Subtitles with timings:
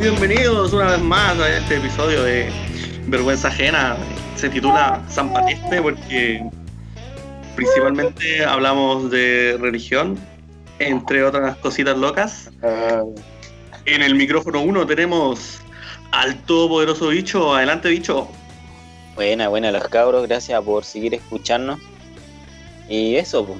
[0.00, 2.50] Bienvenidos una vez más a este episodio de
[3.08, 3.98] Vergüenza Ajena.
[4.34, 6.42] Se titula San Patiste porque
[7.54, 10.18] principalmente hablamos de religión,
[10.78, 12.50] entre otras cositas locas.
[13.84, 15.60] En el micrófono 1 tenemos
[16.12, 17.54] al todopoderoso bicho.
[17.54, 18.26] Adelante, bicho.
[19.16, 21.78] Buena, buena los cabros, gracias por seguir escuchando
[22.88, 23.58] Y eso, pues.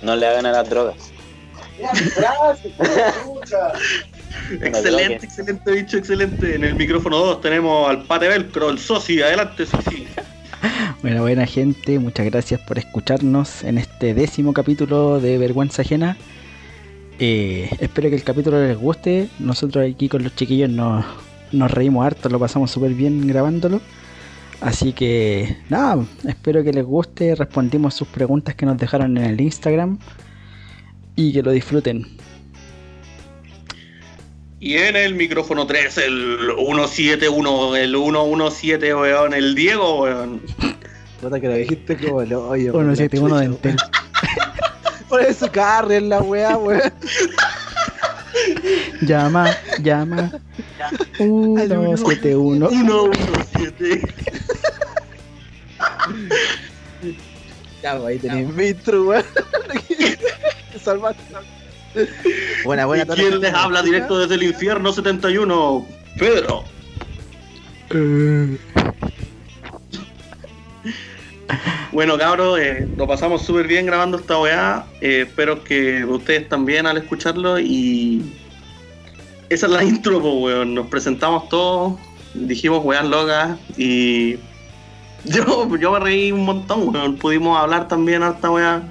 [0.00, 1.10] No le hagan a las drogas.
[4.60, 6.54] excelente, excelente, bicho, excelente.
[6.54, 9.22] En el micrófono 2 tenemos al Pate Velcro, el Sosi.
[9.22, 10.06] Adelante, Sosi.
[11.02, 16.16] Buena, buena gente, muchas gracias por escucharnos en este décimo capítulo de Vergüenza Ajena.
[17.18, 19.28] Eh, espero que el capítulo les guste.
[19.38, 21.04] Nosotros aquí con los chiquillos nos,
[21.50, 23.80] nos reímos harto, lo pasamos súper bien grabándolo.
[24.60, 27.34] Así que nada, espero que les guste.
[27.34, 29.98] Respondimos sus preguntas que nos dejaron en el Instagram
[31.16, 32.06] y que lo disfruten.
[34.62, 40.40] Y en el micrófono 3, el 171, el 117, weón, el Diego, weón.
[41.20, 42.70] Puta que lo dijiste como el hoyo.
[42.70, 43.76] 171 de Entel.
[45.08, 46.92] Por eso carre en la weá, weón.
[49.00, 49.50] Llama,
[49.82, 50.30] llama.
[51.16, 52.68] 171.
[52.68, 54.14] 117.
[57.82, 59.24] Ya, pues ahí tenéis vitro, weón.
[60.84, 61.34] Salvaste.
[62.64, 63.04] Buena, buena.
[63.04, 65.86] ¿Y quién les habla directo desde el infierno 71?
[66.18, 66.64] Pedro.
[71.92, 74.86] Bueno, cabros, eh, lo pasamos súper bien grabando esta weá.
[75.02, 77.58] Eh, espero que ustedes también al escucharlo.
[77.58, 78.22] Y
[79.50, 80.74] esa es la intro, pues, weón.
[80.74, 82.00] Nos presentamos todos,
[82.32, 83.58] dijimos weas locas.
[83.76, 84.36] Y
[85.24, 87.16] yo, yo me reí un montón, weón.
[87.16, 88.82] Pudimos hablar también harta weá.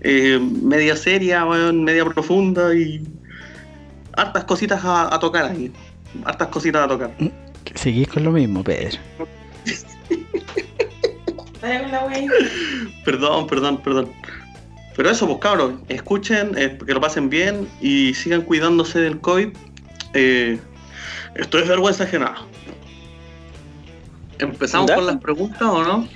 [0.00, 2.74] Eh, media seria, weón, media profunda.
[2.74, 3.02] Y
[4.14, 5.72] hartas cositas a, a tocar ahí.
[6.24, 7.10] Hartas cositas a tocar.
[7.74, 8.98] Seguís con lo mismo, Pedro.
[13.04, 14.12] Perdón, perdón, perdón.
[14.96, 19.48] Pero eso, pues cabros, escuchen, eh, que lo pasen bien y sigan cuidándose del COVID.
[20.14, 20.58] Eh,
[21.34, 22.34] esto es vergüenza ajena.
[24.38, 24.98] ¿Empezamos Dale.
[24.98, 26.08] con las preguntas o no?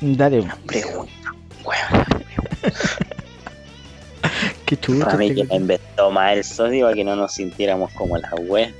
[0.00, 1.34] Dale, Pregunta,
[1.64, 2.23] weón.
[4.66, 5.04] qué chulo.
[5.04, 8.32] Para mí que la inventó más el sodio para que no nos sintiéramos como las
[8.38, 8.72] weas.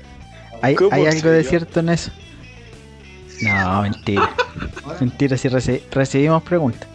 [0.61, 2.11] ¿Hay, ¿Cómo hay se algo de cierto en eso?
[3.41, 4.29] No, mentira.
[4.99, 6.87] mentira, si reci- recibimos preguntas.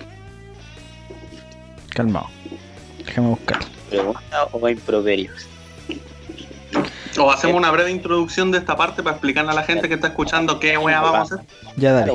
[1.95, 2.28] Calmado.
[3.05, 3.59] Déjame buscar.
[3.89, 5.47] Pregunta o improperios.
[7.19, 10.09] O hacemos una breve introducción de esta parte para explicarle a la gente que está
[10.09, 11.47] escuchando qué wea vamos a hacer.
[11.77, 12.12] Ya dale.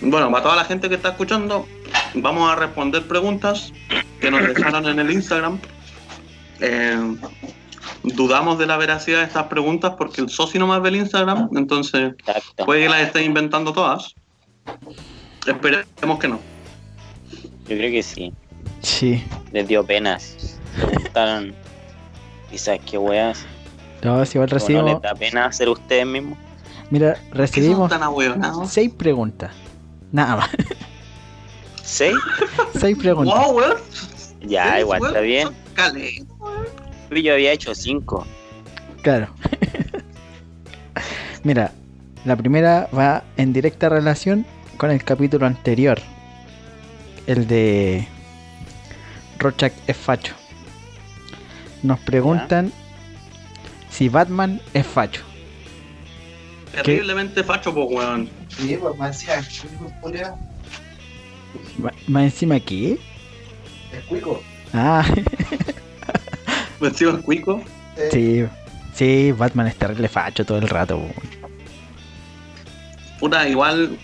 [0.00, 1.66] Bueno, para toda la gente que está escuchando,
[2.14, 3.72] vamos a responder preguntas
[4.20, 5.58] que nos dejaron en el Instagram.
[6.60, 7.16] Eh,
[8.02, 12.12] dudamos de la veracidad de estas preguntas porque el socio nomás ve el Instagram, entonces
[12.18, 12.64] Exacto.
[12.64, 14.14] puede que las esté inventando todas.
[15.46, 16.38] Esperemos que no.
[17.68, 18.32] Yo creo que sí.
[18.82, 19.24] Sí.
[19.52, 20.58] Les dio penas.
[20.76, 21.54] Preguntaron.
[22.50, 23.46] Quizás qué weas.
[24.02, 24.92] No, si igual ¿O no recibimos.
[24.92, 26.38] les da pena hacer ustedes mismos?
[26.90, 27.92] Mira, ¿Qué son recibimos
[28.66, 29.52] seis preguntas.
[30.10, 30.50] Nada más.
[31.90, 32.12] ¿Sí?
[32.78, 33.34] seis preguntas.
[33.34, 33.76] Wow, weón.
[34.42, 35.48] Ya, igual weón, está bien.
[35.74, 36.24] cale.
[37.10, 38.24] Yo había hecho cinco.
[39.02, 39.34] Claro.
[41.42, 41.72] Mira,
[42.24, 44.46] la primera va en directa relación
[44.76, 45.98] con el capítulo anterior.
[47.26, 48.06] El de
[49.40, 50.34] Rochak es facho.
[51.82, 52.72] Nos preguntan
[53.90, 55.22] si Batman es facho.
[56.70, 58.30] Terriblemente facho, pues, weón.
[58.48, 58.96] Sí, pues
[62.08, 62.98] Más encima aquí.
[63.92, 64.42] es cuico.
[64.72, 65.04] Ah,
[66.80, 67.62] Vestido en cuico.
[68.10, 68.44] sí.
[68.94, 71.00] Sí, Batman es terrible facho todo el rato.
[73.18, 73.96] Puta, igual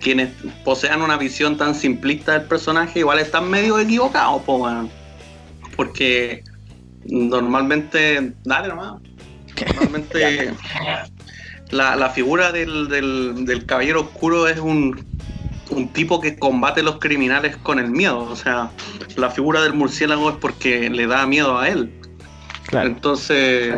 [0.00, 0.30] quienes
[0.64, 4.68] posean una visión tan simplista del personaje, igual están medio equivocados, po.
[5.76, 6.44] Porque
[7.06, 8.32] normalmente.
[8.44, 8.94] Dale nomás.
[9.74, 10.52] Normalmente.
[11.70, 15.04] la, la figura del, del- del caballero oscuro es un,
[15.74, 18.20] un tipo que combate a los criminales con el miedo.
[18.20, 18.70] O sea,
[19.16, 21.92] la figura del murciélago es porque le da miedo a él.
[22.66, 22.88] Claro.
[22.88, 23.74] Entonces,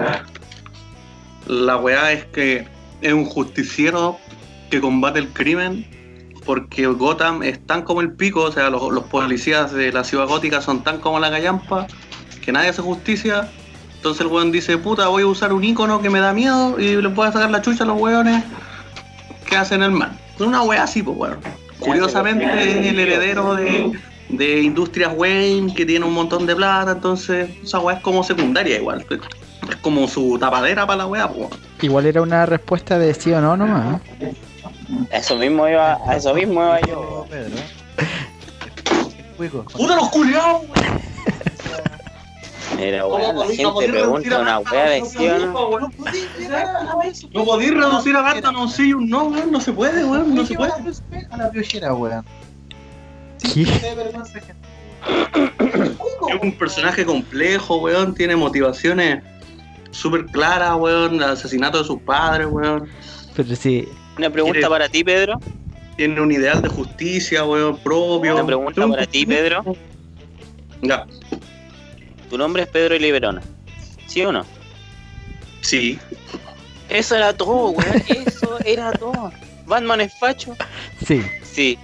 [1.46, 2.66] la weá es que
[3.00, 4.18] es un justiciero
[4.70, 5.86] que combate el crimen
[6.44, 10.28] porque Gotham es tan como el pico, o sea, los, los policías de la ciudad
[10.28, 11.88] gótica son tan como la callampa
[12.44, 13.50] que nadie hace justicia.
[13.96, 17.02] Entonces el weón dice, puta, voy a usar un icono que me da miedo y
[17.02, 18.44] le puedo sacar la chucha a los weones
[19.46, 20.16] que hacen el mal.
[20.36, 21.38] Es una wea así, pues weón.
[21.80, 23.92] Curiosamente es el heredero de,
[24.28, 28.76] de Industrias Wayne que tiene un montón de plata, entonces esa weá es como secundaria
[28.76, 29.04] igual.
[29.68, 31.50] Es como su tapadera para la weá, po.
[31.82, 34.00] Igual era una respuesta de sí o no nomás.
[35.12, 37.26] A eso mismo iba, a eso mismo iba yo.
[37.28, 37.56] Pedro.
[39.36, 39.64] Cuico.
[39.64, 40.62] ¡Puta los culiados!
[42.76, 45.78] Mira, weón, la gente pregunta una weá de sí o no.
[47.32, 50.44] No podéis reducir a Garta no sí un no, weón, no se puede, weón, no
[50.46, 50.72] se puede.
[51.30, 52.24] A la piojera, weón.
[53.42, 53.62] Que-
[56.34, 59.22] Es un personaje complejo, weón, tiene motivaciones
[59.90, 62.88] súper claras, weón, el asesinato de sus padres, weón.
[63.34, 63.88] Pero sí,
[64.18, 65.38] Una pregunta para ti, Pedro.
[65.96, 68.34] Tiene un ideal de justicia, weón, propio.
[68.34, 69.62] Una pregunta para ti, Pedro.
[70.82, 71.06] Ya,
[72.28, 73.42] Tu nombre es Pedro Liberona.
[74.06, 74.44] ¿Sí o no?
[75.62, 75.98] sí.
[76.88, 78.02] Eso era todo, weón.
[78.08, 79.32] Eso era todo.
[79.66, 80.56] Batman es facho.
[81.04, 81.20] sí.
[81.56, 81.78] Sí,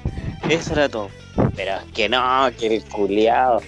[0.50, 1.08] eso era todo.
[1.56, 3.62] Pero es que no, que el culiado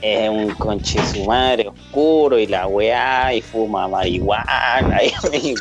[0.00, 5.00] es un conche su madre oscuro y la weá y fuma marihuana.
[5.10, 5.56] Y,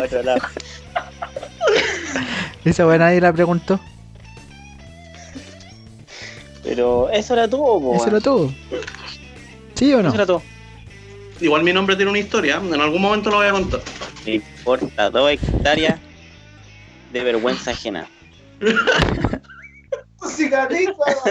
[0.00, 0.40] otro lado.
[2.64, 3.80] Esa weá nadie la preguntó.
[6.70, 8.48] Pero eso era todo, po, Eso era todo.
[9.74, 10.08] ¿Sí o no?
[10.10, 10.40] Eso era todo.
[11.40, 13.80] Igual mi nombre tiene una historia, en algún momento lo voy a contar.
[14.24, 15.98] Me importa dos hectáreas
[17.10, 18.06] de vergüenza ajena.
[20.28, 21.02] Cigarrito.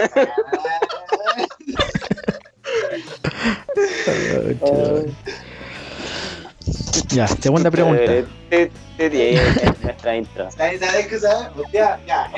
[7.12, 8.04] Ya, segunda pregunta.
[8.04, 8.70] Te- te-
[9.10, 10.50] te- es nuestra intro.
[10.50, 11.48] ¿Sabes qué sabes?
[11.72, 12.30] Ya, ya.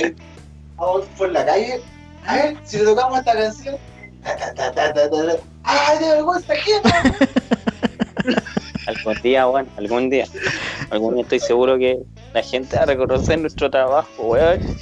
[0.77, 1.81] Vamos por la calle.
[2.27, 3.77] A ver, si le tocamos esta canción.
[4.23, 5.37] Ta, ta, ta, ta, ta, ta, ta.
[5.65, 7.17] ¡Ay, de vergüenza ajena!
[8.87, 10.27] Algún día, weón, algún día.
[10.91, 11.99] Algún día estoy seguro que
[12.35, 14.61] la gente va a reconocer nuestro trabajo, weón.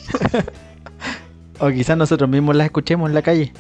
[1.63, 3.53] O quizás nosotros mismos la escuchemos en la calle.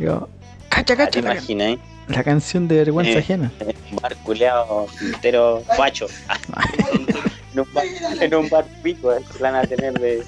[0.00, 0.28] Digo,
[0.68, 1.78] cacha, ¿Te cacha, la, imaginas?
[2.08, 3.18] la canción de vergüenza Eh.
[3.18, 3.52] ajena.
[3.60, 6.06] En un bar culeado entero facho.
[7.54, 7.84] En un bar,
[8.20, 10.24] en un bar pico, eh, que van a tener de.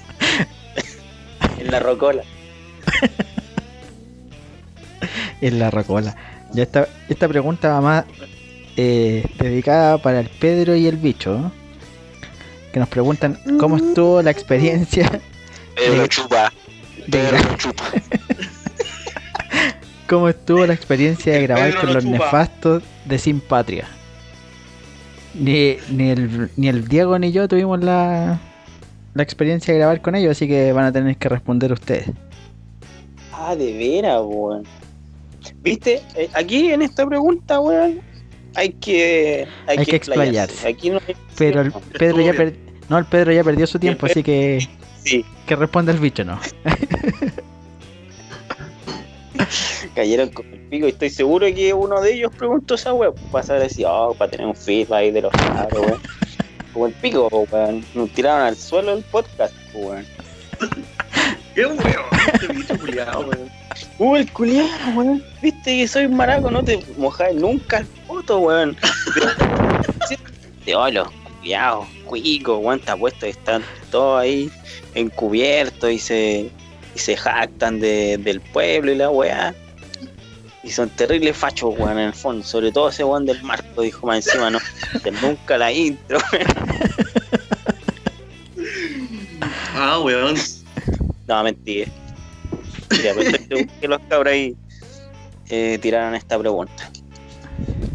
[1.59, 2.23] en la rocola.
[5.41, 6.15] En la rocola.
[6.53, 8.05] Ya esta, esta pregunta va más
[8.75, 11.37] eh, dedicada para el Pedro y el bicho.
[11.37, 11.51] ¿no?
[12.73, 15.21] Que nos preguntan cómo estuvo la experiencia
[15.75, 16.51] Pedro de- chupa.
[17.07, 17.83] de gra- chupa.
[20.09, 22.17] cómo estuvo la experiencia de grabar Pedro con no los chupa.
[22.17, 23.87] nefastos de Sin Patria.
[25.35, 28.39] Ni, ni, el, ni el Diego ni yo tuvimos la,
[29.13, 32.07] la experiencia de grabar con ellos, así que van a tener que responder ustedes.
[33.39, 34.63] Ah, de veras, weón.
[35.61, 36.01] ¿Viste?
[36.15, 38.01] Eh, Aquí en esta pregunta, weón,
[38.55, 39.47] hay que.
[39.67, 40.67] Hay que explayarse.
[40.67, 42.55] Aquí no hay- Pero el Pedro ya per-
[42.89, 44.67] no, el Pedro ya perdió su tiempo, así que
[45.03, 46.39] Sí, que responda el bicho, ¿no?
[49.95, 53.13] cayeron con el pico y estoy seguro que uno de ellos preguntó esa weón.
[53.31, 56.01] Para saber si, oh, para tener un feedback ahí de los cabros, weón.
[56.73, 57.83] Como el pico, weón.
[57.93, 60.05] Nos tiraron al suelo el podcast, weón.
[61.57, 62.05] ¡Qué weón!
[62.33, 63.49] Este bicho culiao, weón.
[63.97, 65.23] Uh, el culiado, weón.
[65.41, 68.77] Viste que soy maraco, no te mojas nunca el foto, weón.
[70.67, 71.07] De oh, los
[71.39, 74.51] culiados, cuicos, weón, te apuesto que están todos ahí
[74.93, 76.51] encubiertos y se,
[76.93, 79.55] y se jactan de- del pueblo y la weá.
[80.63, 82.45] Y son terribles fachos, weón, en el fondo.
[82.45, 84.59] Sobre todo ese weón del marco, dijo más encima, no.
[85.23, 86.19] nunca la intro,
[89.73, 90.35] Ah, weón.
[91.27, 91.87] No, mentira.
[92.89, 94.55] Seguro que los cabros ahí
[95.49, 96.91] eh, tiraron esta pregunta.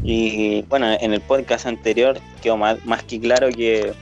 [0.05, 3.93] Y bueno, en el podcast anterior quedó más, más que claro que,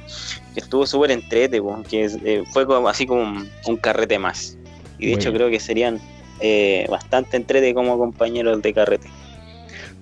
[0.55, 4.57] que estuvo súper entrete, po, que eh, fue como, así como un, un carrete más.
[4.99, 6.01] Y de hecho creo que serían
[6.41, 9.09] eh, bastante entrete como compañeros de carrete.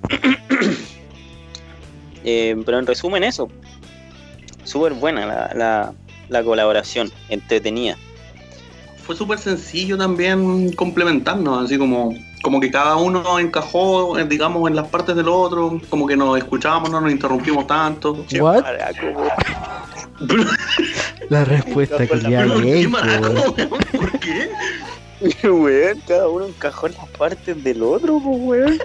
[2.25, 3.49] Eh, pero en resumen eso,
[4.65, 5.95] súper buena la, la,
[6.29, 7.97] la colaboración, entretenida.
[9.09, 14.77] Fue súper sencillo también complementarnos, así como, como que cada uno encajó, eh, digamos, en
[14.77, 18.27] las partes del otro, como que nos escuchábamos, no nos interrumpimos tanto.
[18.39, 18.65] What?
[21.31, 23.71] La respuesta que le pero ¿por hablé, qué maraco, weón?
[23.97, 24.51] ¿Por qué?
[25.49, 28.79] Weón, cada uno encajó en las partes del otro, pues, weón.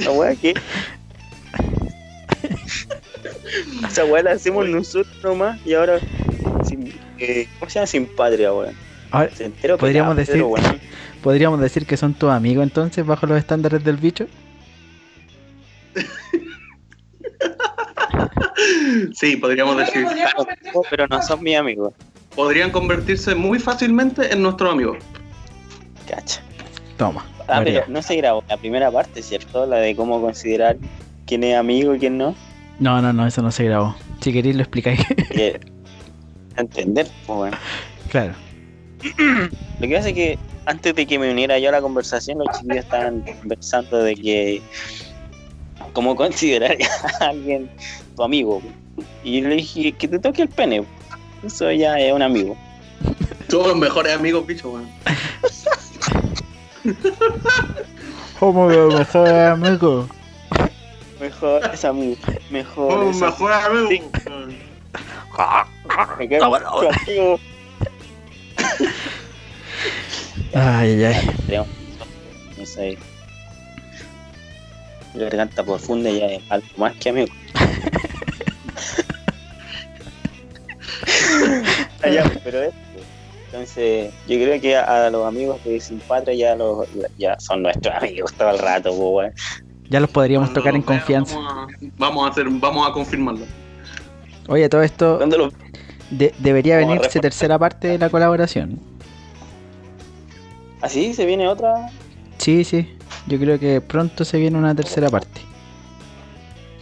[0.00, 0.52] La weá que.
[3.88, 5.98] Esa weá la hacemos nosotros nomás y ahora.
[6.68, 7.86] Sin, eh, ¿Cómo se llama?
[7.86, 8.85] Sin patria, weón.
[9.10, 9.30] Ahora,
[9.78, 10.80] Podríamos pelado, decir-.
[11.22, 14.26] ¿Podríamos decir que son tus amigos entonces bajo los estándares del bicho?
[19.14, 20.04] Sí, podríamos decir.
[20.04, 20.46] Claro,
[20.90, 21.92] pero no son mis amigos.
[22.34, 24.98] Podrían convertirse muy fácilmente en nuestros amigos.
[26.08, 26.40] Cacha.
[26.96, 27.24] Toma.
[27.48, 27.82] Ah, María.
[27.82, 29.66] pero no se grabó la primera parte, ¿cierto?
[29.66, 30.76] La de cómo considerar
[31.26, 32.34] quién es amigo y quién no.
[32.78, 33.94] No, no, no, eso no se grabó.
[34.20, 35.00] Si queréis lo explicáis.
[36.56, 37.56] Entender, pues bueno.
[38.10, 38.34] claro.
[39.80, 42.48] Lo que pasa es que antes de que me uniera yo a la conversación, los
[42.56, 44.62] chiquillos estaban conversando de que
[45.92, 46.76] cómo considerar
[47.20, 47.70] a alguien
[48.16, 48.62] tu amigo.
[49.22, 50.84] Y yo le dije que te toque el pene.
[51.44, 52.56] Eso ya es un amigo.
[53.48, 54.88] Todos los mejores amigos, bicho, weón.
[58.40, 60.08] Como que mejor amigo.
[61.20, 62.16] Mejor es amigo.
[62.50, 64.02] Mejor Todos es los mejores amigos.
[67.04, 67.20] Sí.
[70.54, 71.30] Ay, ay, ay.
[71.46, 71.66] Creo.
[72.58, 72.98] Esa es.
[75.14, 77.28] Garganta profunda ya es algo más que amigo.
[82.02, 82.74] Ah, ya, pero eso.
[83.46, 87.62] Entonces, yo creo que a, a los amigos de Sin Patria ya, los, ya son
[87.62, 89.32] nuestros amigos todo el rato, pues.
[89.88, 91.36] Ya los podríamos Cuando tocar en confianza.
[91.36, 93.46] Vamos a, vamos a hacer, vamos a confirmarlo.
[94.48, 95.54] Oye, todo esto ¿Cuándo los
[96.10, 98.78] de- debería a venirse tercera parte de la colaboración.
[100.80, 101.14] ¿Así?
[101.14, 101.90] ¿Se viene otra?
[102.38, 102.96] Sí, sí.
[103.26, 105.40] Yo creo que pronto se viene una tercera parte.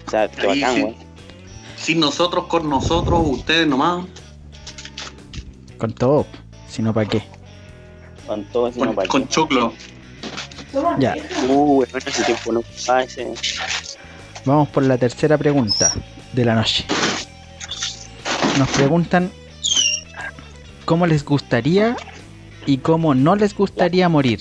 [0.06, 0.82] O sea, qué Ahí bacán, sí.
[0.82, 0.94] weón.
[1.76, 4.04] Sin nosotros, con nosotros, ustedes nomás.
[5.78, 6.26] Con todo.
[6.68, 7.22] Si no, ¿para qué?
[8.26, 9.72] Con todo Con, no con choclo.
[10.98, 11.14] Ya.
[11.48, 13.32] Uh, ese tiempo no pasaba ese.
[14.44, 15.92] Vamos por la tercera pregunta
[16.32, 16.84] de la noche.
[18.58, 19.30] Nos preguntan
[20.84, 21.96] cómo les gustaría
[22.66, 24.40] y cómo no les gustaría morir.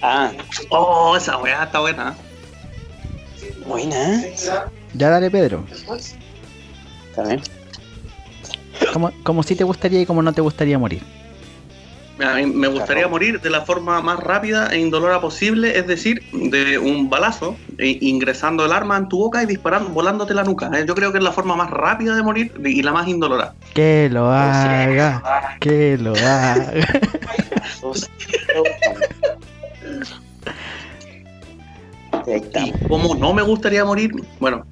[0.00, 0.32] Ah,
[0.70, 2.14] Oh, esa weá está buena.
[3.66, 4.22] buena.
[4.94, 5.64] Ya dale, Pedro.
[7.10, 7.42] Está bien.
[8.92, 11.02] ¿Cómo, cómo sí te gustaría y cómo no te gustaría morir?
[12.20, 13.10] A mí me gustaría Claro.
[13.10, 17.98] morir de la forma más rápida e indolora posible, es decir, de un balazo, e-
[18.00, 20.68] ingresando el arma en tu boca y disparando, volándote la nuca.
[20.74, 23.54] Eh, Yo creo que es la forma más rápida de morir y la más indolora.
[23.72, 26.72] Que lo haga, que lo haga.
[32.54, 34.10] Y como no me gustaría morir,
[34.40, 34.66] bueno,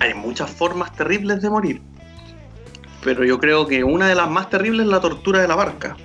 [0.00, 1.82] hay muchas formas terribles de morir.
[3.02, 5.96] Pero yo creo que una de las más terribles es la tortura de la barca,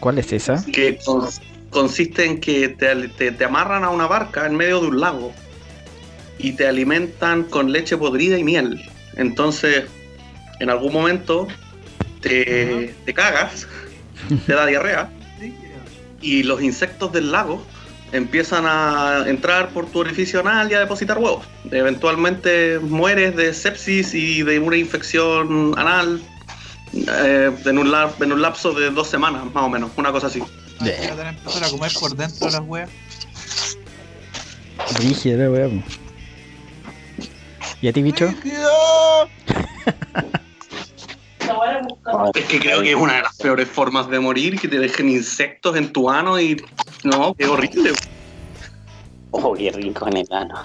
[0.00, 0.64] ¿Cuál es esa?
[0.72, 1.28] que con-
[1.70, 5.32] consiste en que te, te- te amarran a una barca en medio de un lago
[6.38, 8.82] y te alimentan con leche podrida y miel.
[9.16, 9.84] Entonces,
[10.60, 11.46] en algún momento
[12.20, 13.66] te, te cagas,
[14.46, 15.08] te da diarrea
[16.20, 17.64] y los insectos del lago
[18.12, 21.46] empiezan a entrar por tu orificio anal y a depositar huevos.
[21.70, 26.20] Eventualmente mueres de sepsis y de una infección anal
[26.94, 30.42] eh, en, un en un lapso de dos semanas, más o menos, una cosa así.
[30.80, 32.90] Ah, ya van a empezar a comer por dentro las weas.
[34.98, 35.84] Rígida, weón.
[37.80, 38.32] ¿Y a ti, bicho?
[42.34, 45.08] Es que creo que es una de las peores formas de morir, que te dejen
[45.08, 46.62] insectos en tu ano y...
[47.04, 47.92] No, qué horrible.
[49.30, 50.62] Oh, qué rico en el ano.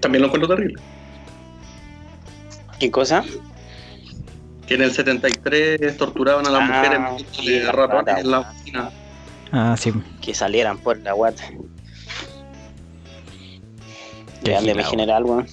[0.00, 0.82] También lo encuentro terrible.
[2.78, 3.24] ¿Qué cosa?
[4.66, 7.00] Que en el 73 torturaban a las Ah, mujeres
[7.32, 8.90] sí, de la ratones en la oficina.
[9.52, 9.92] Ah, sí.
[10.20, 11.44] Que salieran por la guata.
[14.42, 14.90] Qué Grande gilado.
[14.90, 15.46] general, weón.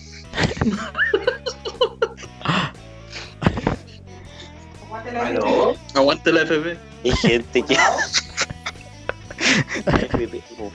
[5.96, 6.78] Aguante la FP.
[7.04, 7.78] Hay gente que.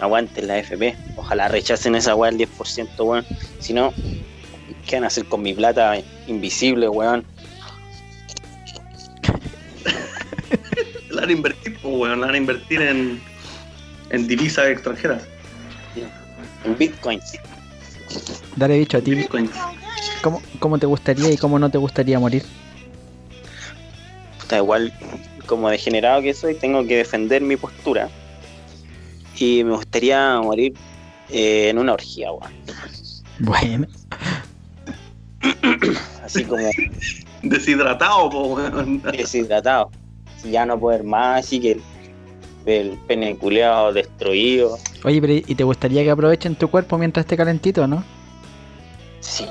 [0.00, 0.04] po.
[0.04, 0.96] Aguante la FP.
[1.16, 3.24] Ojalá rechacen esa weá del 10%, weón.
[3.58, 3.92] Si no,
[4.86, 7.24] ¿qué van a hacer con mi plata invisible, weón?
[11.10, 13.20] La van a invertir, pues, weón, la van a invertir en,
[14.10, 15.22] en divisas extranjeras.
[16.64, 17.38] En bitcoins.
[18.56, 19.14] Dale, bicho, a ti.
[19.14, 19.50] Bitcoins.
[20.22, 22.44] ¿Cómo, ¿Cómo te gustaría y cómo no te gustaría morir?
[24.40, 24.92] Puta, igual,
[25.46, 28.08] como degenerado que soy, tengo que defender mi postura.
[29.36, 30.74] Y me gustaría morir
[31.30, 32.52] eh, en una orgía, weón.
[33.38, 33.86] Bueno,
[36.24, 36.68] Así como
[37.42, 39.02] Deshidratado, pues, weón.
[39.02, 39.90] deshidratado.
[40.50, 41.82] Ya no poder más, así que el,
[42.66, 44.78] el pene culeado destruido.
[45.04, 48.02] oye, pero ¿y te gustaría que aprovechen tu cuerpo mientras esté calentito, no?
[49.20, 49.46] Sí,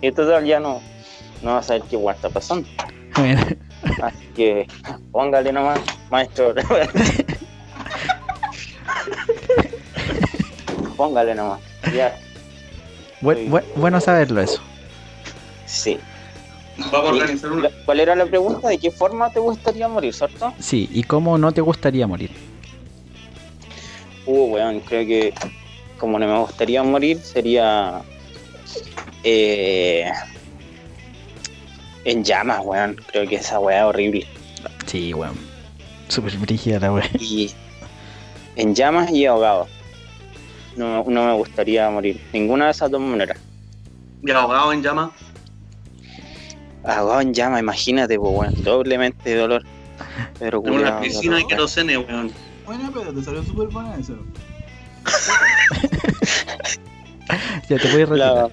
[0.00, 0.80] y total ya no,
[1.42, 2.66] no vas a saber qué guay está pasando.
[3.16, 3.40] Bueno,
[4.02, 4.66] Así que
[5.10, 6.54] póngale nomás, maestro.
[10.96, 11.60] póngale nomás.
[11.94, 12.16] Ya,
[13.20, 14.60] bu- bu- bueno saberlo eso.
[15.66, 15.98] sí.
[16.90, 17.68] Vamos a organizar una.
[17.84, 18.68] ¿Cuál era la pregunta?
[18.68, 20.54] ¿De qué forma te gustaría morir, cierto?
[20.58, 22.30] Sí, ¿y cómo no te gustaría morir?
[24.24, 25.34] Uh, weón, creo que
[25.98, 28.00] como no me gustaría morir sería
[29.22, 30.10] eh,
[32.04, 32.96] en llamas, weón.
[33.06, 34.26] Creo que esa weá es horrible.
[34.86, 35.36] Sí, weón.
[36.08, 37.06] Súper brígida la weón.
[37.20, 37.52] Y
[38.56, 39.68] en llamas y ahogado.
[40.76, 42.20] No, no me gustaría morir.
[42.32, 43.38] Ninguna de esas dos maneras.
[44.22, 45.12] Y ahogado en llama.
[46.84, 48.62] Ahogado en llamas, imagínate, pues, weón.
[48.62, 49.62] Doblemente de dolor.
[50.38, 52.32] Pero En una piscina de querosene, weón.
[52.64, 54.16] Bueno, pero te salió súper buena eso.
[57.68, 58.50] Ya te voy a retirar.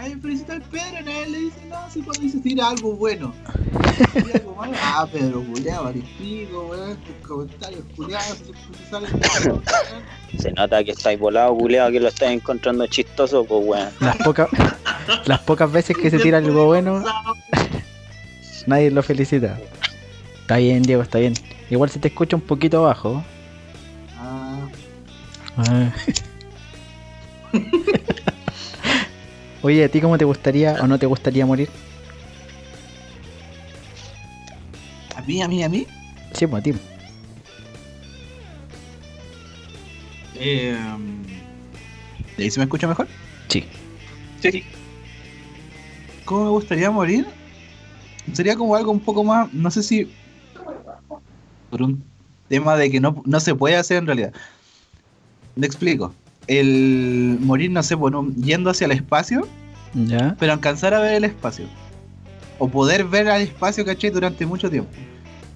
[0.00, 3.34] Nadie felicita al Pedro, nadie le dice nada, si cuando dice tira algo bueno.
[4.14, 4.72] Tira algo malo.
[4.82, 9.20] Ah, Pedro, culiado, pico, weón, tus comentarios culiados, siempre se salen.
[9.46, 9.62] weón.
[10.38, 13.90] Se nota que estáis volado, culiado, que lo estáis encontrando chistoso, pues, weón.
[14.00, 14.48] Las pocas
[15.26, 17.04] las pocas veces que se tira algo bueno,
[18.66, 19.58] nadie lo felicita.
[20.40, 21.34] Está bien, Diego, está bien.
[21.68, 23.22] Igual se te escucha un poquito bajo.
[24.16, 24.60] Ah,
[25.58, 25.92] Ah.
[29.62, 31.68] Oye, ¿a ti cómo te gustaría o no te gustaría morir?
[35.16, 35.86] a mí, a mí, a mí.
[36.32, 36.74] Sí, pues a ti.
[40.36, 40.76] Eh,
[42.38, 43.06] ¿Y ahí se me escucha mejor?
[43.48, 43.64] Sí.
[44.40, 44.64] Sí.
[46.24, 47.26] ¿Cómo me gustaría morir?
[48.32, 50.10] Sería como algo un poco más, no sé si
[51.70, 52.02] por un
[52.48, 54.32] tema de que no, no se puede hacer en realidad.
[55.56, 56.14] Me explico.
[56.52, 59.46] El morir, no sé, un- yendo hacia el espacio,
[59.94, 60.34] ¿Ya?
[60.40, 61.66] pero alcanzar a ver el espacio.
[62.58, 64.90] O poder ver al espacio, caché, durante mucho tiempo.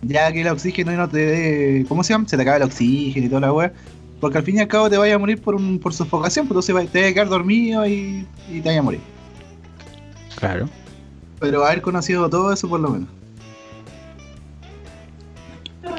[0.02, 1.86] Ya que el oxígeno no te dé.
[1.88, 2.28] ¿Cómo se llama?
[2.28, 3.72] Se te acaba el oxígeno y toda la weá.
[4.20, 6.52] Porque al fin y al cabo te vaya a morir por, un, por sofocación, pues
[6.68, 9.00] entonces va- te vas a quedar dormido y, y te vaya a morir.
[10.36, 10.68] Claro.
[11.40, 13.08] Pero haber conocido todo eso por lo menos.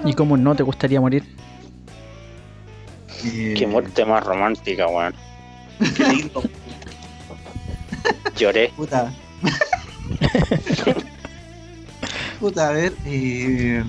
[0.06, 1.24] ¿Y cómo no te gustaría morir?
[3.26, 5.14] Eh, Qué muerte más romántica, weón.
[5.96, 6.44] Qué lindo.
[8.38, 8.72] Lloré.
[8.76, 9.12] Puta.
[12.40, 12.94] Puta, a ver.
[13.06, 13.84] eh,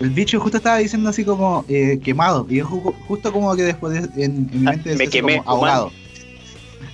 [0.00, 2.46] el bicho justo estaba diciendo así como eh, quemado.
[2.48, 5.04] Y yo ju- justo como que después de- en, en mi Ah, mente me decía
[5.04, 5.92] así quemé, como ahogado.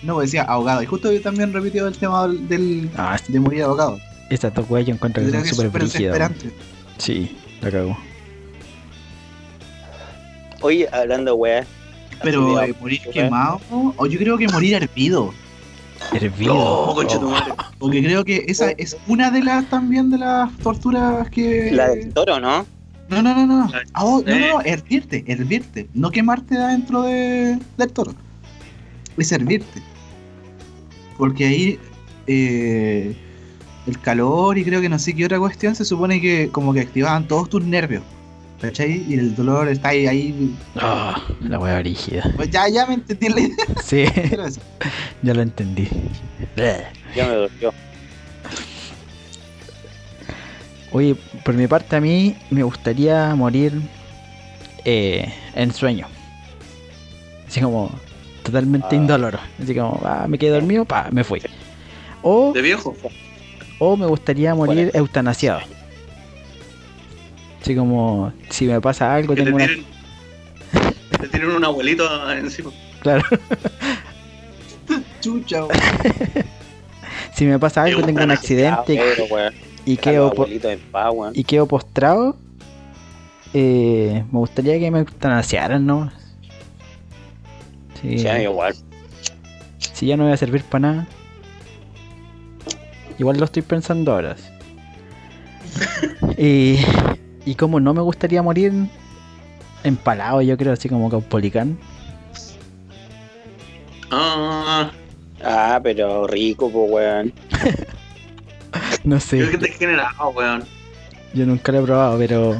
[0.03, 0.83] No, pues decía ahogado.
[0.83, 3.99] Y justo yo también repitió el tema del, Ah, de morir ahogado.
[4.31, 5.71] estas dos weas yo encuentro que es súper.
[6.99, 7.97] Sí, la cago.
[10.61, 11.65] Oye, hablando, weón.
[12.23, 15.33] Pero eh, morir quemado, o yo creo que morir hervido.
[16.13, 16.55] Hervido.
[16.55, 17.53] No, concha tu madre.
[17.79, 21.71] Porque creo que esa es una de las también de las torturas que.
[21.73, 22.67] La del toro, ¿no?
[23.09, 23.71] No, no, no, no.
[23.95, 25.89] Ah, oh, no, no, no, hervirte, hervirte.
[25.95, 28.15] No quemarte adentro de, del toro.
[29.17, 29.83] Es hervirte.
[31.17, 31.79] Porque ahí
[32.27, 33.17] eh,
[33.87, 36.81] el calor y creo que no sé qué otra cuestión se supone que como que
[36.81, 38.03] activaban todos tus nervios.
[38.61, 39.05] ¿Cachai?
[39.09, 40.55] Y el dolor está ahí, ahí.
[40.77, 42.33] Ah, la wea brígida.
[42.35, 43.57] Pues ya, ya me entendí la idea.
[43.85, 44.05] Sí,
[45.23, 45.89] ya lo entendí.
[47.15, 47.73] Ya me dolió.
[50.91, 53.73] Oye, por mi parte a mí me gustaría morir
[54.85, 56.07] eh, en sueño.
[57.47, 57.91] Así como
[58.43, 58.95] totalmente Ah.
[58.97, 59.39] indoloro.
[59.63, 61.41] Así como, ah, me quedé dormido, pa, me fui.
[62.23, 62.97] O, De viejo.
[63.79, 65.61] o me gustaría morir eutanasiado.
[67.61, 69.67] Así como, si me pasa algo, Que te tengo una...
[69.67, 69.85] tiren,
[71.21, 72.71] te tiren un abuelito encima.
[73.01, 73.23] Claro,
[75.21, 75.79] Chucha, weón.
[77.35, 78.95] si me pasa algo, tengo un accidente
[79.85, 82.37] y quedo, en paz, y quedo postrado,
[83.55, 86.11] eh, me gustaría que me eutanasiaran, ¿no?
[88.01, 88.19] Sí.
[88.19, 88.75] Sí, igual.
[89.79, 91.09] Si ya no voy a servir para nada.
[93.19, 94.37] Igual lo estoy pensando ahora.
[96.39, 96.79] y,
[97.51, 98.73] y como no me gustaría morir
[99.85, 101.79] empalado, yo creo, así como Caupolicán.
[104.11, 104.91] Ah,
[105.43, 107.33] Ah, pero rico, pues, weón.
[109.05, 110.65] No sé, creo que te generado, weón.
[111.33, 112.59] yo nunca lo he probado, pero.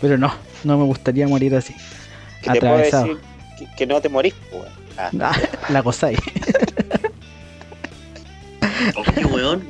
[0.00, 0.32] Pero no,
[0.64, 1.74] no me gustaría morir así.
[2.42, 3.06] Que te puedo Atravesado.
[3.06, 3.20] decir
[3.58, 5.22] que, que no te morís, pues, weón.
[5.22, 5.36] Ah,
[5.68, 6.18] La gozáis.
[8.96, 9.62] Oye, weón.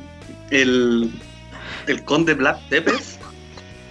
[0.51, 1.11] El,
[1.89, 3.18] el conde Black Tepes.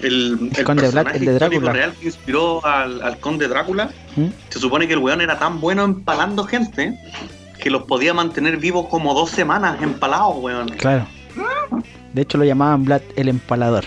[0.02, 1.26] El, el conde Vlad, personaje el
[1.64, 3.90] de real que inspiró al, al conde Drácula.
[4.16, 4.28] ¿Mm?
[4.50, 7.00] Se supone que el weón era tan bueno empalando gente
[7.60, 10.70] que los podía mantener vivos como dos semanas empalados, weón.
[10.70, 11.08] Claro.
[12.14, 13.86] De hecho lo llamaban Vlad el empalador.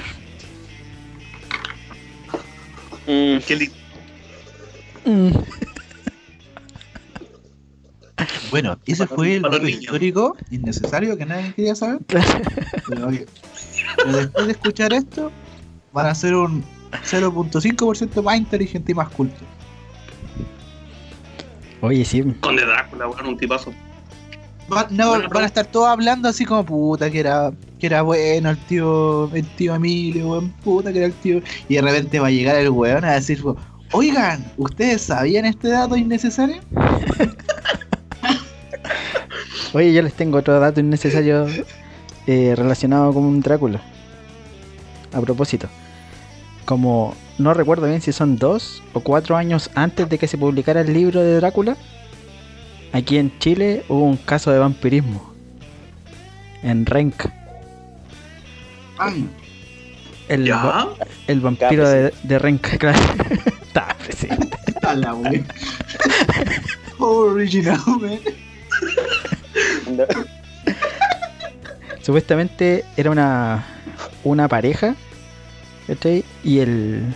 [3.06, 3.72] mm, Qué li-
[8.50, 12.00] Bueno, ese fue el dato histórico innecesario que nadie quería saber.
[12.06, 12.28] Claro.
[12.88, 13.26] Pero, oye,
[13.96, 15.30] pero después de escuchar esto,
[15.92, 16.64] van a ser un
[17.04, 19.40] 0.5% más inteligente y más culto.
[21.82, 22.22] Oye, sí.
[22.40, 23.72] Conde Drácula, weón, un tipazo.
[24.72, 27.50] Va- no, Bueno, van a estar todos hablando así como puta que era
[27.80, 31.40] que era bueno el tío el tío Emilio, weón, puta que era el tío.
[31.68, 33.42] Y de repente va a llegar el weón a decir,
[33.92, 36.60] oigan, ¿ustedes sabían este dato innecesario?
[39.72, 41.46] Oye, yo les tengo otro dato innecesario
[42.26, 43.80] eh, relacionado con un Drácula.
[45.12, 45.68] A propósito.
[46.64, 50.82] Como no recuerdo bien si son dos o cuatro años antes de que se publicara
[50.82, 51.76] el libro de Drácula,
[52.92, 55.32] aquí en Chile hubo un caso de vampirismo.
[56.62, 57.32] En Renca.
[58.98, 59.26] Ay,
[60.28, 61.06] El, va- ¿Ya?
[61.26, 62.98] el vampiro de, de Renca, claro.
[63.62, 64.56] Estaba presente.
[64.82, 65.46] a la weón.
[66.98, 68.18] Original, man.
[72.02, 73.64] Supuestamente era una,
[74.24, 74.94] una pareja.
[76.44, 77.14] Y el,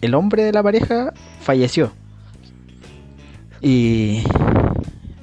[0.00, 1.92] el hombre de la pareja falleció.
[3.60, 4.24] Y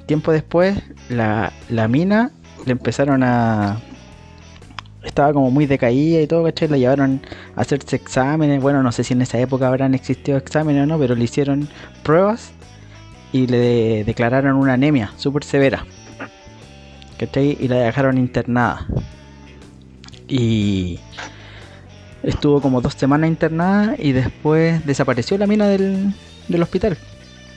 [0.06, 0.78] tiempo después,
[1.10, 2.30] la, la mina
[2.64, 3.80] le empezaron a.
[5.02, 6.68] Estaba como muy decaída y todo, ¿cachai?
[6.68, 7.20] La llevaron
[7.56, 8.62] a hacerse exámenes.
[8.62, 11.68] Bueno, no sé si en esa época habrán existido exámenes o no, pero le hicieron
[12.02, 12.52] pruebas
[13.32, 15.84] y le declararon una anemia súper severa.
[17.36, 18.86] Y la dejaron internada.
[20.30, 20.98] Y
[22.22, 26.14] estuvo como dos semanas internada y después desapareció la mina del,
[26.48, 26.96] del hospital.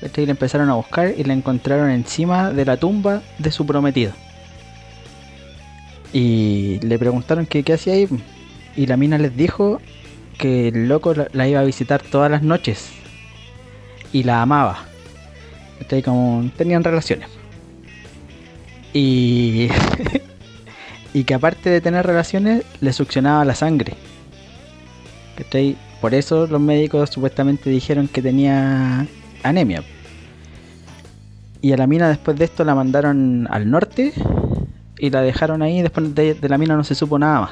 [0.02, 4.12] Y la empezaron a buscar y la encontraron encima de la tumba de su prometido.
[6.12, 8.10] Y le preguntaron qué hacía ahí.
[8.76, 9.80] Y la mina les dijo
[10.38, 12.90] que el loco la, iba a visitar todas las noches.
[14.12, 14.86] Y la amaba.
[15.80, 16.02] ¿cachai?
[16.02, 17.30] Como tenían relaciones.
[18.94, 19.70] Y,
[21.13, 23.93] y que aparte de tener relaciones, le succionaba la sangre.
[26.02, 29.08] Por eso los médicos supuestamente dijeron que tenía
[29.43, 29.84] anemia.
[31.62, 34.12] Y a la mina después de esto la mandaron al norte
[34.97, 35.82] y la dejaron ahí.
[35.82, 37.52] Después de, la mina no se supo nada más.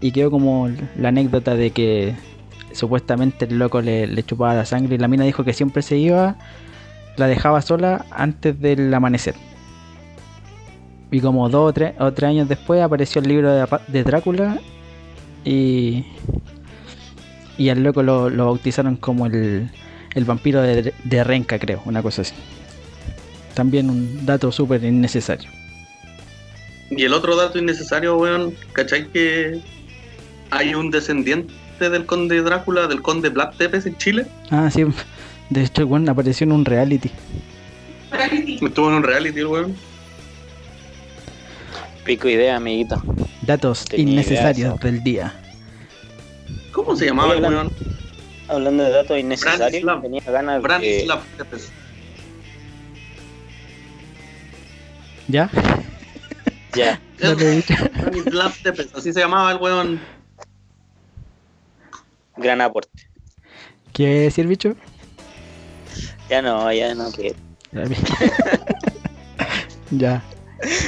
[0.00, 2.14] Y quedó como la anécdota de que
[2.72, 5.96] supuestamente el loco le, le chupaba la sangre y la mina dijo que siempre se
[5.96, 6.36] iba,
[7.16, 9.34] la dejaba sola antes del amanecer.
[11.10, 13.52] Y como dos o tres, o tres años después apareció el libro
[13.88, 14.58] de, Drácula
[15.44, 16.04] y,
[17.56, 19.70] y al loco lo, lo bautizaron como el,
[20.14, 22.34] el vampiro de, de Renca, creo, una cosa así.
[23.54, 25.48] También un dato súper innecesario.
[26.90, 29.08] Y el otro dato innecesario, weón, ¿cachai?
[29.08, 29.60] Que
[30.50, 34.26] hay un descendiente del conde Drácula, del conde Vlad Tepes en Chile.
[34.50, 34.84] Ah, sí,
[35.50, 37.10] de hecho, weón apareció en un reality.
[38.62, 39.76] Estuvo en un reality, el weón.
[42.06, 43.02] Pico idea, amiguito.
[43.42, 45.34] Datos Tenía innecesarios del día.
[46.70, 47.72] ¿Cómo se llamaba el weón?
[48.46, 50.02] Hablando de datos innecesarios, Branislav.
[50.02, 50.60] tenía ganas de...
[50.60, 51.72] Branislav Tepes.
[55.26, 55.50] ¿Ya?
[56.76, 57.00] Ya,
[58.62, 60.00] Tepes, así se llamaba el weón.
[62.36, 63.08] gran aporte.
[63.92, 64.76] ¿Qué decir, bicho?
[66.30, 67.34] Ya no, ya no, que...
[69.90, 70.22] ya.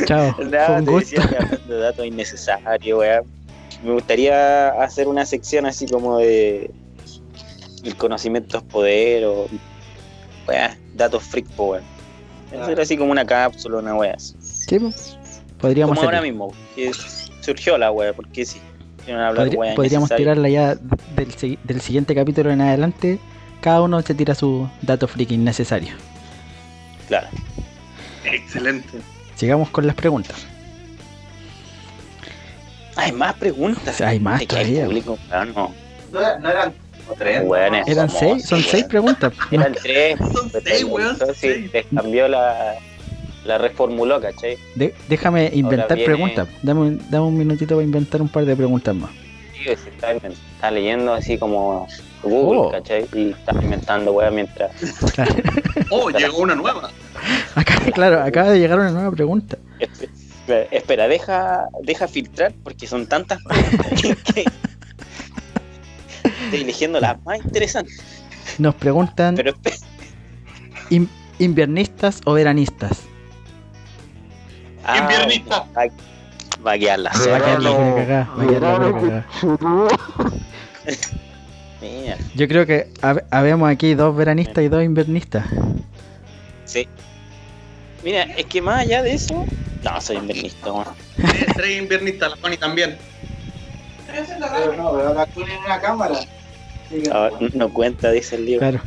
[0.06, 0.32] Chao.
[0.36, 1.10] Fue Nada, un te gusto.
[1.16, 3.24] decía que hablando de datos innecesarios, weón.
[3.84, 6.70] Me gustaría hacer una sección así como de...
[7.84, 9.46] El conocimiento es poder o...
[10.46, 11.84] Weón, datos freak, po, weón.
[12.60, 14.16] Hacer así como una cápsula, una weá.
[14.18, 14.78] Sí,
[15.58, 16.90] podríamos Como ahora mismo, que
[17.40, 18.60] surgió la weá, porque sí.
[19.06, 23.18] Hablar weá podríamos tirarla ya del, del siguiente capítulo en adelante.
[23.60, 25.94] Cada uno se tira su dato freaky innecesario.
[27.08, 27.28] Claro.
[28.24, 28.98] Excelente.
[29.38, 30.36] Sigamos con las preguntas.
[32.96, 34.00] Hay más preguntas.
[34.00, 34.84] Hay más todavía.
[34.86, 35.72] público, no.
[36.12, 36.74] No, era- no eran
[37.16, 37.42] tres.
[37.44, 39.32] Weones Eran seis, son seis preguntas.
[39.52, 40.18] Eran tres.
[40.32, 41.70] Son seis, weón, entonces seis.
[41.72, 42.74] Les cambió la,
[43.44, 44.58] la reformuló, ¿cachai?
[44.74, 46.48] De- déjame inventar viene- preguntas.
[46.62, 49.10] Dame, un- dame un minutito para inventar un par de preguntas más.
[49.56, 51.86] Sí, se está, está leyendo así como
[52.22, 52.70] Google, Oh.
[52.72, 53.06] ¿cachai?
[53.14, 54.70] Y está inventando, weón, mientras.
[55.90, 56.90] Oh, llegó una nueva.
[57.54, 59.56] acá, claro, acaba de llegar una nueva pregunta.
[59.78, 64.44] Espera, espera, deja, deja filtrar porque son tantas preguntas que estoy
[66.60, 67.98] eligiendo las más interesantes.
[68.58, 69.80] Nos preguntan Pero espe-
[70.90, 73.02] in- inviernistas o veranistas.
[74.84, 75.64] Ah, Inviernista.
[75.76, 75.84] Va,
[76.66, 77.44] va a quedar la Va a zorra.
[78.46, 79.24] quedar la
[81.80, 85.46] Mira, Yo creo que hab- habemos aquí dos veranistas y dos inviernistas.
[86.64, 86.88] sí.
[88.02, 89.44] Mira, es que más allá de eso.
[89.84, 90.86] No, soy invernista, weón.
[91.56, 92.96] Tres, inviernistas, la Connie también.
[94.06, 96.14] Pero no, pero ahora tienen una cámara.
[97.12, 98.60] Ah, no cuenta, dice el libro.
[98.60, 98.80] Claro.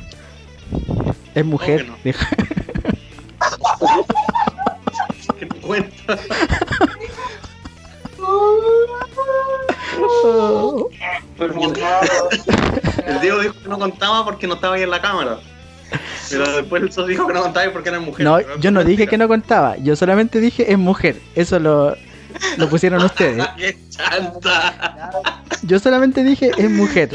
[1.36, 1.86] Es mujer.
[1.86, 2.25] ¿Cómo dijo.
[5.39, 6.17] ¿Qué te cuenta?
[13.08, 15.39] El Diego dijo que no contaba porque no estaba ahí en la cámara.
[16.30, 18.26] Pero después el dijo que no contaba porque era mujer.
[18.26, 19.76] No, yo no dije que no contaba.
[19.78, 21.17] Yo solamente dije es mujer.
[21.36, 21.96] Eso lo,
[22.58, 23.46] lo pusieron ustedes.
[23.58, 25.12] ¡Qué chanta!
[25.63, 27.10] Yo solamente dije es mujer.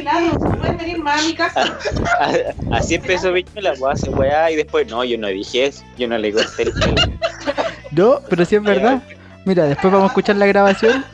[0.00, 1.78] Claro, pueden venir más a mi casa.
[2.72, 6.18] Así empezó Viñuela, pues hace weá y después, no, yo no dije eso, yo no
[6.18, 6.94] le corté el pelo.
[7.92, 9.02] No, pero sí es verdad.
[9.46, 11.04] Mira, después vamos a escuchar la grabación.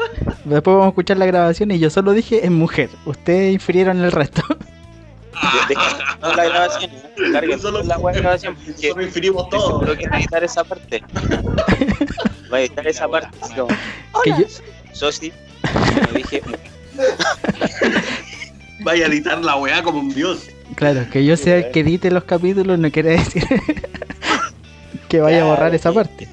[0.44, 2.88] Después vamos a escuchar la grabación y yo solo dije es mujer.
[3.04, 4.42] Ustedes infirieron el resto.
[5.68, 5.98] Deja
[6.36, 7.02] la grabación, ¿eh?
[7.32, 9.66] Carga Solo- la grabación porque Solo inferimos todo.
[9.66, 11.02] seguro que va a editar esa parte.
[12.52, 13.28] Va a editar esa parte.
[14.24, 14.46] Que yo,
[14.92, 15.32] Sosi,
[16.06, 16.42] no dije,
[18.80, 20.46] Vaya a editar la weá como un dios.
[20.74, 23.44] claro, que yo sea el que edite los capítulos no quiere decir
[25.08, 26.28] que vaya a borrar esa parte.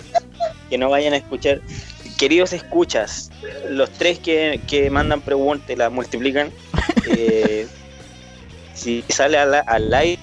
[0.70, 1.62] Que no vayan a escuchar.
[2.18, 3.32] Queridos escuchas,
[3.70, 6.52] los tres que, que mandan preguntas y las multiplican,
[7.08, 7.68] eh,
[8.74, 10.20] si sale al, al live,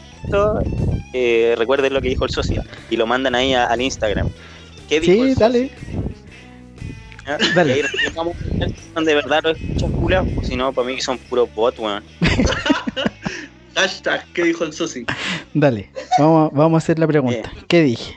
[1.13, 4.29] eh, recuerden lo que dijo el socio y lo mandan ahí a- al Instagram.
[4.89, 5.71] ¿Qué dijo Sí, el dale.
[5.71, 5.97] socio?
[7.55, 7.71] dale.
[7.71, 11.49] Y ahí de verdad los escuchas culiados, pues si no, para mí que son puros
[11.55, 12.05] bots, weón.
[13.75, 15.05] Hashtag, ¿qué dijo el Sosi?
[15.53, 15.91] Dale.
[16.19, 17.53] Vamos, vamos a hacer la pregunta.
[17.69, 18.15] ¿Qué dije?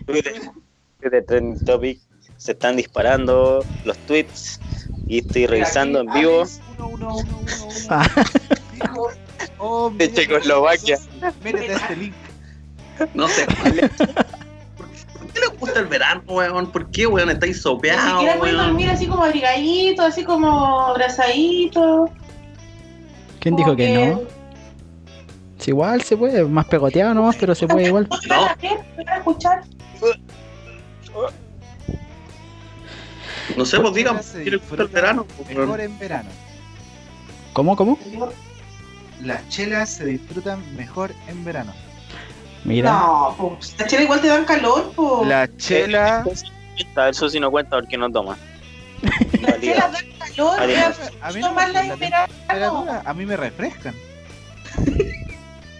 [0.99, 1.99] Twitter Trending Topic,
[2.37, 4.59] se están disparando los tweets
[5.07, 6.43] y estoy revisando en vivo.
[9.97, 10.97] De Checoslovaquia.
[11.43, 12.13] Métete este link.
[13.13, 13.45] No sé.
[14.77, 16.71] ¿Por qué les gusta el verano, weón?
[16.71, 17.29] ¿Por qué, weón?
[17.29, 18.57] Estáis Ni sopeados, siquiera weón.
[18.57, 22.09] dormir así como abrigadito, así como abrazadito.
[23.39, 24.39] ¿Quién dijo que no?
[25.65, 28.07] Igual se puede, más pegoteado nomás, pero se puede igual.
[28.09, 28.79] ¿No te van a ver?
[28.97, 29.61] ¿Me van a escuchar?
[33.55, 35.25] No sé, pues digan, Se ¿qué les gusta el verano?
[35.47, 36.29] Mejor en verano.
[37.53, 37.97] ¿Cómo, cómo?
[39.21, 41.73] Las chelas se disfrutan mejor en verano.
[42.63, 42.91] Mira.
[42.91, 43.75] No, pues.
[43.77, 45.27] Las chelas igual te dan calor, pues.
[45.27, 46.23] La chela.
[46.95, 48.37] A eso sí no cuenta porque no toma.
[49.41, 50.59] Las chelas dan calor,
[51.33, 53.01] mí la verano.
[53.03, 53.93] a mí me refrescan.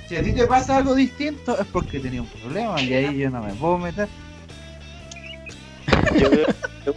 [0.09, 3.29] Si a ti te pasa algo distinto es porque tenía un problema y ahí yo
[3.29, 4.09] no me puedo meter.
[6.19, 6.45] Yo veo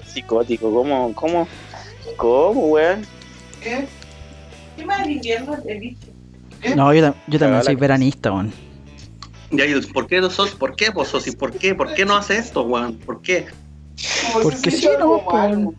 [0.07, 1.49] psicótico, ¿cómo, cómo,
[2.17, 3.07] cómo, weón?
[3.61, 3.87] ¿Qué?
[4.77, 6.07] ¿Qué más de invierno he visto?
[6.77, 8.53] No, yo, tam- yo también soy veranista, weón.
[9.51, 10.51] Ya, y ¿por qué no sos?
[10.55, 11.33] ¿Por qué, pues, Sosi?
[11.33, 11.75] ¿Por qué?
[11.75, 12.95] ¿Por qué no hace esto, weón?
[12.97, 13.47] ¿Por qué?
[14.43, 15.75] Porque sí, no, algo.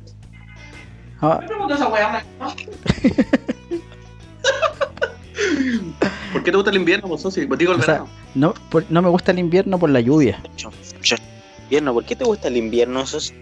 [1.22, 1.40] Ah.
[6.32, 7.46] ¿Por qué te gusta el invierno, Sosi?
[7.46, 8.10] Pues digo el O sea, verano.
[8.36, 10.42] no, por- no me gusta el invierno por la lluvia.
[11.74, 13.04] Invierno, ¿por qué te gusta el invierno?
[13.08, 13.34] Sos...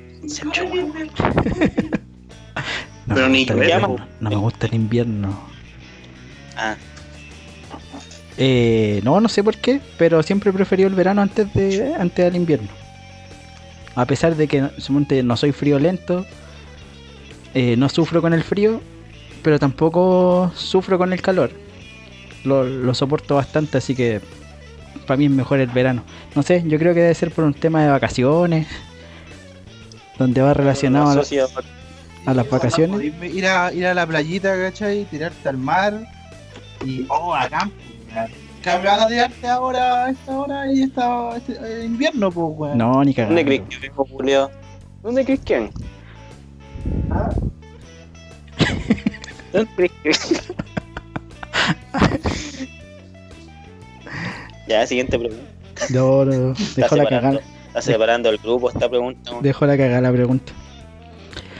[3.05, 5.37] No Pero ni invierno, no me gusta el invierno.
[6.55, 6.77] Ah,
[8.37, 12.23] Eh, no, no sé por qué, pero siempre he preferido el verano antes de antes
[12.23, 12.69] del invierno.
[13.95, 16.25] A pesar de que suponte, no soy friolento,
[17.53, 18.79] eh, no sufro con el frío,
[19.43, 21.51] pero tampoco sufro con el calor.
[22.45, 24.21] Lo, lo soporto bastante, así que
[25.11, 26.03] para mí es mejor el verano.
[26.35, 28.65] No sé, yo creo que debe ser por un tema de vacaciones,
[30.17, 31.47] donde va relacionado a, la- socio-
[32.25, 33.13] a las vacaciones.
[33.21, 35.03] Ir a, ir a la playita, ¿cachai?
[35.11, 36.01] Tirarte al mar
[36.85, 37.05] y.
[37.09, 37.75] ¡Oh, a campo!
[38.15, 38.29] weón.
[38.63, 42.77] Cambio, anda a tirarte ahora, a esta hora y esta este, eh, invierno, pues, weón.
[42.77, 43.43] No, ni ¿Dónde cagando.
[43.43, 44.49] crees que vengo, Julio?
[45.03, 45.69] ¿Dónde crees que?
[49.51, 50.11] ¿Dónde crees que?
[54.71, 55.43] ya, siguiente pregunta.
[55.89, 57.43] No, no, no, Está dejó la separando, cagada.
[57.67, 59.31] está separando el grupo esta pregunta.
[59.41, 60.51] Dejó la cagada la pregunta.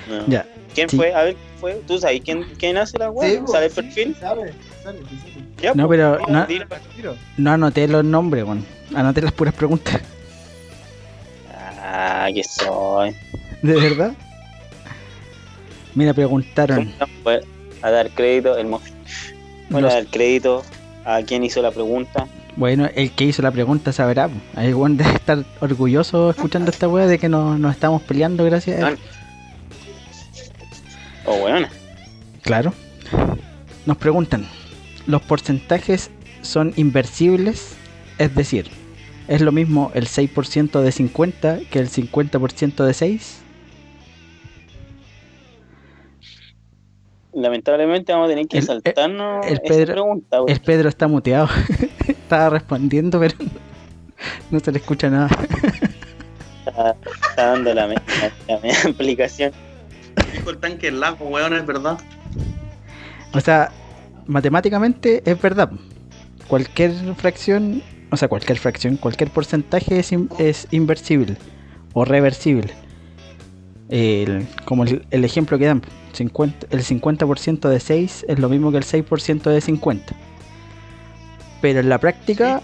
[0.10, 0.28] No.
[0.28, 0.45] Ya.
[0.74, 0.97] ¿Quién sí.
[0.97, 1.13] fue?
[1.13, 1.82] A ver, ¿quién fue?
[1.88, 3.47] ¿Tú sabes quién, quién hace la Sí, web?
[3.47, 4.15] ¿Sale el sí, perfil?
[4.19, 5.45] Sabe, sabe, sí, sabe.
[5.62, 6.47] Ya, No, pues, pero no-.
[7.38, 8.65] No anoté los nombres, weón.
[8.95, 10.02] Anoté las puras preguntas.
[11.84, 13.15] Ah, que soy.
[13.62, 14.13] ¿De verdad?
[15.95, 16.86] Mira, preguntaron.
[16.86, 17.41] ¿Cómo no fue
[17.82, 18.58] a dar crédito?
[18.58, 18.82] El mo-
[19.69, 20.63] Bueno, los- a dar crédito
[21.06, 22.28] a quien hizo la pregunta.
[22.56, 24.30] Bueno, el que hizo la pregunta sabrá.
[24.56, 28.84] Ahí weón debe estar orgulloso escuchando esta weá de que no- nos estamos peleando gracias
[28.84, 28.98] a él.
[31.26, 31.68] O bueno,
[32.42, 32.74] Claro.
[33.86, 34.46] Nos preguntan,
[35.08, 36.10] ¿los porcentajes
[36.42, 37.76] son inversibles?
[38.18, 38.70] Es decir,
[39.28, 43.40] ¿Es lo mismo el 6% de 50 que el 50% de 6?
[47.34, 50.38] Lamentablemente vamos a tener que El- saltarnos el esa Pedro- pregunta.
[50.39, 51.48] porque El Pedro está muteado.
[52.08, 53.36] Estaba respondiendo, pero
[54.52, 55.30] no se le escucha nada.
[56.65, 56.96] Está,
[57.30, 57.96] está dando la, me-
[58.48, 59.52] la, explicación.
[60.34, 61.98] Dijo el tanque lago, weón, es verdad.
[63.34, 63.72] O sea,
[64.28, 65.72] matemáticamente es verdad.
[66.48, 71.38] Cualquier fracción, o sea, cualquier fracción, cualquier porcentaje es, in- es inversible
[71.94, 72.74] o reversible.
[73.89, 75.82] El- como el, el ejemplo que dan,
[76.13, 80.15] 50, el 50% de 6 es lo mismo que el 6% de 50.
[81.62, 82.62] Pero en la práctica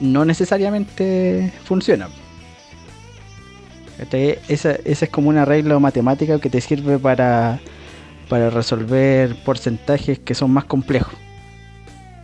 [0.00, 2.08] no necesariamente funciona.
[3.98, 4.38] ¿Cachai?
[4.48, 7.60] Esa, esa es como un arreglo matemático que te sirve para
[8.28, 11.14] para resolver porcentajes que son más complejos.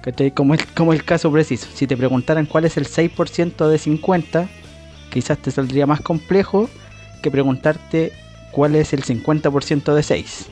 [0.03, 0.31] ¿Cachai?
[0.33, 1.67] Como el, como el caso preciso.
[1.75, 4.49] Si te preguntaran cuál es el 6% de 50,
[5.11, 6.69] quizás te saldría más complejo
[7.23, 8.13] que preguntarte
[8.55, 10.47] cuál es el 50% de 6.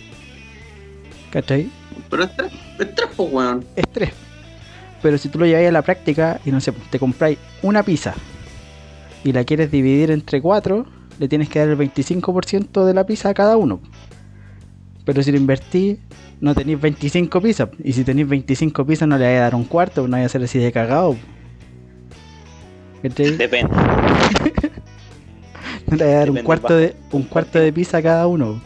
[1.31, 1.71] ¿Cachai?
[2.11, 3.65] Pero es tres, es tres, pues, weón.
[3.77, 4.11] Es 3.
[5.01, 8.15] Pero si tú lo lleváis a la práctica y no sé, te compráis una pizza
[9.25, 10.85] y la quieres dividir entre 4,
[11.19, 13.81] le tienes que dar el 25% de la pizza a cada uno.
[15.05, 15.99] Pero si lo invertís,
[16.41, 17.69] no tenéis 25 pizzas.
[17.83, 20.29] Y si tenéis 25 pizzas, no le vais a dar un cuarto, no vais a
[20.29, 21.17] ser así de cagado.
[23.03, 23.37] ¿Cachai?
[23.37, 23.73] Depende.
[25.93, 28.63] Le vais a dar un cuarto, de, un cuarto de pizza a cada uno.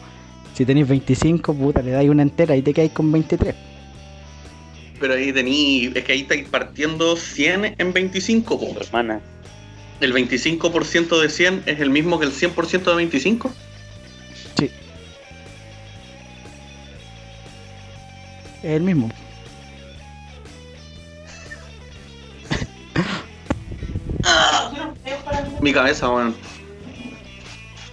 [0.54, 3.54] Si tenéis 25, puta, le dais una entera y te quedáis con 23.
[5.00, 8.76] Pero ahí tení, es que ahí estáis partiendo 100 en 25, po.
[8.80, 9.20] Hermana.
[10.00, 13.50] El 25% de 100 es el mismo que el 100% de 25.
[18.62, 19.10] Es el mismo.
[25.60, 26.30] Mi cabeza, weón.
[26.30, 26.55] Eh,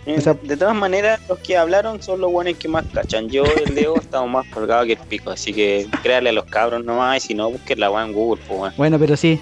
[0.06, 3.30] O sea- de todas maneras, los que hablaron son los buenos que más cachan.
[3.30, 6.46] Yo y el Leo estamos más colgados que el pico, así que créale a los
[6.46, 8.74] cabros nomás y si no, busquen la weá en Google, pues weón.
[8.78, 9.40] Bueno, pero sí.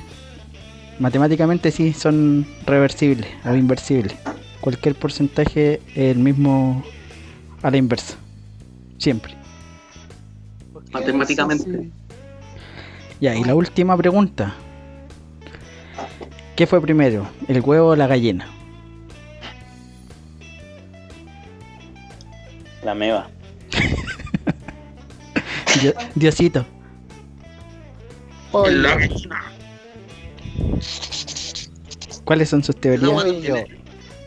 [1.00, 4.16] Matemáticamente sí son reversibles o inversibles.
[4.60, 6.84] Cualquier porcentaje es el mismo
[7.64, 8.16] a la inversa.
[9.00, 9.34] Siempre.
[10.92, 11.90] Matemáticamente.
[13.20, 14.54] Ya, y la última pregunta.
[16.56, 17.26] ¿Qué fue primero?
[17.48, 18.48] ¿El huevo o la gallina?
[22.84, 23.30] La meva.
[25.82, 26.66] Dio- Diosito.
[28.54, 29.44] La gallina.
[32.26, 33.10] ¿Cuáles son sus teorías?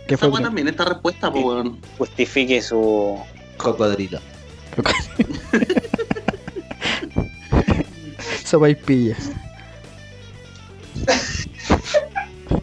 [0.06, 1.80] ¿Qué fue también esta respuesta, pues, weón.
[1.98, 3.18] Justifique su.
[3.56, 4.20] Cocodrilo.
[8.44, 9.16] Sopa y pilla.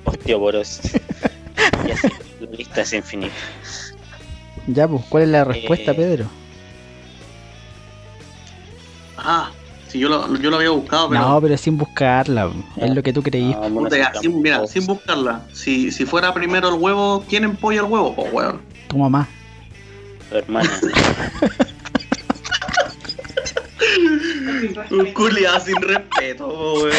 [0.06, 0.82] osteoporos.
[1.88, 2.08] y así,
[2.40, 3.34] la lista es infinita.
[4.68, 6.26] Ya, pues, ¿cuál es la respuesta, Eh, Pedro?
[9.18, 9.52] Ah,
[9.88, 11.22] si yo lo, yo lo había buscado, pero.
[11.22, 12.50] No, pero sin buscarla.
[12.78, 13.52] Es lo que tú creí.
[13.54, 15.42] No, Puta, ya, necesitamos- sin- mira, sin buscarla.
[15.54, 18.16] Si, si fuera primero el huevo, ¿quién empolla el huevo?
[18.16, 18.62] Pues, weón.
[18.88, 19.28] Tu mamá.
[20.30, 20.70] Tu hermana.
[24.92, 26.92] Un culiado sin respeto, weón.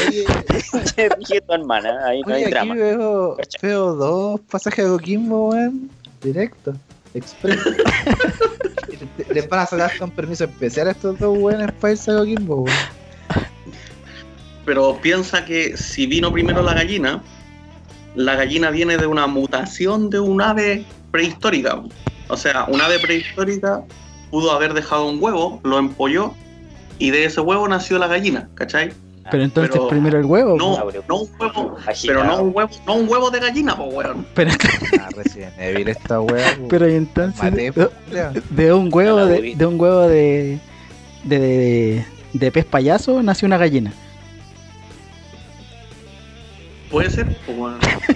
[1.18, 2.74] Dije tu hermana, ahí no hay aquí drama.
[2.74, 5.90] veo, dos pasajes de Coquimbo, weón.
[6.22, 6.74] Directo.
[7.14, 7.58] Express.
[7.66, 12.16] Le- Les van a sacar con permiso especial a estos dos weones para irse a
[12.18, 12.64] Coquimbo.
[14.64, 17.22] Pero piensa que si vino primero la gallina,
[18.14, 21.82] la gallina viene de una mutación de un ave prehistórica.
[22.28, 23.82] O sea, un ave prehistórica
[24.30, 26.34] pudo haber dejado un huevo, lo empolló
[26.98, 28.92] y de ese huevo nació la gallina, ¿cachai?
[29.30, 30.56] Pero entonces pero- primero el huevo.
[30.56, 32.20] No, no un huevo, Agitado.
[32.20, 34.26] pero no un huevo, no un huevo de gallina, pues weón.
[34.34, 34.50] Pero,
[35.00, 36.66] Ah, Resident Evil esta weón.
[36.68, 37.42] pero y entonces.
[37.42, 40.58] Maté, de, de un huevo de, de un huevo de,
[41.24, 43.92] de, de, de pez payaso nació una gallina.
[46.90, 47.74] Puede ser, pues.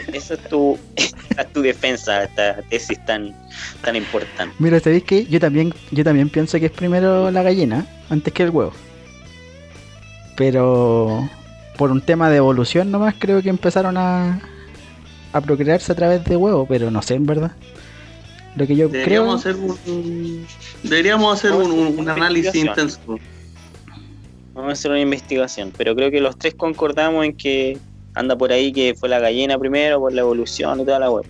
[0.12, 3.34] Esa es tu, esa es tu defensa, esta tesis tan,
[3.82, 4.54] tan importante.
[4.58, 5.24] Mira, ¿sabéis qué?
[5.26, 8.72] Yo también, yo también pienso que es primero la gallina antes que el huevo.
[10.36, 11.28] Pero
[11.76, 14.40] por un tema de evolución nomás creo que empezaron a,
[15.32, 17.52] a procrearse a través de huevo, pero no sé en verdad.
[18.54, 19.00] Lo que yo creo.
[19.02, 20.46] Deberíamos hacer un,
[20.82, 22.98] deberíamos hacer un, un- un análisis intenso.
[24.54, 27.78] Vamos a hacer una investigación, pero creo que los tres concordamos en que
[28.14, 31.26] anda por ahí que fue la gallina primero por la evolución y toda la web.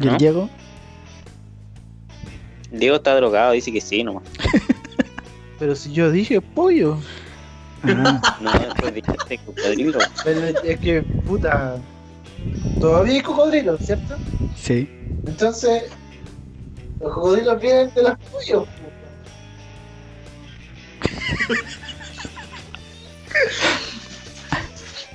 [0.00, 0.16] ¿Y el ¿no?
[0.18, 0.50] Diego?
[2.70, 4.22] Diego está drogado, dice que sí, nomás.
[5.58, 6.98] Pero si yo dije pollo.
[7.84, 9.98] Ah, No, después dijiste cocodrilo.
[10.24, 11.76] Pero es que, puta.
[12.80, 14.16] todavía hay cocodrilos, ¿cierto?
[14.56, 14.88] Sí.
[15.26, 15.84] Entonces,
[17.00, 18.66] los cocodrilos vienen de los tuyos.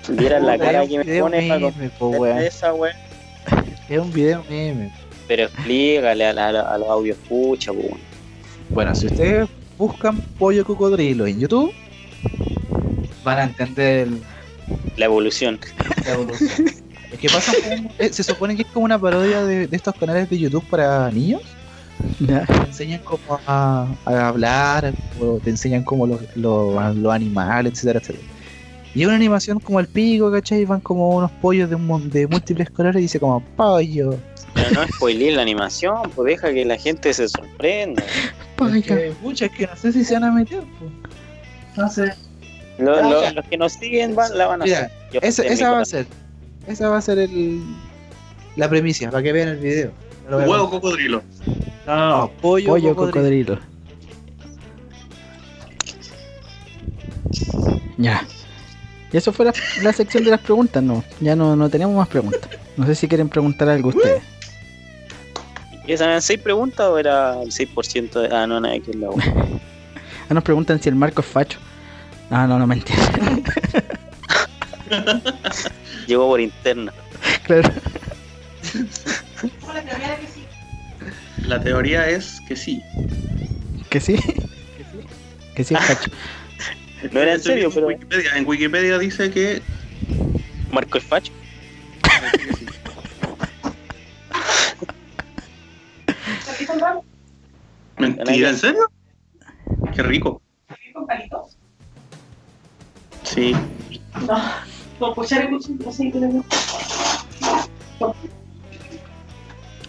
[0.09, 2.37] Vieran la cara que me pone para meme, po, contestar weón.
[2.39, 2.95] esa, weón.
[3.89, 4.91] Es un video meme.
[5.27, 7.97] Pero explícale a, la- a la- a los audios escucha, weón.
[8.69, 9.47] Bueno, si ustedes
[9.77, 11.71] buscan pollo cocodrilo en YouTube,
[13.23, 14.21] van a entender el-
[14.97, 15.59] La evolución.
[16.05, 16.67] la evolución.
[17.11, 17.51] Es que pasa
[17.99, 21.09] eh, se supone que es como una parodia de, de estos canales de YouTube para
[21.11, 21.41] niños.
[22.19, 22.45] Ya.
[22.45, 27.99] Te enseñan como a, a hablar, o te enseñan como los, los, los animales, etcétera,
[27.99, 28.25] etcétera.
[28.95, 30.65] Y es una animación como el pico, ¿cachai?
[30.65, 34.17] Van como unos pollos de, un, mon- de múltiples colores y dice como pollo.
[34.53, 38.03] Pero no spoilees la animación, pues deja que la gente se sorprenda.
[38.75, 40.59] Es que, pucha, es que no sé si se van a meter.
[40.61, 40.85] po.
[41.81, 42.13] No sé.
[42.77, 43.31] Lo- lo- ya.
[43.33, 44.91] los que nos siguen van, la van a Mira, hacer.
[45.11, 46.07] Yo Esa, va a ser.
[46.67, 47.61] Esa va a ser el,
[48.55, 49.91] la premisa, para que vean el video.
[50.29, 51.21] No Huevo cocodrilo.
[51.85, 53.55] No, no, no, pollo, Pollo cocodrilo.
[53.57, 53.59] cocodrilo.
[57.97, 58.25] Ya.
[59.11, 59.53] Y eso fue la,
[59.83, 61.03] la sección de las preguntas, no.
[61.19, 62.49] Ya no, no tenemos más preguntas.
[62.77, 64.23] No sé si quieren preguntar algo ustedes.
[65.85, 68.35] ¿Y esas eran seis preguntas o era el 6% de.?
[68.35, 69.09] Ah, no, nada, que es la.
[70.29, 71.59] Ah, nos preguntan si el marco es facho.
[72.35, 72.97] Ah, no, no, mentira.
[76.07, 76.91] Llegó por interna.
[77.43, 77.71] claro.
[79.67, 80.43] La primera que sí.
[81.45, 82.81] La teoría es que sí.
[83.91, 84.17] Que sí.
[85.53, 86.09] Que sí es facho.
[87.11, 87.91] No era en serio, pero.
[87.91, 88.31] en Wikipedia.
[88.35, 89.61] En Wikipedia dice que.
[90.71, 91.31] Marco el Facho.
[97.99, 98.91] Mentira, ¿en serio?
[99.93, 100.41] Qué rico.
[100.69, 101.57] ¿Aquí con palitos?
[103.33, 103.53] Sí.
[104.27, 104.37] No.
[104.99, 106.43] Con cuchara y cuchillo, no sé, pero-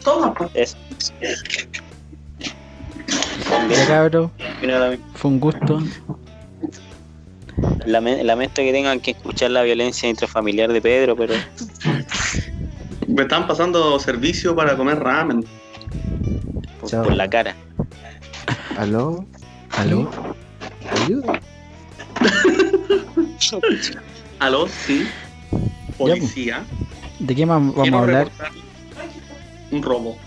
[0.02, 0.50] Toma, pues.
[0.54, 0.76] Eso.
[4.60, 5.80] Mira, la- fue un gusto.
[7.86, 11.34] lame- Lamento que tengan que escuchar la violencia intrafamiliar de Pedro, pero
[13.06, 15.44] Me están pasando servicio para comer ramen.
[16.80, 17.04] por, Chao.
[17.04, 17.54] por la cara.
[18.78, 19.24] ¿Aló?
[19.70, 20.10] ¿Aló?
[21.04, 21.40] ¿Ayuda?
[24.38, 25.06] Aló, sí.
[25.96, 26.64] Policía.
[27.18, 28.30] ¿De qué más vamos Quiero a hablar?
[29.70, 30.18] Un robo.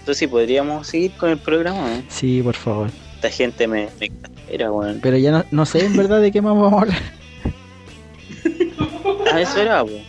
[0.00, 1.96] Entonces sí, podríamos seguir con el programa.
[1.96, 2.04] ¿eh?
[2.08, 2.90] Sí, por favor.
[3.16, 4.98] Esta gente me, me exaspera, weón.
[5.02, 7.02] Pero ya no, no sé en verdad de qué más vamos a hablar.
[9.32, 10.02] Ah, eso era, weón.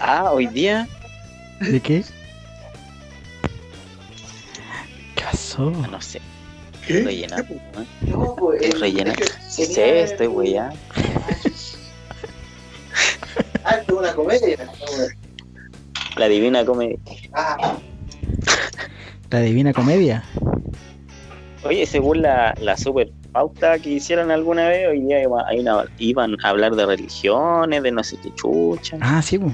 [0.00, 0.86] Ah, hoy día.
[1.60, 2.04] ¿De qué?
[5.14, 5.70] ¿Qué pasó?
[5.70, 6.20] No sé,
[6.86, 7.02] ¿Qué?
[7.02, 7.36] rellena.
[8.02, 8.60] No, pues.
[8.60, 9.10] ¿Qué rellena?
[9.12, 10.70] es que Sí, sí, tenía- estoy weá.
[13.64, 14.56] Ah, es una comedia.
[14.96, 15.08] güey.
[16.16, 16.98] La divina comedia.
[17.32, 17.76] Ah,
[19.30, 20.22] ¿La Divina Comedia?
[21.64, 25.84] Oye, según la, la super pauta que hicieron alguna vez, hoy día iba- hay una-
[25.98, 28.96] iban a hablar de religiones, de no sé qué chucha.
[29.00, 29.52] Ah, sí, pues.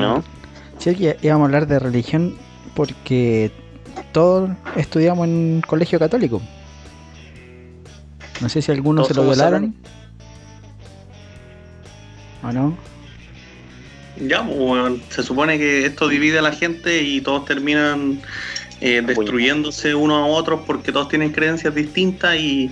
[0.00, 0.22] ¿No?
[0.78, 2.36] Sí, que íbamos a hablar de religión
[2.74, 3.50] porque
[4.12, 6.42] todos estudiamos en colegio católico.
[8.40, 9.74] No sé si algunos se lo violaron.
[12.42, 12.76] ¿O no?
[14.20, 15.02] Ya, pues, weón.
[15.10, 18.20] Se supone que esto divide a la gente y todos terminan
[18.80, 22.70] eh, destruyéndose unos a otros porque todos tienen creencias distintas y,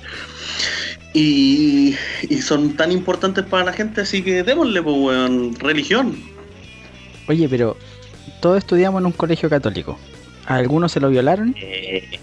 [1.12, 1.96] y,
[2.28, 6.16] y son tan importantes para la gente, así que démosle, pues, weón, religión.
[7.28, 7.76] Oye, pero
[8.40, 9.98] todos estudiamos en un colegio católico.
[10.46, 12.18] ¿A algunos se lo violaron Eh,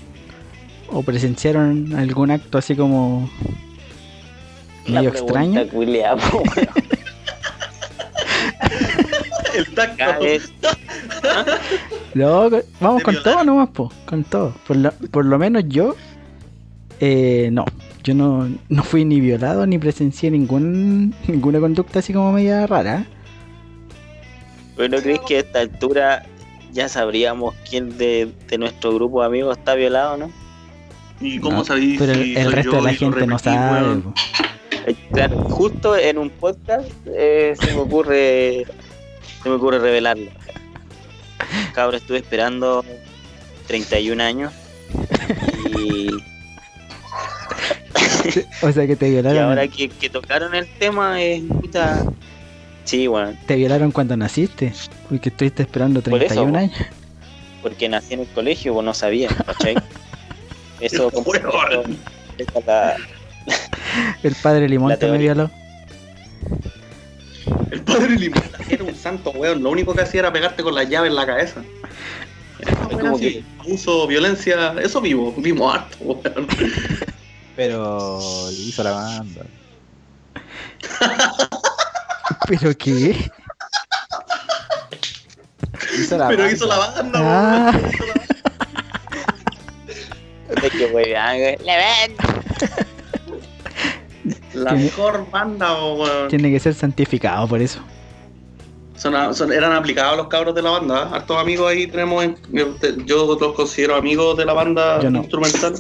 [0.90, 3.30] o presenciaron algún acto así como
[4.86, 5.68] la medio extraño?
[5.70, 6.44] culiao, weón.
[9.56, 10.04] El tacto.
[12.16, 12.50] No,
[12.80, 14.54] vamos ¿Te con todo nomás, po, con todo.
[14.68, 15.96] Por lo, por lo menos yo,
[17.00, 17.66] eh, no,
[18.04, 23.06] yo no, no fui ni violado ni presencié ningún, ninguna conducta así como media rara.
[24.76, 26.24] ¿Pero no crees que a esta altura
[26.74, 30.32] ya sabríamos quién de, de nuestro grupo de amigos está violado, no?
[31.22, 33.40] ¿Y cómo No, sabéis Pero si el, soy resto yo de la y gente no
[33.40, 34.02] sabe.
[34.88, 38.66] Eh, Claro, justo en un podcast eh, se me ocurre
[39.42, 40.30] se me ocurre revelarlo.
[41.74, 42.84] Cabrón, estuve esperando
[43.68, 44.52] 31 años
[45.78, 46.10] y,
[48.62, 49.44] O sea que te y violaron.
[49.44, 52.04] ahora que, que tocaron el tema es puta.
[52.86, 54.74] Sí, bueno, Te violaron cuando naciste.
[55.10, 56.74] Porque estuviste esperando Por eso, 31 años.
[57.62, 59.76] porque nací en el colegio, pues no sabía, ¿cachai?
[60.82, 61.98] Eso, Weón.
[62.38, 62.96] es la-
[64.24, 65.50] El padre Limón te me violó.
[67.72, 69.64] El padre Limón era un santo, weón.
[69.64, 71.62] Lo único que hacía era pegarte con la llave en la cabeza.
[72.60, 76.48] Es como que abuso, violencia, eso vivo, vimos harto, weón.
[77.56, 78.20] Pero
[78.52, 79.46] hizo la banda.
[82.48, 83.32] ¿Pero qué?
[85.98, 86.54] Hizo la Pero banda.
[86.54, 87.72] hizo la banda, Ah.
[87.74, 87.90] weón.
[87.94, 88.14] Hizo la-
[90.62, 91.12] De que weón.
[91.66, 92.16] La ven.
[94.54, 96.28] La Tiene- mejor banda, weón.
[96.30, 97.80] Tiene que ser santificado por eso.
[98.96, 101.10] Son, son- eran aplicados los cabros de la banda.
[101.14, 102.24] Hartos amigos ahí tenemos.
[102.24, 102.38] en-
[103.06, 105.20] yo los considero amigos de la banda Yo no.
[105.20, 105.74] instrumental.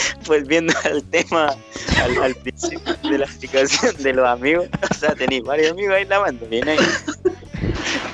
[0.26, 1.54] Volviendo al tema,
[2.02, 4.68] al, al principio de la explicación de los amigos.
[4.90, 6.46] O sea, tenéis varios amigos ahí en la banda.
[6.48, 6.78] Bien ahí.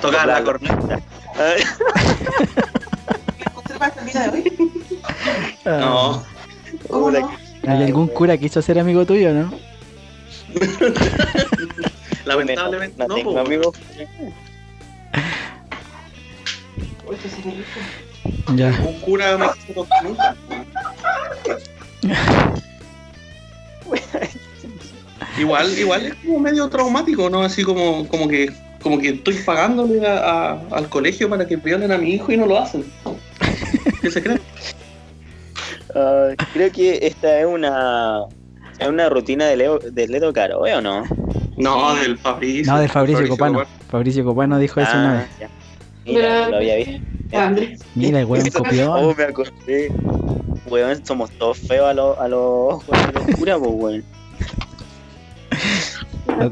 [0.01, 1.01] Tocar la corneta.
[1.37, 1.55] Ah.
[5.65, 6.25] No.
[6.89, 7.31] ¿Cómo no?
[7.67, 9.53] ¿Hay algún cura que quiso ser amigo tuyo, no?
[12.25, 13.15] Lamentablemente no, no.
[13.15, 13.73] tengo rico.
[18.55, 18.69] Ya.
[18.69, 20.37] Un cura me quiso tocar nunca.
[25.39, 27.43] Igual, igual es como medio traumático, ¿no?
[27.43, 28.53] Así como, como que
[28.83, 30.19] como que estoy pagándole a-
[30.53, 32.85] a- al colegio para que violen a mi hijo y no lo hacen.
[34.03, 34.41] ¿Qué se creen?
[35.95, 38.21] Ah, creo que esta es una
[38.79, 41.03] es una rutina de Leo de Ledo Caro, ¿eh o no?
[41.57, 42.73] No, del Fabricio.
[42.73, 43.65] No, de Fabricio Copano.
[43.89, 45.29] Fabricio Copano dijo eso una vez.
[45.33, 45.49] Ah, ya.
[46.05, 47.01] Mira, lo había visto.
[47.95, 49.17] Mira, el weón Oh, copión.
[49.17, 49.93] me acordé.
[50.67, 52.83] Weón, somos todos feos a los a los
[53.37, 54.05] curas, pues, weón.
[56.27, 56.51] No,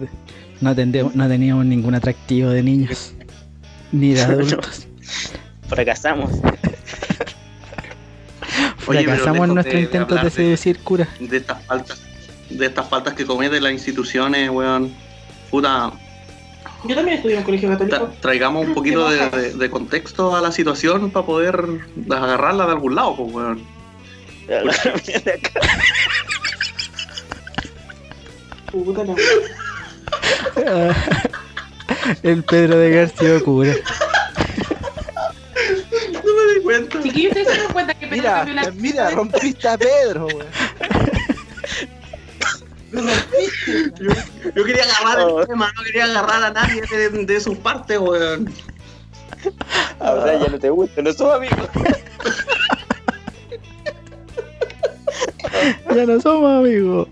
[0.60, 3.14] no tendemos- no teníamos ningún atractivo de niños.
[3.90, 4.86] Ni de adultos.
[5.68, 6.30] Fracasamos.
[8.86, 11.08] Oye, Fracasamos en nuestro de- intento de, seducir cura.
[11.20, 12.02] de estas faltas,
[12.50, 14.92] de estas faltas que cometen las instituciones, weón.
[15.50, 15.92] Puta,
[16.84, 17.96] Yo también estudié en un colegio católico.
[17.96, 21.64] tra- traigamos un poquito de, de- de contexto a la situación para poder
[22.10, 23.64] agarrarla de algún lado, pues, weón.
[28.70, 29.14] Puta la
[32.22, 33.74] El Pedro de García cura.
[36.12, 37.02] No me di cuenta.
[37.02, 40.46] Chiquillos, ¿ustedes se dan cuenta que Pedro Mira, cambió la mira, rompiste a Pedro, weón.
[42.92, 44.31] Lo rompiste.
[44.56, 45.40] Yo quería agarrar Oh.
[45.40, 48.52] el tema, no quería agarrar a nadie de, de sus partes, weón.
[49.98, 51.68] Ahora ya no te gusta, no somos amigos.
[55.94, 57.08] Ya no somos amigos.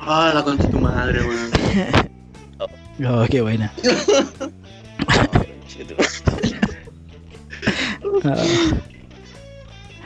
[0.00, 1.50] Ah, la concha de tu madre, weón.
[3.06, 3.72] Oh, qué buena.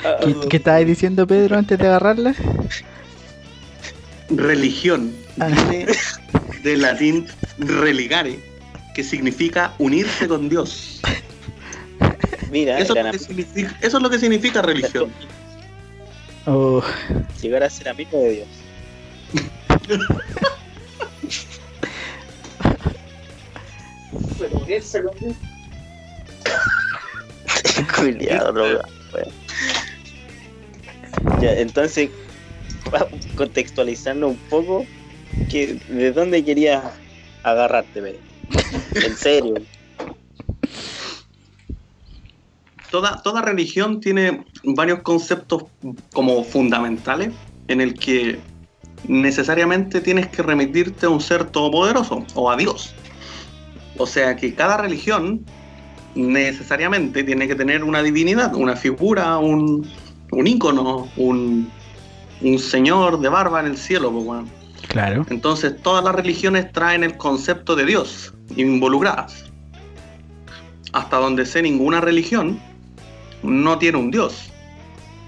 [0.04, 0.16] Ah.
[0.24, 2.34] ¿Qué, qué estabas diciendo, Pedro, antes de agarrarla?
[4.30, 5.14] Religión.
[5.38, 5.48] Ah.
[5.48, 5.86] Viene
[6.62, 7.26] del latín
[7.58, 8.38] religare,
[8.94, 11.00] que significa unirse con Dios.
[12.50, 15.10] Mira, Eso es, lo que significa, eso es lo que significa religión.
[16.46, 16.82] Oh,
[17.40, 18.48] llegar a ser amigo de Dios.
[24.38, 25.34] Pero unirse con Dios.
[27.96, 29.32] Culiado, droga, weón.
[31.40, 32.10] Ya, entonces,
[33.36, 34.86] contextualizando un poco,
[35.50, 36.84] que, ¿de dónde querías
[37.42, 38.20] agarrarte?
[38.94, 39.54] En serio.
[42.90, 45.64] Toda, toda religión tiene varios conceptos
[46.12, 47.30] como fundamentales
[47.68, 48.38] en el que
[49.08, 52.94] necesariamente tienes que remitirte a un ser todopoderoso o a Dios.
[53.96, 55.44] O sea que cada religión
[56.14, 59.86] necesariamente tiene que tener una divinidad, una figura, un,
[60.30, 61.70] un ícono, un,
[62.42, 64.10] un señor de barba en el cielo.
[64.12, 64.44] pues,
[64.88, 65.26] claro.
[65.30, 69.44] Entonces todas las religiones traen el concepto de Dios involucradas.
[70.92, 72.60] Hasta donde sé ninguna religión
[73.42, 74.50] no tiene un Dios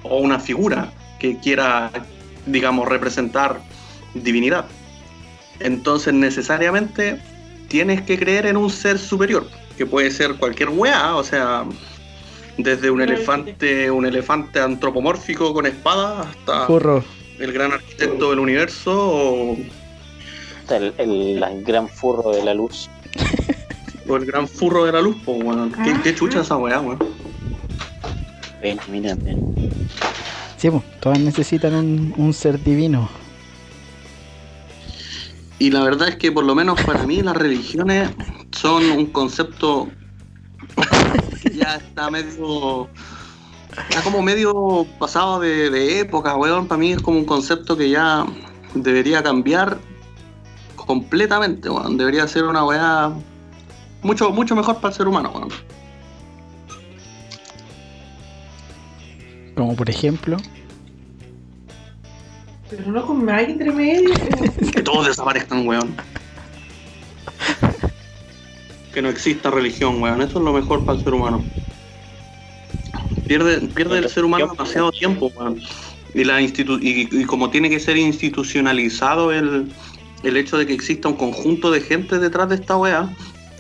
[0.02, 1.90] o una figura que quiera,
[2.46, 3.60] digamos, representar
[4.14, 4.66] divinidad.
[5.60, 7.20] Entonces necesariamente
[7.68, 11.64] tienes que creer en un ser superior, que puede ser cualquier weá, o sea,
[12.58, 17.04] desde un elefante, un elefante antropomórfico con espada hasta Furro.
[17.38, 19.56] el gran arquitecto del universo o
[20.70, 22.88] El, el- el gran furro de la luz.
[24.06, 25.72] O el gran furro de la luz, pues, weón.
[25.82, 26.98] ¿Qué, qué chucha esa weá, weón?
[28.60, 29.42] Ven, mira, ven.
[30.58, 33.08] Sí, pues, todas necesitan un, un ser divino.
[35.58, 38.10] Y la verdad es que, por lo menos para mí, las religiones
[38.52, 39.88] son un concepto
[41.54, 42.88] ya está medio.
[43.88, 46.68] Está como medio pasado de, de época, weón.
[46.68, 48.24] Para mí es como un concepto que ya
[48.74, 49.78] debería cambiar
[50.86, 51.96] Completamente, weón.
[51.96, 53.12] Debería ser una weá
[54.02, 55.48] mucho, mucho mejor para el ser humano, weón.
[59.56, 60.36] Como por ejemplo.
[62.68, 64.14] Pero no con más entre medio.
[64.72, 65.94] Que todos desaparezcan, weón.
[68.94, 70.22] Que no exista religión, weón.
[70.22, 71.44] Eso es lo mejor para el ser humano.
[73.26, 75.60] Pierde, pierde el ser humano demasiado tiempo, weón.
[76.14, 79.72] Y, la institu y, y como tiene que ser institucionalizado el,
[80.22, 83.10] el hecho de que exista un conjunto de gente detrás de esta weá,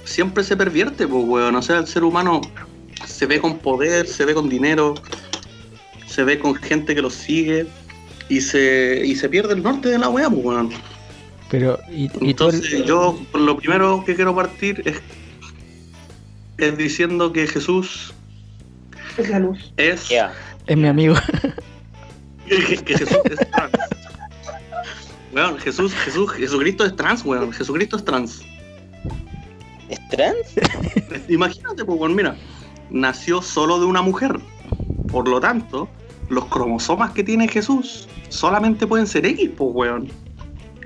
[0.04, 1.56] siempre se pervierte, pues, weón.
[1.56, 2.40] O sea, el ser humano
[3.04, 4.94] se ve con poder, se ve con dinero,
[6.06, 7.66] se ve con gente que lo sigue
[8.28, 10.70] y se, y se pierde el norte de la weá, pues, weón.
[11.50, 15.00] Pero, y, y el- Entonces, yo lo primero que quiero partir es,
[16.58, 18.14] es diciendo que Jesús
[19.16, 19.72] Es la luz.
[19.76, 20.08] es.
[20.08, 20.32] Ya.
[20.66, 21.14] es mi amigo.
[22.46, 23.72] Que, que Jesús es trans.
[25.32, 27.52] Weón, Jesús, Jesús, Jesucristo es trans, weón.
[27.52, 28.42] Jesucristo es trans.
[29.88, 30.36] ¿Es trans?
[31.30, 32.36] Imagínate, pues, weón, mira,
[32.90, 34.38] nació solo de una mujer.
[35.10, 35.88] Por lo tanto,
[36.28, 40.08] los cromosomas que tiene Jesús solamente pueden ser X, pues, weón.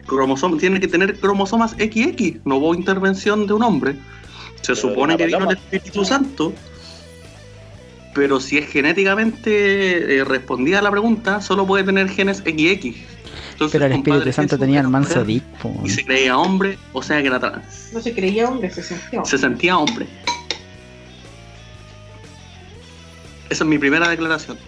[0.06, 2.36] Cromosoma, tiene que tener cromosomas XX.
[2.44, 3.96] No hubo intervención de un hombre.
[4.60, 5.56] Se Pero supone que vino el.
[5.56, 6.52] Espíritu Santo.
[8.14, 12.96] Pero si es genéticamente eh, respondida a la pregunta, solo puede tener genes XX.
[13.52, 15.44] Entonces, Pero el Espíritu Santo Jesús tenía el manso dick,
[15.84, 17.90] Y se creía hombre, o sea que era trans.
[17.92, 19.24] No se creía hombre, se sintió.
[19.24, 20.06] Se sentía hombre.
[23.50, 24.58] Esa es mi primera declaración.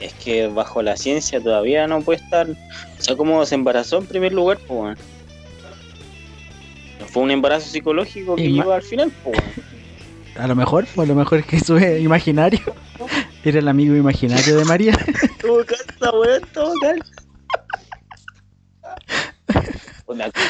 [0.00, 2.48] Es que bajo la ciencia todavía no puede estar.
[2.50, 4.98] O sea, como se embarazó en primer lugar, pues,
[7.14, 9.38] fue un embarazo psicológico que llegó al final, pues.
[10.36, 12.58] A lo mejor, o a lo mejor es imaginario.
[13.44, 14.98] Era el amigo imaginario de María.
[15.40, 17.12] Todo calza, weón, todo calza.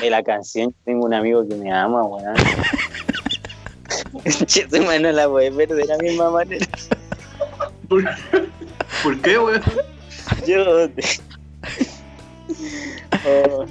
[0.01, 2.35] De la canción, tengo un amigo que me ama, weón.
[4.87, 6.67] Man no la puede ver de la misma manera.
[7.87, 8.05] ¿Por,
[9.03, 9.63] ¿Por qué, weón?
[10.47, 10.89] Yo.
[13.27, 13.67] Oh,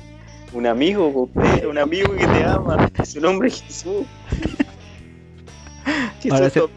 [0.53, 2.89] un amigo, compadre, un amigo que te ama.
[3.05, 4.05] Su nombre es Jesús.
[6.31, 6.69] Ahora Jesús.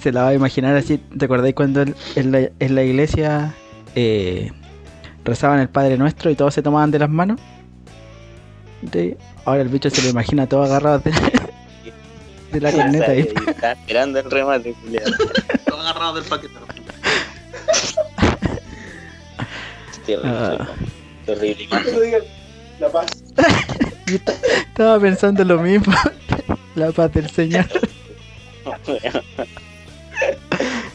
[0.00, 0.98] Se la va a imaginar así.
[0.98, 3.54] ¿Te acordáis cuando en en la, en la iglesia
[3.96, 4.52] eh,
[5.24, 7.40] rezaban el Padre Nuestro y todos se tomaban de las manos?
[9.44, 11.12] Ahora el bicho se lo imagina todo agarrado de,
[12.52, 13.28] de la corneta ahí.
[13.46, 14.74] Y Está esperando el remate.
[15.66, 16.54] Lo agarrado del paquete.
[20.06, 20.68] Terrible, Ah.
[21.26, 22.22] terrible digan
[22.82, 23.06] la paz.
[24.06, 25.94] Yo esta- estaba pensando lo mismo.
[26.74, 27.66] La paz del Señor.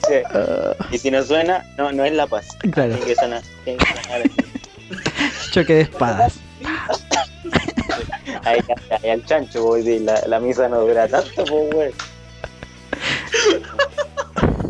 [0.07, 2.47] Sí, Ah, Y si no suena, no, no es la paz.
[2.71, 5.51] claro, Tiene que sonar, tiene que sonar así.
[5.51, 6.35] choque de espadas.
[8.45, 8.59] Ahí,
[9.03, 11.93] ahí al chancho, la, la misa no dura tanto, pues.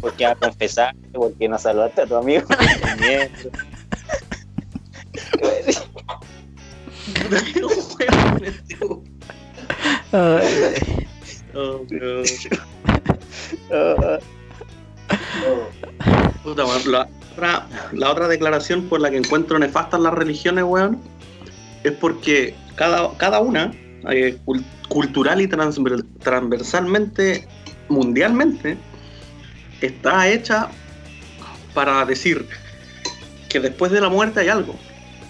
[0.02, 2.48] Porque a confesar, porque no saludaste a tu amigo.
[7.62, 7.68] No.
[16.88, 21.00] La, otra, la otra declaración por la que encuentro nefastas las religiones, weón,
[21.84, 23.72] es porque cada, cada una,
[24.10, 27.48] eh, cul- cultural y transver- transversalmente,
[27.90, 28.78] mundialmente,
[29.82, 30.70] está hecha
[31.74, 32.48] para decir
[33.50, 34.76] que después de la muerte hay algo.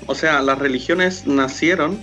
[0.08, 2.00] O sea, las religiones nacieron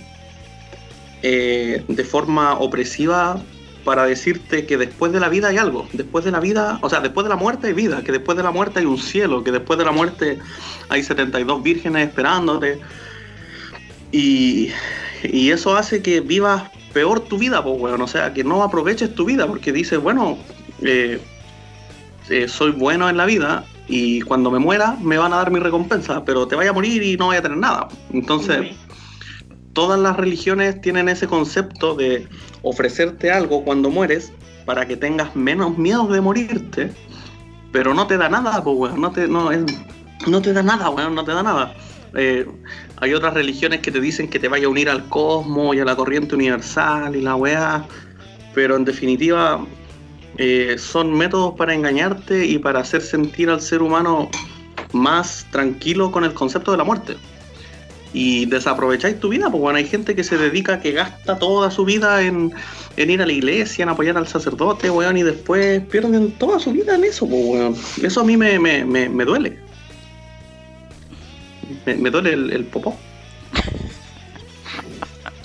[1.21, 3.41] eh, de forma opresiva
[3.83, 7.01] para decirte que después de la vida hay algo, después de la vida, o sea,
[7.01, 9.51] después de la muerte hay vida, que después de la muerte hay un cielo, que
[9.51, 10.39] después de la muerte
[10.89, 12.79] hay 72 vírgenes esperándote.
[14.11, 14.71] Y,
[15.23, 19.13] y eso hace que vivas peor tu vida, pues, weón, o sea, que no aproveches
[19.13, 20.37] tu vida, porque dices, bueno,
[20.81, 21.19] eh,
[22.29, 25.59] eh, soy bueno en la vida y cuando me muera me van a dar mi
[25.59, 27.87] recompensa, pero te vaya a morir y no vaya a tener nada.
[28.11, 28.75] Entonces,
[29.73, 32.27] todas las religiones tienen ese concepto de
[32.61, 34.31] ofrecerte algo cuando mueres
[34.65, 36.91] para que tengas menos miedo de morirte,
[37.71, 39.63] pero no te da nada, pues, weón, no te, no, es-
[40.27, 41.75] no te da nada, weón, no te da nada.
[42.17, 42.45] Eh,
[43.01, 45.85] hay otras religiones que te dicen que te vaya a unir al cosmos y a
[45.85, 47.85] la corriente universal y la weá,
[48.53, 49.59] pero en definitiva
[50.37, 54.29] eh, son métodos para engañarte y para hacer sentir al ser humano
[54.91, 57.15] más tranquilo con el concepto de la muerte
[58.15, 61.83] y desaprovecháis tu vida, pues bueno, hay gente que se dedica, que gasta toda su
[61.83, 62.53] vida en,
[62.95, 66.71] en ir a la iglesia, en apoyar al sacerdote, weón, y después pierden toda su
[66.71, 67.75] vida en eso, pues weón.
[68.01, 69.59] Eso a mí me, me, me, me duele.
[71.85, 72.97] Me, me duele el, el popó.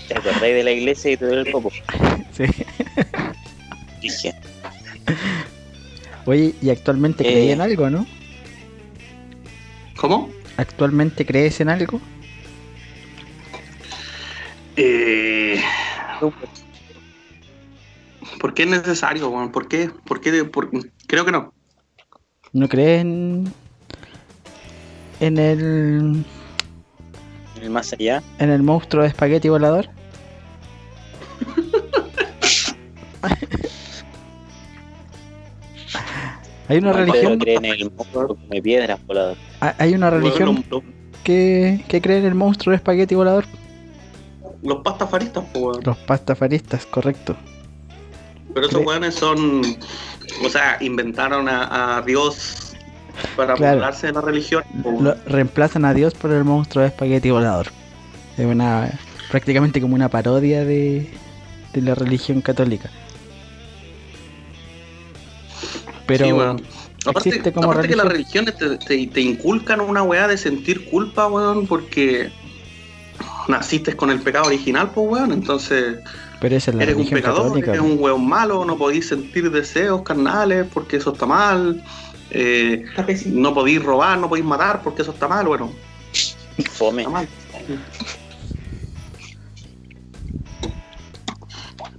[0.07, 1.73] Te acordáis de la iglesia y te duele el popo.
[2.33, 2.45] Sí.
[4.01, 4.33] Dije,
[6.27, 7.33] Oye, ¿y actualmente Eh.
[7.33, 8.07] crees en algo, no?
[9.97, 10.31] ¿Cómo?
[10.57, 12.01] ¿Actualmente crees en algo?
[14.77, 15.61] Eh,
[18.41, 19.51] ¿Por qué es necesario, weón?
[19.53, 19.91] ¿Por qué?
[20.07, 20.45] ¿Por qué?
[20.45, 20.71] Por-
[21.07, 21.53] Creo que no.
[22.53, 23.53] ¿No crees en,
[25.21, 26.25] en el
[27.57, 28.23] en el más allá.
[28.39, 29.89] en el monstruo de espagueti volador?
[36.71, 39.37] Hay una religión, cree en el monstruo que come piedras volador.
[39.61, 40.65] hay- hay una religión
[41.25, 43.45] que, que cree en el monstruo de espagueti volador.
[44.63, 45.45] los- pastafaristas.
[45.85, 47.37] Los pastafaristas, correcto.
[48.55, 49.63] Pero esos weones son.
[50.45, 52.75] O sea, inventaron a, a Dios
[53.37, 53.77] para Claro.
[53.77, 54.63] burlarse de la religión.
[55.01, 57.67] Lo- reemplazan a Dios por el monstruo de espagueti volador.
[58.39, 58.91] Es una
[59.31, 61.11] prácticamente como una parodia de,
[61.73, 62.91] de la religión católica.
[66.11, 66.67] Pero Sí, weón.
[67.07, 70.85] Aparte, existe como aparte que las religiones te, te- te inculcan una weá de sentir
[70.85, 72.31] culpa, weón, porque
[73.49, 75.33] naciste con el pecado original, pues, weón.
[75.33, 75.99] Entonces,
[76.41, 77.71] pero esa es la eres un pecador, católica.
[77.73, 81.81] eres un weón malo, no podís sentir deseos carnales porque eso está mal.
[82.33, 82.85] eh,
[83.27, 85.73] no podís robar, no podís matar porque eso está mal, bueno,
[86.73, 87.03] Fome.
[87.03, 87.29] está mal.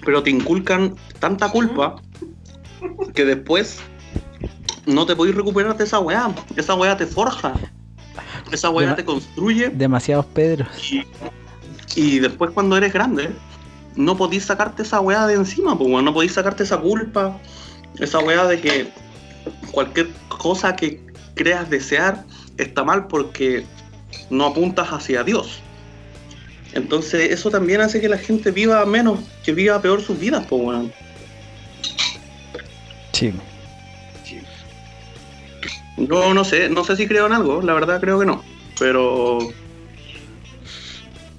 [0.04, 1.96] Pero te inculcan tanta culpa
[3.14, 3.80] que después
[4.86, 6.32] no te podís recuperar de esa weá.
[6.56, 7.54] Esa weá te forja.
[8.52, 10.68] Esa weá Dema- te construye Demasiados Pedros.
[10.92, 11.04] y,
[11.96, 13.30] y después cuando eres grande
[13.96, 16.06] no podís sacarte esa weá de encima, pues weón.
[16.06, 17.38] no podís sacarte esa culpa,
[18.00, 18.90] esa weá de que
[19.72, 21.02] cualquier cosa que
[21.36, 22.24] creas desear
[22.58, 23.66] está mal porque
[24.30, 25.60] no apuntas hacia Dios.
[26.74, 30.62] Entonces eso también hace que la gente viva menos, que viva peor sus vidas, pues
[30.64, 30.94] weón.
[33.12, 33.34] Sí.
[35.98, 38.44] Yo no sé, no sé si creo en algo, la verdad creo que no.
[38.80, 39.40] Pero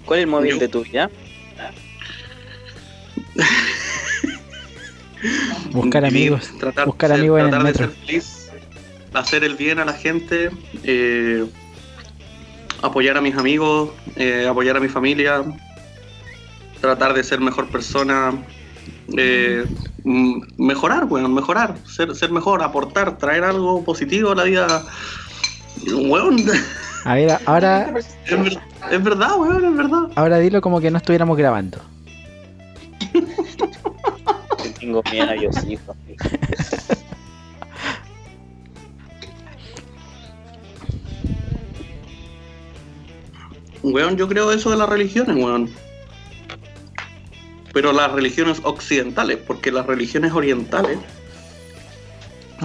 [0.05, 1.11] ¿Cuál es el móvil Yo- de tu vida?
[5.72, 6.50] Buscar amigos.
[6.59, 7.86] tratar, buscar ser- amigos en el tratar de metro.
[7.86, 8.50] ser feliz,
[9.14, 10.50] hacer el bien a la gente,
[10.82, 11.44] eh,
[12.82, 15.42] apoyar a mis amigos, eh, apoyar a mi familia,
[16.80, 18.32] tratar de ser mejor persona,
[19.16, 19.66] eh,
[20.04, 24.84] mm, mejorar, bueno, mejorar, ser, ser mejor, aportar, traer algo positivo a la vida.
[25.86, 26.44] Weón,
[27.04, 27.92] A ver, ahora,
[28.26, 28.58] es, ver-
[28.90, 30.02] es verdad, weón, es verdad.
[30.16, 31.78] ahora dilo como que no estuviéramos grabando.
[33.12, 35.94] Yo tengo miedo a Dios, hijo.
[43.82, 45.70] Weón, yo creo eso de las religiones, weón.
[47.72, 50.98] Pero las religiones occidentales, porque las religiones orientales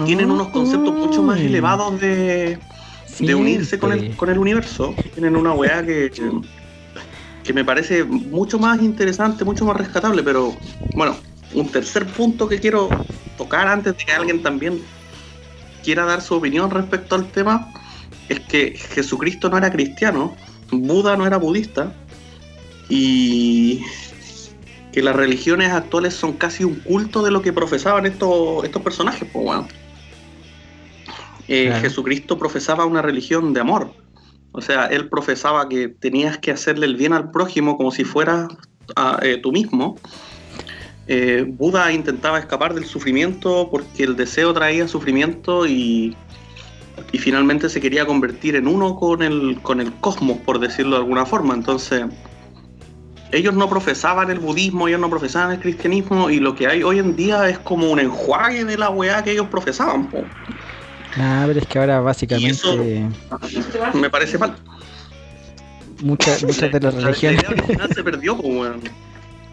[0.04, 2.58] tienen unos conceptos mucho más Ay, elevados de,
[3.18, 4.94] de unirse con el, con el universo.
[5.14, 6.12] Tienen una weá que,
[7.42, 10.22] que me parece mucho más interesante, mucho más rescatable.
[10.22, 10.54] Pero
[10.94, 11.16] bueno,
[11.54, 12.88] un tercer punto que quiero
[13.36, 14.80] tocar antes de que alguien también
[15.82, 17.72] quiera dar su opinión respecto al tema
[18.28, 20.36] es que Jesucristo no era cristiano,
[20.70, 21.92] Buda no era budista
[22.90, 23.82] y
[24.98, 29.28] que las religiones actuales son casi un culto de lo que profesaban estos, estos personajes,
[29.32, 29.68] pues bueno.
[31.46, 31.82] Eh, Claro.
[31.82, 33.92] Jesucristo profesaba una religión de amor.
[34.50, 38.48] O sea, él profesaba que tenías que hacerle el bien al prójimo como si fueras
[38.96, 40.00] a, eh, tú mismo.
[41.06, 46.16] Eh, Buda intentaba escapar del sufrimiento porque el deseo traía sufrimiento y,
[47.12, 51.02] y finalmente se quería convertir en uno con el, con el cosmos, por decirlo de
[51.02, 51.54] alguna forma.
[51.54, 52.04] Entonces,
[53.32, 56.98] ellos no profesaban el budismo, ellos no profesaban el cristianismo y lo que hay hoy
[56.98, 60.08] en día es como un enjuague de la weá que ellos profesaban.
[60.08, 60.24] po.
[61.16, 62.78] Nah, pero es que ahora básicamente eso-
[63.94, 64.54] Me parece mal.
[66.02, 67.44] muchas, muchas de las La- religiones,
[67.78, 68.80] La se perdió, po, weón.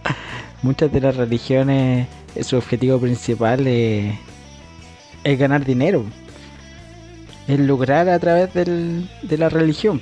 [0.62, 4.16] muchas de las religiones, eh, su objetivo principal es,
[5.24, 6.04] es ganar dinero.
[7.48, 10.02] Es lucrar a través del- de la religión.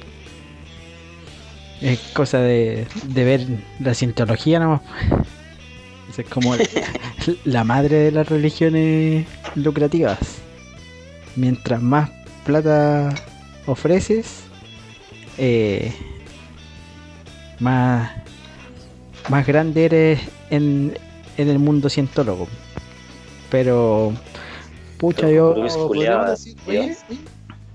[1.84, 3.46] Es cosa de, de ver
[3.80, 4.82] la cientología nomás.
[6.10, 6.64] Esa es como la,
[7.44, 10.18] la madre de las religiones lucrativas.
[11.36, 12.10] Mientras más
[12.46, 13.14] plata
[13.66, 14.44] ofreces,
[15.38, 15.94] eh,
[17.60, 18.12] más,
[19.30, 20.22] más grande eres
[20.52, 20.98] en,
[21.38, 22.48] en el mundo cientólogo.
[23.50, 24.14] Pero,
[24.98, 25.54] pucha, yo.
[25.56, 26.98] Luis O Julián, podríamos decir, oye,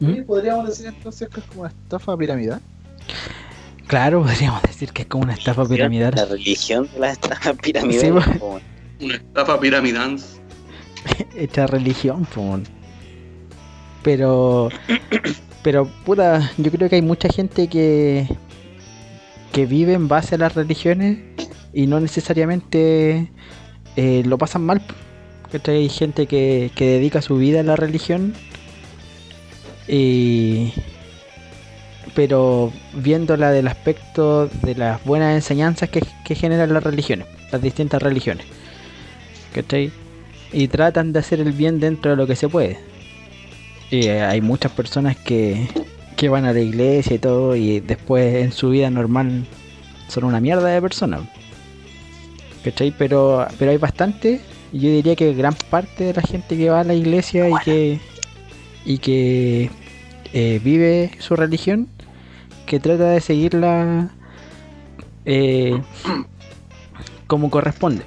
[0.00, 0.24] oye, ¿Mm?
[0.24, 2.60] podríamos decir entonces que es como una estafa piramidal.
[3.88, 6.14] Claro, podríamos decir que es como una estafa piramidal.
[6.14, 8.00] La religión de.
[8.00, 8.38] Sí, pues.
[8.38, 8.62] po, weón.
[9.00, 10.40] Una estafa piramidans.
[11.36, 12.60] hecha religión, po.
[14.02, 14.68] Pero,
[15.64, 18.28] pero puta, yo creo que hay mucha gente que
[19.52, 21.18] que vive en base a las religiones
[21.72, 23.30] y no necesariamente
[23.96, 24.82] eh, lo pasan mal.
[25.50, 25.76] ¿cachai?
[25.76, 28.34] Hay gente que, que dedica su vida a la religión
[29.88, 30.72] y
[32.18, 38.44] pero viéndola del aspecto de las buenas enseñanzas que, generan las religiones, las distintas religiones.
[39.54, 39.92] ¿cachai?
[40.52, 42.80] Y tratan de hacer el bien dentro de lo que se puede.
[43.92, 45.68] Y eh, hay muchas personas que,
[46.16, 49.46] que van a la iglesia y todo y después en su vida normal
[50.08, 51.20] son una mierda de personas.
[52.64, 52.92] ¿Cachai?
[52.98, 54.40] Pero, pero hay bastante,
[54.72, 57.54] y yo diría que gran parte de la gente que va a la iglesia y
[57.64, 58.00] que,
[58.84, 59.70] y que
[60.32, 61.86] eh, vive su religión,
[62.68, 64.10] que trata de seguirla
[65.24, 65.80] eh,
[67.26, 68.04] como corresponde.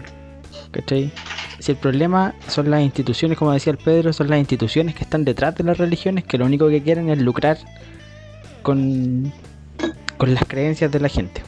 [0.72, 1.12] ¿Cachai?
[1.60, 5.26] Si el problema son las instituciones, como decía el Pedro, son las instituciones que están
[5.26, 7.58] detrás de las religiones, que lo único que quieren es lucrar
[8.62, 9.34] con,
[10.18, 11.42] con las creencias de la gente.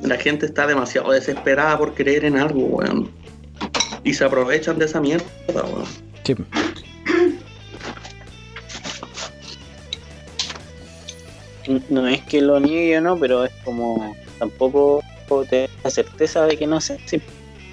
[0.00, 3.10] La gente está demasiado desesperada por creer en algo, weón.
[4.04, 5.24] Y se aprovechan de esa mierda,
[5.54, 5.86] weón.
[6.22, 6.34] Sí.
[11.88, 15.02] No es que lo niegue o no, pero es como tampoco
[15.48, 17.00] te da la certeza de que no sé.
[17.06, 17.20] sí.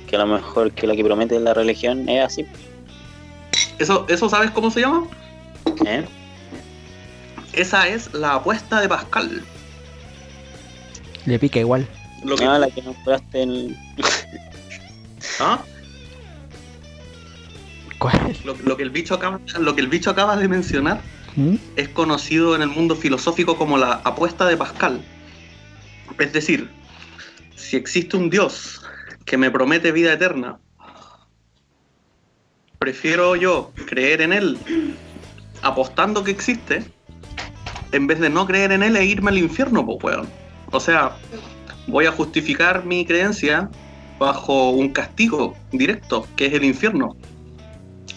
[0.07, 2.45] Que a lo mejor que lo que promete la religión es así.
[3.79, 5.07] ¿Eso, ¿Eso sabes cómo se llama?
[5.85, 6.05] ¿eh?
[7.53, 9.43] Esa es la apuesta de Pascal.
[11.25, 11.87] Le pica igual.
[12.23, 13.77] Lo que, No, la que nombraste en.
[15.39, 15.61] ¿Ah?
[17.97, 18.35] ¿Cuál?
[18.43, 21.01] Lo, lo que el bicho acaba, lo que el bicho acaba de mencionar
[21.35, 21.55] ¿Mm?
[21.77, 25.01] es conocido en el mundo filosófico como la apuesta de Pascal.
[26.19, 26.69] Es decir,
[27.55, 28.81] si existe un Dios
[29.25, 30.59] que me promete vida eterna,
[32.79, 34.57] prefiero yo creer en él
[35.61, 36.83] apostando que existe
[37.91, 40.29] en vez de no creer en él e irme al infierno, pues weón.
[40.71, 41.17] O sea,
[41.87, 43.69] voy a justificar mi creencia
[44.17, 47.15] bajo un castigo directo, que es el infierno.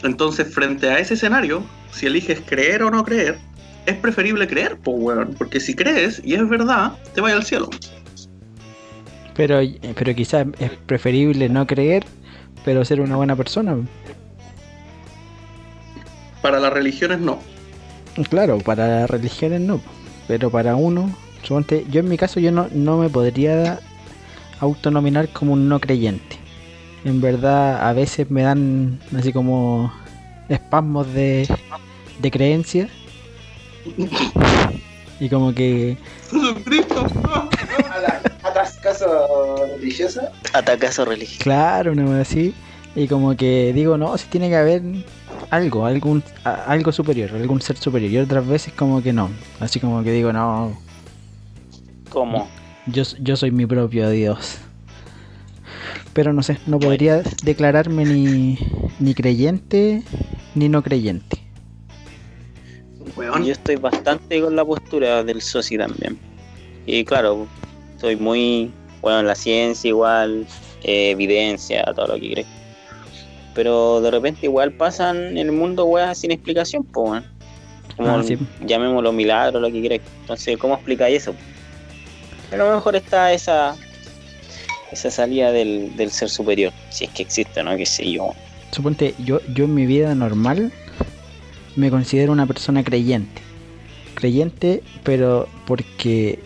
[0.04, 3.38] Entonces, frente a ese escenario, si eliges creer o no creer,
[3.86, 5.34] es preferible creer, pues weón.
[5.36, 7.70] Porque si crees y es verdad, te vaya al cielo.
[9.34, 9.60] Pero,
[9.96, 12.04] pero quizás es preferible no creer,
[12.64, 13.76] pero ser una buena persona.
[16.42, 17.40] Para las religiones no.
[18.28, 19.80] Claro, para las religiones no,
[20.28, 21.10] pero para uno,
[21.42, 23.80] yo en mi caso yo no, no me podría
[24.60, 26.43] autonominar como un no creyente.
[27.04, 29.92] En verdad a veces me dan así como
[30.48, 31.46] espasmos de,
[32.20, 32.88] de creencia.
[35.20, 35.96] Y como que,
[36.30, 37.06] Jesucristo.
[37.90, 40.32] A la atascazo religiosa.
[40.52, 41.42] Atacazo religioso.
[41.44, 42.54] claro, una cosa así.
[42.96, 44.82] Y como que digo, no, si tiene que haber
[45.50, 48.10] algo, algún, a- algo superior, algún ser superior.
[48.10, 49.30] Y otras veces como que no.
[49.60, 50.76] Así como que digo, no,
[52.10, 52.48] ¿Cómo?
[52.86, 54.58] Yo, yo soy mi propio Dios.
[56.14, 58.56] Pero no sé, no podría declararme ni,
[59.00, 60.02] ni creyente
[60.54, 61.38] ni no creyente.
[63.16, 66.18] Yo estoy bastante con la postura del soci también.
[66.86, 67.48] Y claro,
[68.00, 70.46] soy muy bueno en la ciencia igual,
[70.84, 72.46] eh, evidencia, todo lo que crees.
[73.54, 77.24] Pero de repente igual pasan en el mundo weas sin explicación, pues weón.
[77.96, 78.36] Como Ah, sí.
[78.66, 80.00] llamémoslo milagro, lo que quieras.
[80.22, 81.34] Entonces, ¿cómo explicáis eso?
[82.50, 83.76] Pero a lo mejor está esa
[84.94, 87.76] esa salida del, del ser superior, si es que existe, ¿no?
[87.76, 88.32] Que sé yo.
[88.72, 90.72] Suponte, yo, yo en mi vida normal
[91.76, 93.42] me considero una persona creyente.
[94.14, 96.38] Creyente, pero porque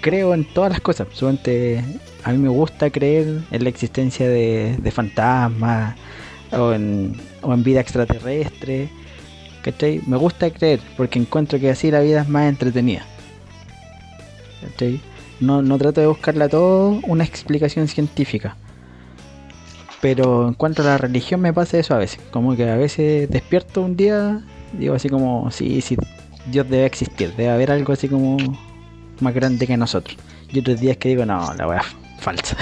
[0.00, 1.08] creo en todas las cosas.
[1.12, 1.84] Suponte,
[2.24, 5.96] a mí me gusta creer en la existencia de, de fantasmas
[6.52, 8.88] o en, o en vida extraterrestre.
[9.62, 10.00] ¿Cachai?
[10.06, 13.04] Me gusta creer porque encuentro que así la vida es más entretenida.
[14.62, 15.00] ¿Cachai?
[15.40, 18.56] No, no trato de buscarle a todo una explicación científica.
[20.00, 22.20] Pero en cuanto a la religión me pasa eso a veces.
[22.30, 25.96] Como que a veces despierto un día, digo así como, sí, sí,
[26.50, 28.36] Dios debe existir, debe haber algo así como
[29.20, 30.16] más grande que nosotros.
[30.52, 31.86] Y otros días que digo, no, la weá es
[32.22, 32.56] falsa.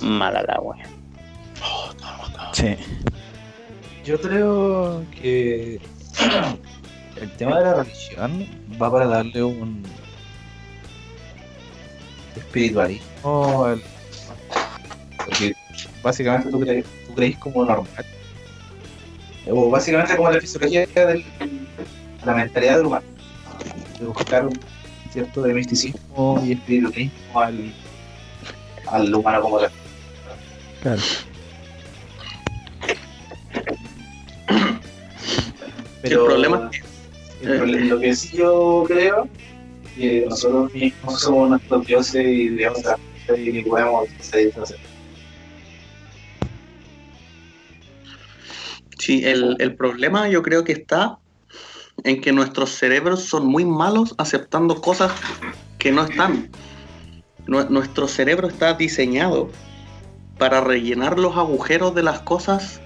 [0.00, 0.84] Mala la wea.
[2.52, 2.76] Sí.
[4.04, 5.80] Yo creo que
[7.20, 8.46] el tema de la religión
[8.82, 9.82] va para darle un
[12.36, 13.82] espiritualismo al-
[15.24, 15.54] porque
[16.02, 17.86] básicamente tú crees, tú crees como normal
[19.50, 21.24] o básicamente como la fisiología del,
[22.22, 23.04] a la mentalidad del humano.
[23.98, 24.58] De buscar un
[25.12, 27.72] cierto de misticismo y espiritualismo al,
[28.86, 29.70] al humano como tal.
[30.80, 31.02] Claro.
[36.02, 36.91] el problema es
[37.42, 39.28] lo que sí yo creo
[39.94, 42.96] que nosotros mismos somos nuestros dioses y diosas
[43.36, 44.78] y podemos satisfacer.
[48.98, 51.18] Sí, el, el problema yo creo que está
[52.04, 55.12] en que nuestros cerebros son muy malos aceptando cosas
[55.78, 56.50] que no están.
[57.46, 59.50] Nue- Nuestro cerebro está diseñado
[60.38, 62.80] para rellenar los agujeros de las cosas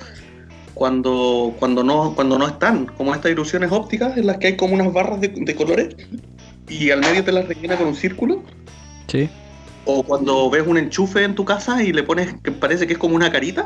[0.76, 4.74] cuando, cuando, no, cuando no están, como estas ilusiones ópticas en las que hay como
[4.74, 5.96] unas barras de, de colores
[6.68, 8.42] y al medio te las rellena con un círculo.
[9.06, 9.30] Sí.
[9.86, 12.98] O cuando ves un enchufe en tu casa y le pones que parece que es
[12.98, 13.64] como una carita.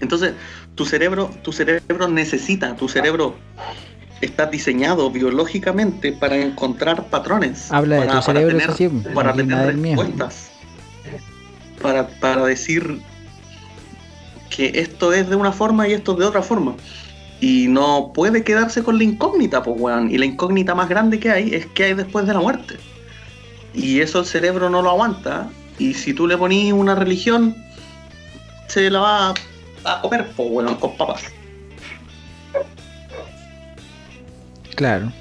[0.00, 0.34] Entonces,
[0.76, 3.34] tu cerebro, tu cerebro necesita, tu cerebro
[4.20, 7.72] está diseñado biológicamente para encontrar patrones.
[7.72, 10.50] Habla de para, tu cerebro, para tener, sí, para tener respuestas.
[11.82, 13.02] Para, para decir
[14.50, 16.74] que esto es de una forma y esto es de otra forma.
[17.40, 20.10] Y no puede quedarse con la incógnita, pues, weón.
[20.10, 22.76] Y la incógnita más grande que hay es qué hay después de la muerte.
[23.74, 25.50] Y eso el cerebro no lo aguanta.
[25.78, 27.54] Y si tú le ponís una religión,
[28.68, 29.34] se la va
[29.84, 31.24] a comer, pues, weón, con papas.
[34.74, 35.12] Claro.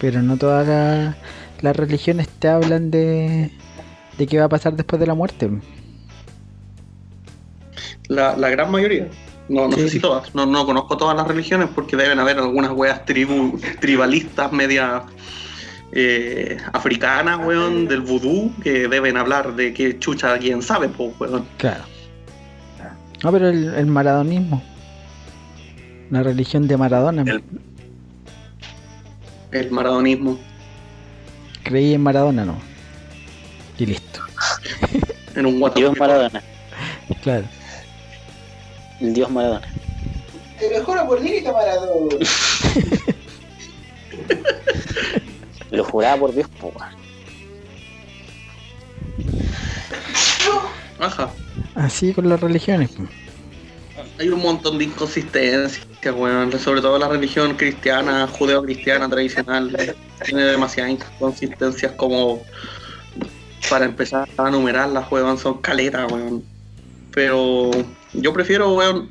[0.00, 1.16] Pero no todas la-
[1.60, 3.50] las religiones te hablan de,
[4.18, 5.50] de qué va a pasar después de la muerte.
[8.08, 9.08] La, la gran mayoría.
[9.48, 9.82] No, no Sí.
[9.82, 10.34] sé si todas.
[10.34, 15.02] No, no conozco todas las religiones porque deben haber algunas weas tribu, tribalistas media
[15.92, 21.46] eh, africanas, weón, del vudú, que deben hablar de qué chucha quién sabe, pues, weón.
[21.58, 21.84] Claro.
[23.22, 24.62] No, pero el, el maradonismo.
[26.10, 27.22] La religión de Maradona.
[27.22, 27.42] El-
[29.52, 30.38] El maradonismo.
[31.62, 32.56] Creí en Maradona, no.
[33.78, 34.20] Y listo.
[35.34, 36.42] En un Maradona.
[37.22, 37.44] Claro.
[39.00, 39.66] El Dios Maradona.
[40.58, 42.16] Te lo juro por Dios, Maradona.
[45.70, 46.72] Lo juraba por Dios, po.
[50.98, 51.30] Ajá.
[51.74, 52.90] Así con las religiones.
[54.18, 56.58] Hay un montón de inconsistencias, weón.
[56.58, 59.76] Sobre todo la religión cristiana, judeo-cristiana tradicional.
[60.24, 62.42] Tiene demasiadas inconsistencias como
[63.68, 65.36] para empezar a numerarlas, weón.
[65.36, 66.44] Son caletas, weón.
[67.12, 67.70] Pero
[68.20, 69.10] yo prefiero, weón.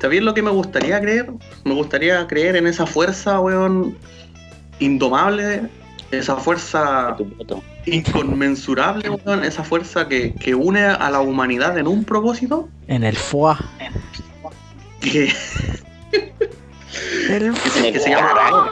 [0.00, 1.30] ¿Sabéis lo que me gustaría creer?
[1.64, 3.98] Me gustaría creer en esa fuerza, weón,
[4.78, 5.62] indomable,
[6.10, 7.16] esa fuerza
[7.86, 13.16] inconmensurable, weón, esa fuerza que, que une a la humanidad en un propósito En el
[13.16, 13.58] FOA.
[15.00, 15.32] que,
[17.84, 18.70] El que se llama Maradona.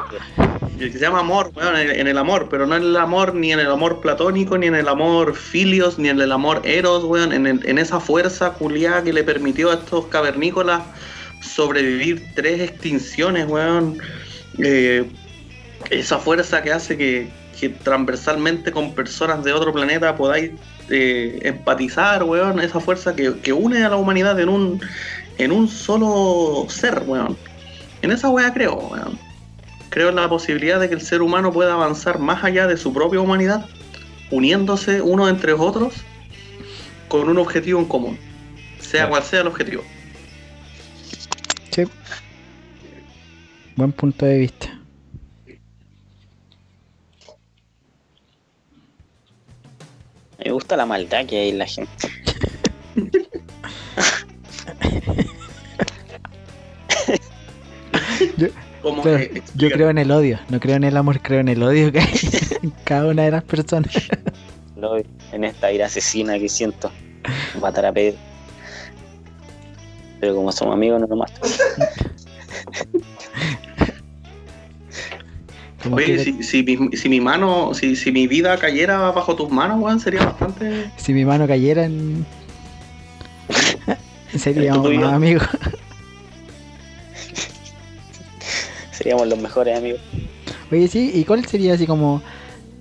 [0.78, 3.52] que se llama amor, weón, en, en el amor, pero no en el amor, ni
[3.52, 7.32] en el amor platónico, ni en el amor filios, ni en el amor eros, weón,
[7.32, 10.82] en, el- en esa fuerza culiada que le permitió a estos cavernícolas
[11.40, 13.98] sobrevivir tres extinciones, weón.
[14.58, 15.04] Eh,
[15.90, 20.50] esa fuerza que hace que, que transversalmente con personas de otro planeta podáis
[20.90, 24.80] eh, empatizar, weón, esa fuerza que, que une a la humanidad en un,
[25.38, 27.36] en un solo ser, weón.
[28.02, 29.18] En esa weá creo, weón
[29.88, 32.92] creo en la posibilidad de que el ser humano pueda avanzar más allá de su
[32.92, 33.66] propia humanidad,
[34.30, 35.94] uniéndose unos entre otros
[37.08, 38.18] con un objetivo en común,
[38.78, 39.08] sea Claro.
[39.10, 39.82] cual sea el objetivo.
[41.72, 41.84] Sí.
[43.76, 44.78] Buen punto de vista.
[50.44, 52.08] Me gusta la maldad que hay en la gente.
[58.82, 60.38] Como Claro, que yo creo en el odio.
[60.48, 62.08] No creo en el amor, creo en el odio que hay
[62.62, 63.92] en cada una de las personas.
[64.76, 64.96] Lo-
[65.32, 66.90] en esta ira asesina que siento.
[67.60, 68.16] Matar a Pedro.
[70.20, 71.40] Pero como somos amigos, no lo mato.
[75.92, 79.50] Oye, que- si, si mi, si mi mano, si, si mi vida cayera bajo tus
[79.50, 80.90] manos, weón, sería bastante.
[80.96, 82.26] Si mi mano cayera en.
[84.36, 85.00] Seríamos tuyo.
[85.00, 85.48] más amigos.
[88.98, 90.00] Seríamos los mejores amigos.
[90.72, 92.20] Oye, sí, ¿y cuál sería así como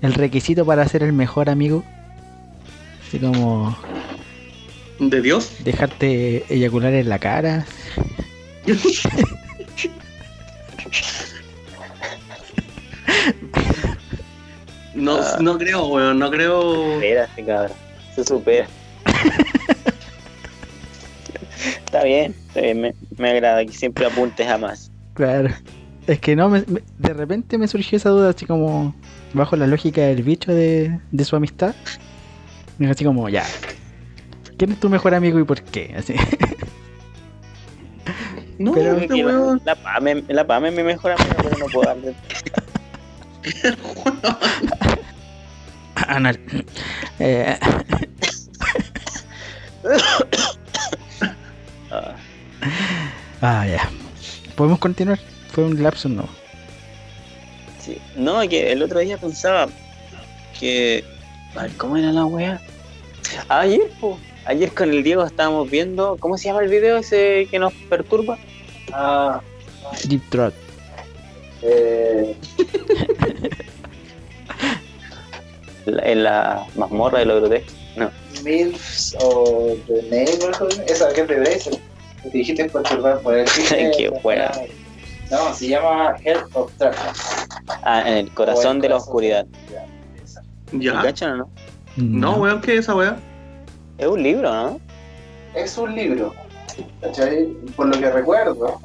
[0.01, 1.83] el requisito para ser el mejor amigo?
[3.07, 3.77] Así como
[4.99, 5.51] ¿De Dios?
[5.63, 7.65] dejarte eyacular en la cara.
[14.95, 15.37] No, Ah.
[15.39, 16.93] no creo, weón, no creo.
[16.95, 17.71] Espérate, cabrón.
[18.15, 18.67] Se supera.
[21.85, 24.91] Está bien, está bien, me, me agrada que siempre apuntes a más.
[25.13, 25.49] Claro.
[26.07, 28.95] Es que no, me- me- de repente me surgió esa duda, así como
[29.33, 31.75] bajo la lógica del bicho de, de su amistad.
[32.89, 33.43] Así como, ya.
[34.57, 35.93] ¿Quién es tu mejor amigo y por qué?
[35.97, 36.15] Así.
[38.59, 39.61] No, Pero- este la, weón.
[39.65, 42.15] la Pame, la Pame es mi mejor amiga, pero no puedo darle.
[46.07, 46.39] Anal.
[47.19, 47.59] Eh,
[51.91, 52.15] Ah,
[53.41, 53.89] ah, ya.
[54.55, 55.19] ¿Podemos continuar?
[55.57, 56.29] Fue un lapso, no.
[57.79, 57.97] sí.
[58.15, 59.67] No, que el otro día pensaba
[60.59, 61.03] que.
[61.55, 62.61] a ver, ¿Cómo era la wea?
[63.49, 64.19] Ayer, po.
[64.45, 66.15] Ayer con el Diego estábamos viendo.
[66.19, 68.37] ¿Cómo se llama el video ese que nos perturba?
[68.93, 69.41] Ah,
[70.07, 70.53] Deep Throat.
[71.63, 72.35] eh,
[75.85, 77.71] La- En la mazmorra de lo grotesco.
[77.95, 78.11] No.
[78.43, 81.73] MILFs o The Neighborhood, esa que es de Bracer.
[82.21, 83.45] Te dijiste perturbar por el.
[83.97, 84.51] Qué buena.
[85.29, 87.47] No, se llama Health of Darkness.
[87.83, 89.45] Ah, en el corazón O el de la oscuridad.
[90.73, 91.01] Ya.
[91.01, 91.49] ¿Cachan o no?
[91.97, 93.17] No, weón, ¿qué es esa weá?
[93.97, 94.79] Es un libro, ¿no?
[95.55, 96.33] Es un libro.
[97.01, 97.47] ¿Cachai?
[97.75, 98.79] Por lo que recuerdo,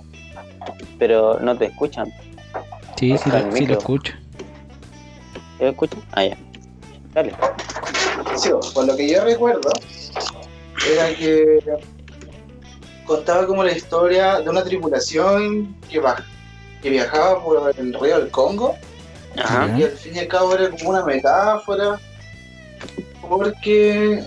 [0.98, 2.12] Pero no te escuchan.
[2.96, 4.14] Sí, sí, lo, sí lo escucho.
[5.58, 6.00] ¿Te escuchan?
[6.12, 6.36] Ah, ya.
[7.14, 7.34] Dale.
[8.36, 9.70] Sí, por lo que yo recuerdo,
[10.90, 11.58] era que
[13.16, 16.24] contaba como la historia de una tripulación que, va-
[16.82, 18.76] que viajaba por el río del Congo
[19.36, 19.74] Ajá.
[19.78, 21.98] Y al fin y al cabo era como una metáfora
[23.28, 24.22] porque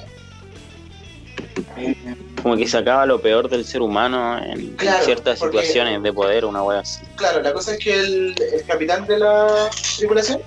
[1.77, 1.95] eh,
[2.41, 6.45] Como que sacaba lo peor del ser humano en Claro, ciertas porque- situaciones de poder,
[6.45, 7.01] una wea así.
[7.15, 10.39] claro, la cosa es que el, el capitán de la tripulación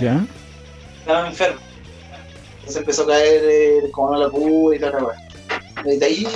[0.00, 0.24] ¿Ya?
[1.00, 1.60] estaba enfermo.
[2.60, 5.16] Entonces empezó a caer eh, como una locura y toda la weá.
[5.84, 6.26] Desde ahí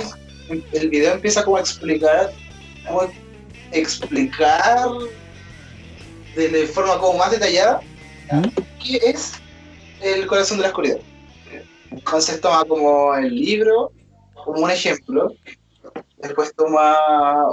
[0.49, 2.31] el video empieza como a explicar,
[2.87, 3.09] como a
[3.71, 4.89] explicar
[6.35, 7.81] de, forma como más detallada
[8.31, 8.47] ¿Mm?
[8.83, 9.33] qué es
[10.01, 10.99] el corazón de la oscuridad.
[11.91, 13.91] Entonces toma como el libro
[14.45, 15.33] como un ejemplo,
[16.17, 16.97] después toma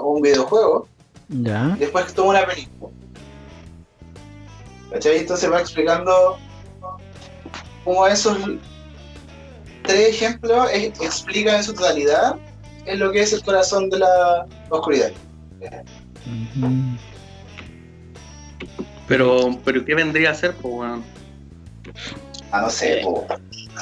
[0.02, 0.88] un videojuego
[1.28, 2.92] después toma una película.
[4.90, 5.18] ¿Cachai?
[5.18, 6.38] Entonces va explicando
[7.84, 8.38] cómo esos
[9.82, 12.36] tres ejemplos explican en su totalidad
[12.86, 15.10] en lo que es el corazón de la oscuridad.
[19.08, 21.04] Pero, pero ¿qué vendría a ser, pues, weón?
[22.50, 23.26] Ah, no sé, po.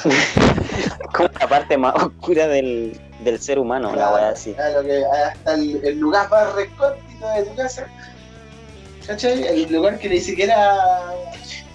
[1.13, 4.55] Como la parte más oscura del, del ser humano, así.
[4.59, 7.87] Ah, lo que- hasta el, el lugar más recóndito de tu casa.
[9.07, 9.43] ¿Cachai?
[9.45, 10.57] El lugar que ni siquiera,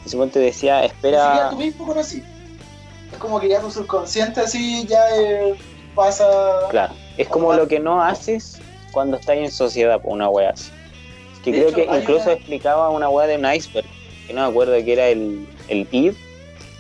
[0.04, 0.86] ni Suponte decía, siquiera
[1.26, 1.50] espera.
[1.50, 2.22] tú mismo conocí.
[3.12, 5.54] Es como que ya tu subconsciente así ya eh,
[5.94, 6.26] pasa.
[6.70, 8.60] Claro, es como lo que no haces
[8.92, 10.70] cuando estás en sociedad, pues, una wea así.
[11.44, 13.86] Que De creo hecho, que incluso una- explicaba una wea de un iceberg,
[14.26, 16.12] que no me acuerdo que era el, el id,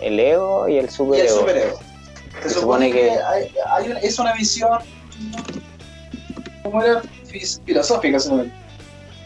[0.00, 1.38] el ego y el y el superego.
[1.40, 1.78] superego.
[2.42, 4.70] Se Se supone supone que, que- hay, hay una- es una visión
[6.62, 7.02] ¿cómo era?
[7.64, 8.50] Filosófica, se me-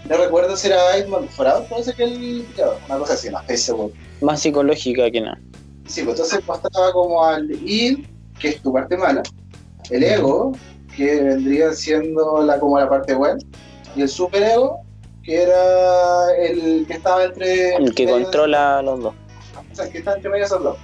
[0.08, 2.46] no recuerdo si era Edmund Freud, parece que él,
[2.86, 3.92] una cosa así, estoy seguro.
[4.20, 5.40] Más psicológica que nada.
[5.86, 7.98] Sí, pues entonces mostraba como al id,
[8.38, 9.22] que es tu parte mala,
[9.90, 10.52] el ego,
[10.96, 13.38] que vendría siendo la, como la parte buena,
[13.96, 14.80] y el superego,
[15.22, 17.74] que era el que estaba entre...
[17.76, 19.14] El que de- controla a los dos.
[19.72, 20.76] o sea, que está entre medio de esos dos.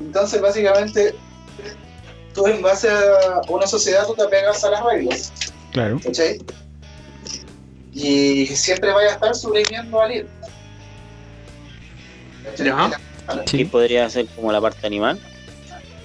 [0.00, 1.14] Entonces, básicamente,
[2.34, 5.32] tú en base a una sociedad, tú te apegas a las reglas,
[5.72, 5.98] Claro.
[6.02, 6.38] ¿cachai?
[7.92, 10.28] Y siempre vaya a estar sobreviviendo al ir.
[12.56, 12.90] Ya.
[13.44, 13.64] Y Sí.
[13.64, 15.18] podría ser como la parte animal.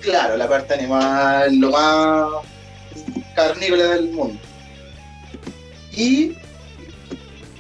[0.01, 2.27] Claro, la parte animal, lo más
[3.35, 4.39] carnívora del mundo.
[5.91, 6.33] ¿Y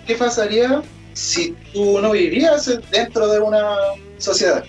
[0.07, 0.81] qué pasaría
[1.13, 3.75] si tú no vivías dentro de una
[4.17, 4.63] sociedad?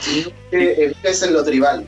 [0.00, 1.86] Si que vives en lo tribal,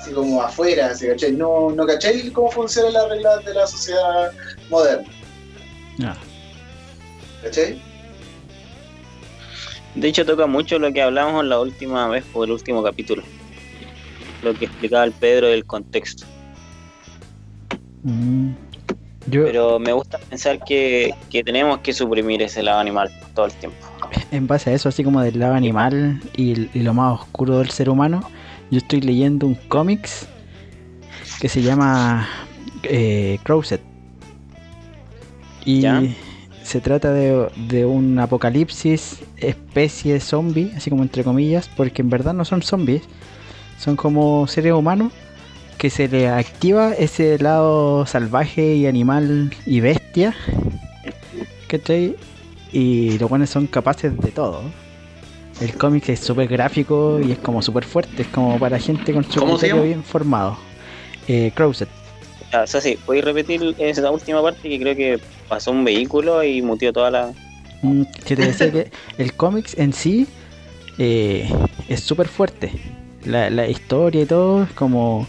[0.00, 1.32] así como afuera, así, ¿cachai?
[1.32, 4.32] No, no cachai cómo funcionan las reglas de la sociedad
[4.70, 5.06] moderna,
[6.02, 6.16] Ah,
[7.42, 7.80] ¿cachai?
[9.94, 13.22] De hecho, toca mucho lo que hablamos la última vez por el último capítulo.
[14.40, 16.24] Lo que explicaba el Pedro del contexto.
[18.02, 18.50] Mm.
[19.28, 23.52] Yo, Pero me gusta pensar que, que tenemos que suprimir ese lado animal todo el
[23.52, 23.76] tiempo.
[24.32, 27.70] en base a eso, así como del lado animal y, y lo más oscuro del
[27.70, 28.28] ser humano,
[28.70, 30.26] yo estoy leyendo un cómics
[31.40, 32.28] que se llama
[32.82, 33.80] eh, Crowset.
[35.64, 36.02] Y ¿Ya?
[36.64, 42.34] se trata de, de un apocalipsis especie zombie, así como entre comillas, porque en verdad
[42.34, 43.02] no son zombies,
[43.78, 45.12] son como seres humanos
[45.82, 50.32] que se le activa ese lado salvaje y animal y bestia.
[51.66, 52.14] ¿Cachai?
[52.70, 54.62] Y los buenos son capaces de todo.
[55.60, 59.24] El cómic es súper gráfico y es como súper fuerte, es como para gente con
[59.24, 60.56] su ¿Cómo se criterio bien formado.
[61.26, 61.88] Eh, Crowset.
[62.52, 65.18] Ah, o sea, sí, ¿podéis repetir esa última parte que creo que
[65.48, 67.32] pasó un vehículo y mutió toda la...
[67.82, 70.28] Mm, que te decía que el cómics en sí
[70.98, 71.50] eh,
[71.88, 72.70] es súper fuerte.
[73.24, 75.26] La, la historia y todo es como...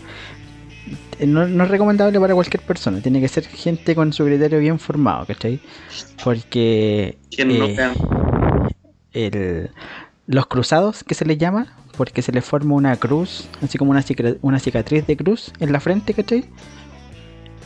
[1.28, 3.00] No, no es recomendable para cualquier persona.
[3.02, 5.60] Tiene que ser gente con su criterio bien formado, ¿cachai?
[6.24, 7.18] Porque...
[7.30, 7.76] ¿Quién no eh,
[9.14, 9.70] el-
[10.26, 14.04] los cruzados, que se les llama, porque se les forma una cruz, así como una,
[14.42, 16.46] una cicatriz de cruz en la frente, ¿cachai?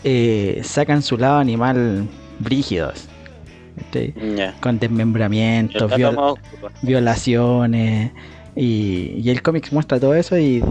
[0.04, 2.08] Eh, sacan su lado animal
[2.40, 3.06] brígidos,
[3.78, 4.14] ¿cachai?
[4.36, 4.54] Ya.
[4.60, 6.16] con desmembramientos, viol-
[6.82, 8.12] violaciones,
[8.56, 10.64] y, y el cómic muestra todo eso y,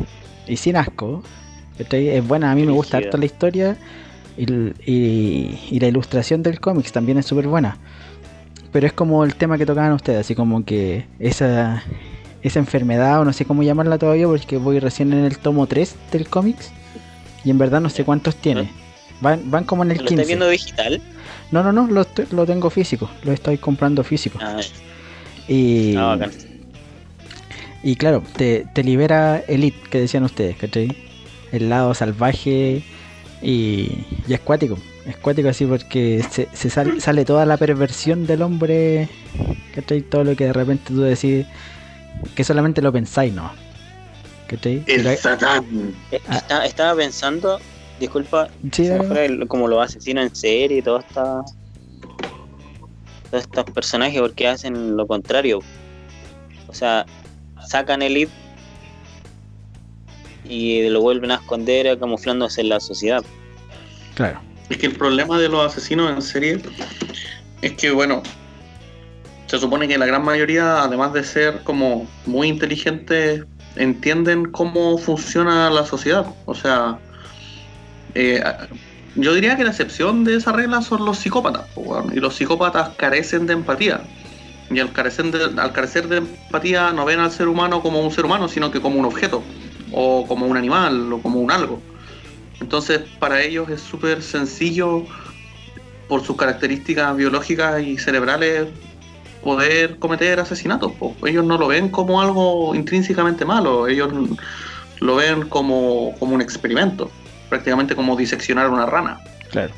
[0.48, 1.22] y sin asco.
[1.78, 3.76] Es buena, a mí me gusta harto la historia
[4.36, 4.44] y,
[4.90, 7.78] y- y la ilustración del cómic también es súper buena.
[8.72, 11.82] Pero es como el tema que tocaban ustedes, así como que esa,
[12.42, 15.94] esa enfermedad, o no sé cómo llamarla todavía, porque voy recién en el tomo 3
[16.12, 16.72] del cómics
[17.44, 18.70] y en verdad no sé cuántos tiene.
[19.20, 20.26] Van, van como en el ¿Lo estás 15.
[20.26, 21.00] viendo digital?
[21.50, 24.38] No, no, no, lo, lo tengo físico, lo estoy comprando físico.
[24.42, 24.60] Ah,
[25.48, 26.18] Y, ah,
[27.82, 30.88] y claro, te, te libera Elite, que decían ustedes, ¿cachai?
[31.52, 32.82] El lado salvaje
[33.42, 34.78] y, y es cuático.
[35.06, 39.08] Es cuático así porque se, se sal- sale toda la perversión del hombre,
[39.74, 40.00] ¿cachai?
[40.02, 41.46] Todo lo que de repente tú decís
[42.34, 43.52] que solamente lo pensáis, ¿no?
[44.48, 44.82] ¿Cachai?
[44.86, 45.64] Pero El Satán.
[46.10, 46.36] Eh, Ah.
[46.36, 47.60] está- estaba pensando,
[48.00, 51.42] disculpa, sí, se me dale, fue el- como los asesinos en serie y todo esta,
[53.30, 55.60] todos estos personajes porque hacen lo contrario.
[56.66, 57.06] O sea,
[57.68, 58.28] sacan el lead
[60.48, 63.24] y lo vuelven a esconder camuflándose en la sociedad.
[64.14, 64.40] claro.
[64.68, 66.60] Es que el problema de los asesinos en serie
[67.62, 68.22] es que, bueno,
[69.46, 73.44] se supone que la gran mayoría, además de ser como muy inteligentes,
[73.76, 76.26] entienden cómo funciona la sociedad.
[76.46, 76.98] O sea,
[78.14, 78.42] eh,
[79.14, 81.66] yo diría que la excepción de esa regla son los psicópatas.
[82.12, 84.00] Y los psicópatas carecen de empatía.
[84.68, 88.10] Y al carecer de, al carecer de empatía no ven al ser humano como un
[88.10, 89.44] ser humano, sino que como un objeto,
[89.92, 91.80] o como un animal, o como un algo.
[92.60, 95.04] Entonces, para ellos es súper sencillo,
[96.08, 98.68] por sus características biológicas y cerebrales,
[99.42, 100.92] poder cometer asesinatos.
[100.92, 101.14] po.
[101.24, 104.12] Ellos no lo ven como algo intrínsecamente malo, ellos
[105.00, 107.10] lo ven como, como un experimento,
[107.48, 109.18] prácticamente como diseccionar una rana.
[109.50, 109.72] Claro.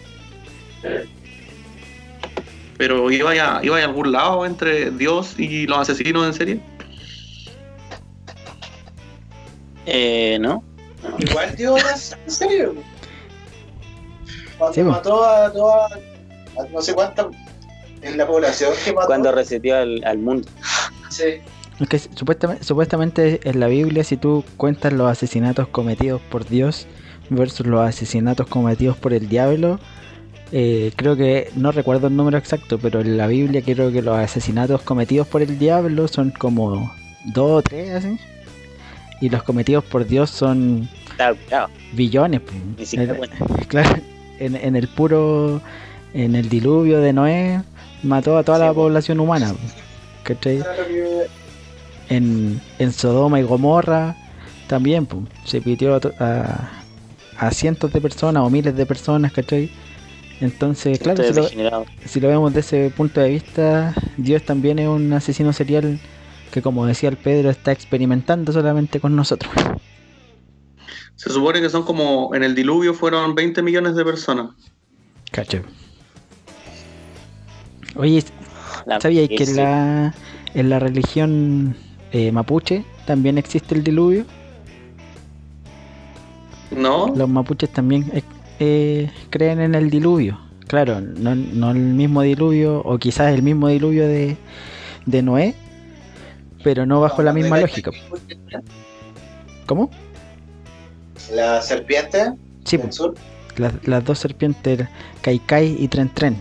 [2.77, 6.61] Pero ¿iba a, iba a algún lado entre Dios y los asesinos en serie?
[9.91, 10.63] Eh, ¿No?
[11.19, 12.75] Igual dio en serio.
[14.59, 17.27] Cuando Sí, mató a todas, a no sé cuántas
[18.03, 19.07] en la población que mató.
[19.07, 20.49] Cuando reseteó al, al mundo.
[21.11, 21.41] Sí.
[21.81, 26.87] Es que supuestamente, supuestamente en la Biblia, si tú cuentas los asesinatos cometidos por Dios
[27.31, 29.79] versus los asesinatos cometidos por el diablo,
[30.51, 34.17] eh, creo que no recuerdo el número exacto, pero en la Biblia creo que los
[34.17, 36.93] asesinatos cometidos por el diablo son como
[37.27, 38.19] dos o tres así,
[39.21, 40.89] y los cometidos por Dios son
[41.93, 42.41] billones.
[42.79, 43.35] Ni siquiera bueno.
[43.69, 44.01] Claro,
[44.39, 45.61] en, en el puro,
[46.15, 47.63] en el diluvio de Noé
[48.03, 48.75] mató a toda Sí, la po.
[48.83, 49.55] población humana.
[50.23, 50.63] ¿Cachai?
[52.09, 54.17] en, en Sodoma y Gomorra
[54.67, 55.07] también
[55.45, 56.71] se pitió a, a,
[57.39, 59.71] a cientos de personas o miles de personas, ¿cachai?
[60.41, 61.49] Entonces, claro, si lo,
[62.07, 65.99] si lo vemos desde ese punto de vista, Dios también es un asesino serial
[66.49, 69.53] que, como decía el Pedro, está experimentando solamente con nosotros.
[71.17, 74.51] Se supone que son como, en el diluvio fueron 20 millones de personas.
[75.33, 75.63] ¿Cachai?
[77.97, 78.23] Oye,
[78.87, 80.15] La- ¿sabíais que en la,
[80.55, 81.77] en la religión
[82.13, 84.25] eh, mapuche también existe el diluvio?
[86.71, 87.07] ¿No?
[87.17, 88.23] Los mapuches también eh,
[88.61, 90.39] eh, creen en el diluvio.
[90.67, 94.37] Claro, no, no el mismo diluvio, o quizás el mismo diluvio de,
[95.07, 95.55] de Noé,
[96.69, 97.91] pero no bajo la misma lógica.
[99.65, 99.89] ¿Cómo?
[101.33, 102.35] La serpiente
[102.65, 103.15] Sí, del sur.
[103.57, 104.87] las, las dos serpientes,
[105.23, 106.37] Kaikai y Tren Tren.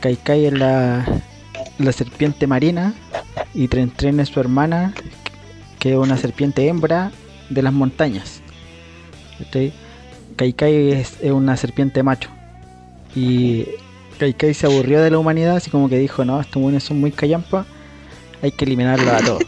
[0.00, 1.04] Kaikai es la,
[1.76, 2.94] la serpiente marina
[3.52, 4.94] y Tren Tren es su hermana,
[5.78, 7.12] que es una serpiente hembra
[7.50, 8.40] de las montañas.
[9.40, 9.74] ¿Cachai?
[10.36, 12.30] Kaikai es, es una serpiente macho.
[13.14, 13.66] Y
[14.18, 17.12] Kaikai se aburrió de la humanidad, así como que dijo, no, estos buenos son muy
[17.12, 17.66] callampa,
[18.44, 19.42] hay que eliminarlos a todos.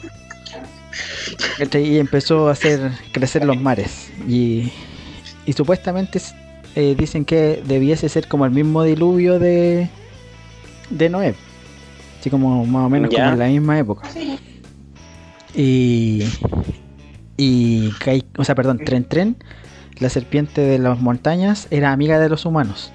[1.75, 4.11] Y empezó a hacer crecer los mares.
[4.27, 4.73] Y,
[5.45, 6.21] y supuestamente
[6.75, 9.89] eh, dicen que debiese ser como el mismo diluvio de,
[10.91, 11.35] de Noé.
[12.21, 13.19] Así como más o menos Ya.
[13.19, 14.09] como en la misma época.
[15.55, 16.25] Y.
[17.37, 17.91] Y.
[18.01, 19.37] Kai- O sea, perdón, Tren Tren,
[19.99, 22.93] la serpiente de las montañas, era amiga de los humanos.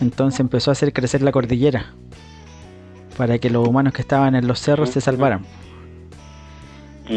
[0.00, 1.94] Entonces empezó a hacer crecer la cordillera.
[3.16, 5.44] Para que los humanos que estaban en los cerros se salvaran.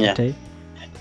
[0.07, 0.35] ¿cachai?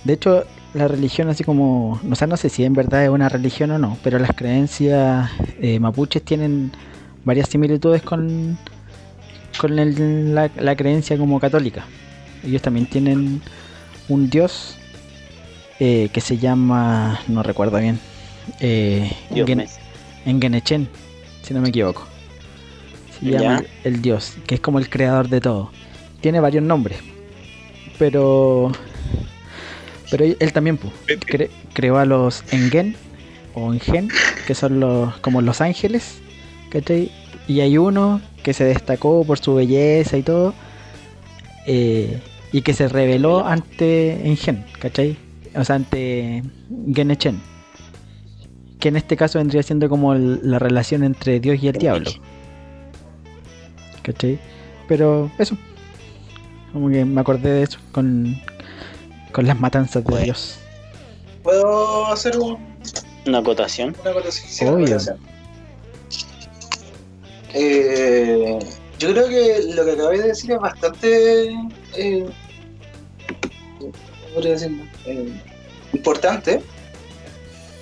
[0.04, 0.44] De hecho,
[0.74, 2.00] la religión, así como.
[2.10, 5.30] O sea, no sé si en verdad es una religión o no, pero las creencias
[5.60, 6.72] eh, mapuches tienen
[7.24, 8.56] varias similitudes con.
[9.58, 11.84] Con el- la, la creencia como católica.
[12.44, 13.40] Ellos también tienen
[14.08, 14.76] un dios
[15.80, 17.20] eh, que se llama.
[17.28, 17.98] No recuerdo bien.
[18.60, 19.10] Eh,
[20.26, 20.88] Engenechen,
[21.42, 22.06] si no me equivoco.
[23.20, 23.40] Se Ya.
[23.40, 25.70] llama el, el dios, que es como el creador de todo.
[26.20, 26.98] Tiene varios nombres,
[27.98, 28.72] pero
[30.10, 30.88] pero él, él también pu,
[31.28, 32.94] cre- creó a los Engen
[33.54, 34.08] o Engen,
[34.46, 36.18] que son los como los ángeles,
[36.70, 37.10] ¿cachai?
[37.48, 40.54] Y hay uno que se destacó por su belleza y todo,
[41.66, 42.20] eh,
[42.52, 45.16] y que se reveló ante Engen, ¿cachai?
[45.54, 46.42] O sea, ante
[46.94, 47.40] Genechen
[48.78, 52.10] que en este caso vendría siendo como el- la relación entre Dios y el diablo.
[54.06, 54.38] ¿Cachai?
[54.86, 55.56] Pero eso.
[56.72, 58.40] Como que me acordé de eso con,
[59.32, 60.22] con las matanzas de.
[60.22, 60.58] Dios.
[61.42, 62.56] ¿Puedo hacer un,
[63.26, 63.96] Una acotación.
[64.00, 64.48] una acotación?
[64.48, 64.86] Sí, una Obvio.
[64.86, 65.18] acotación.
[67.54, 68.58] Eh,
[68.98, 71.48] yo creo que lo que acabáis de decir es bastante.
[71.96, 72.26] Eh,
[73.78, 73.92] ¿cómo
[74.34, 74.84] podría decirlo?
[75.06, 75.32] Eh,
[75.92, 76.62] importante,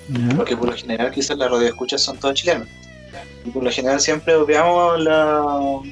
[0.09, 0.35] ¿ya?
[0.35, 2.67] porque por lo general quizás las radioescuchas son todos chilenos.
[3.45, 5.41] Y por lo general siempre obviamos la-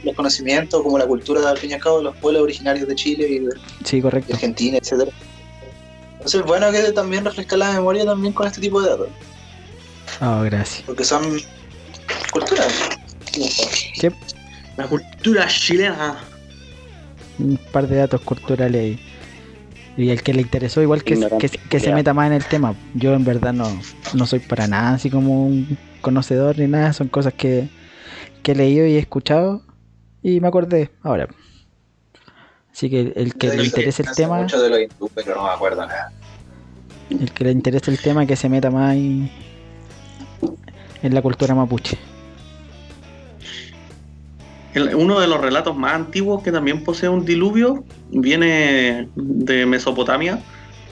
[0.03, 2.95] los conocimientos, como la cultura, al fin y al cabo, de los pueblos originarios de
[2.95, 3.49] Chile y de,
[3.83, 4.33] Sí, de correcto.
[4.33, 5.11] Argentina, etcétera.
[6.13, 9.09] Entonces es bueno que también refrescar la memoria también con este tipo de datos,
[10.21, 10.83] Oh, gracias.
[10.85, 11.23] porque son
[12.31, 12.67] culturas.
[13.31, 14.07] Sí,
[14.77, 16.19] La cultura chilena.
[17.39, 18.99] un par de datos culturales.
[19.97, 22.73] Y el que le interesó, igual que, que, que se meta más en el tema.
[22.95, 23.79] Yo en verdad no,
[24.13, 26.93] no soy para nada así como un conocedor ni nada.
[26.93, 27.69] Son cosas que,
[28.43, 29.63] que he leído y he escuchado
[30.21, 31.27] y me acordé ahora.
[32.71, 35.49] Así que el que le interese el tema, Mucho de los hindú, pero no me
[35.49, 36.11] acuerdo nada.
[37.09, 39.31] el que le interese el tema, que se meta más ahí
[41.01, 41.97] en la cultura mapuche.
[44.73, 50.39] El- uno de los relatos más antiguos que también posee un diluvio viene de Mesopotamia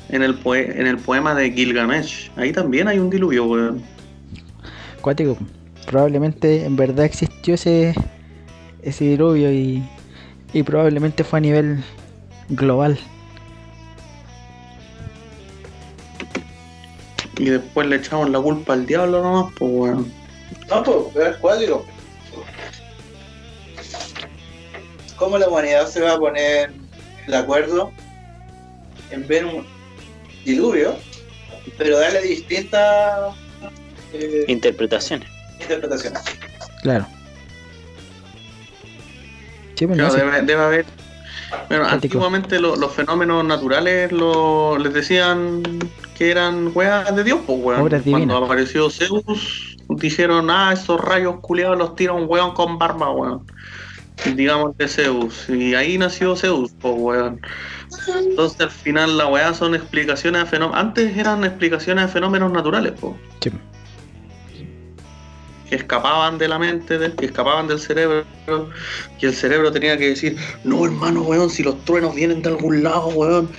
[0.09, 2.29] en el, poe- en el poema de Gilgamesh.
[2.35, 3.81] Ahí también hay un diluvio, weón.
[5.02, 5.38] Cuático,
[5.86, 7.94] probablemente en verdad existió ese,
[8.84, 9.84] ese diluvio y,
[10.53, 11.84] y probablemente fue a nivel
[12.49, 12.99] global.
[17.38, 20.14] Y después le echamos la culpa al diablo nomás, pues weón.
[20.69, 21.86] No, pues, es cuático.
[25.15, 26.72] ¿Cómo la humanidad se va a poner
[27.28, 27.91] de acuerdo
[29.11, 29.65] en ver un
[30.45, 30.95] diluvio,
[31.78, 33.36] pero darle distintas
[34.13, 35.27] eh, Interpretaciones.
[35.59, 36.21] interpretaciones?
[36.81, 37.05] Claro.
[39.75, 40.17] Sí, no, Claro, sí.
[40.19, 40.85] debe, debe haber.
[41.67, 45.63] Bueno, antiguamente lo- los fenómenos naturales lo- les decían
[46.17, 47.79] que eran weas de Dios, pues weón.
[47.81, 48.41] Cuando divinas.
[48.43, 53.45] apareció Zeus, dijeron, ah, esos rayos culiados los tira un weón con barba, weón.
[54.35, 55.49] Digamos de Zeus.
[55.49, 57.41] Y ahí nació Zeus, pues weón.
[58.29, 60.79] Entonces al final la weá son explicaciones a fenómenos.
[60.79, 63.13] Antes eran explicaciones a fenómenos naturales, pues.
[63.41, 63.49] Sí.
[65.72, 68.26] Que escapaban de la mente, del- que escapaban del cerebro,
[69.18, 70.35] y el cerebro tenía que decir,
[70.65, 73.49] no hermano, weón, si los truenos vienen de algún lado, weón,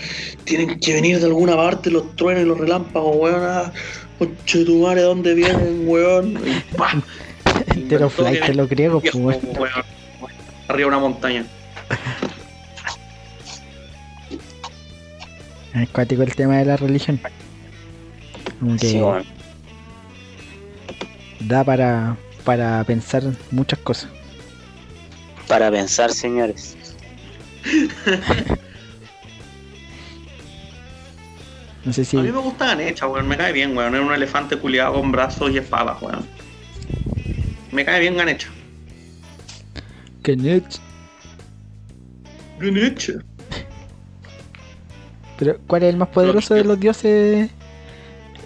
[0.45, 3.73] tienen que venir de alguna parte los truenos y los relámpagos, weón, ah,
[4.45, 6.39] tu madre, ¿dónde vienen, weón?
[7.75, 9.41] Y flight de los griegos, pues, weón.
[9.59, 9.71] weón,
[10.69, 11.47] arriba de una montaña.
[15.75, 17.19] Es cuático el tema de la religión.
[18.61, 19.25] Como que Sí, bueno.
[21.47, 24.11] Da para, para pensar muchas cosas.
[25.49, 26.77] Para pensar, señores.
[31.85, 32.17] No sé si.
[32.17, 35.11] A mí me gusta Ganecha, weón, me cae bien, weón, es un elefante culiado con
[35.11, 36.25] brazos y espadas, weón.
[37.73, 38.49] Me cae bien Ganecha.
[40.23, 40.79] Kenneth.
[42.61, 43.15] Ganecha.
[45.39, 47.51] Pero, ¿cuál es el más poderoso de los dioses?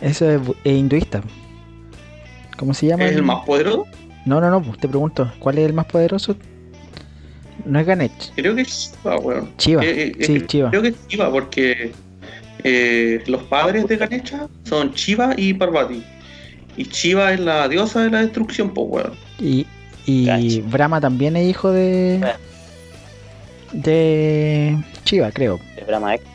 [0.01, 1.23] Eso es, es hinduista.
[2.56, 3.04] ¿Cómo se llama?
[3.04, 3.86] ¿Es el más poderoso?
[4.24, 6.36] No, no, no, pues te pregunto, ¿cuál es el más poderoso?
[7.64, 9.50] No es Ganesh, Creo que es Shiva, weón.
[9.56, 9.84] Chiva.
[9.84, 10.70] Eh, eh, sí, eh, Chiva.
[10.70, 11.92] Creo que es Shiva porque
[12.64, 16.02] eh, los padres de Ganesha son Shiva y Parvati.
[16.76, 19.12] Y Shiva es la diosa de la destrucción, pues, weón.
[19.40, 19.66] Y,
[20.06, 20.60] y.
[20.60, 22.20] Brahma también es hijo de.
[22.24, 22.36] Ah.
[23.72, 24.78] de.
[25.04, 25.58] Chiva, creo.
[25.76, 26.26] De Brahma X.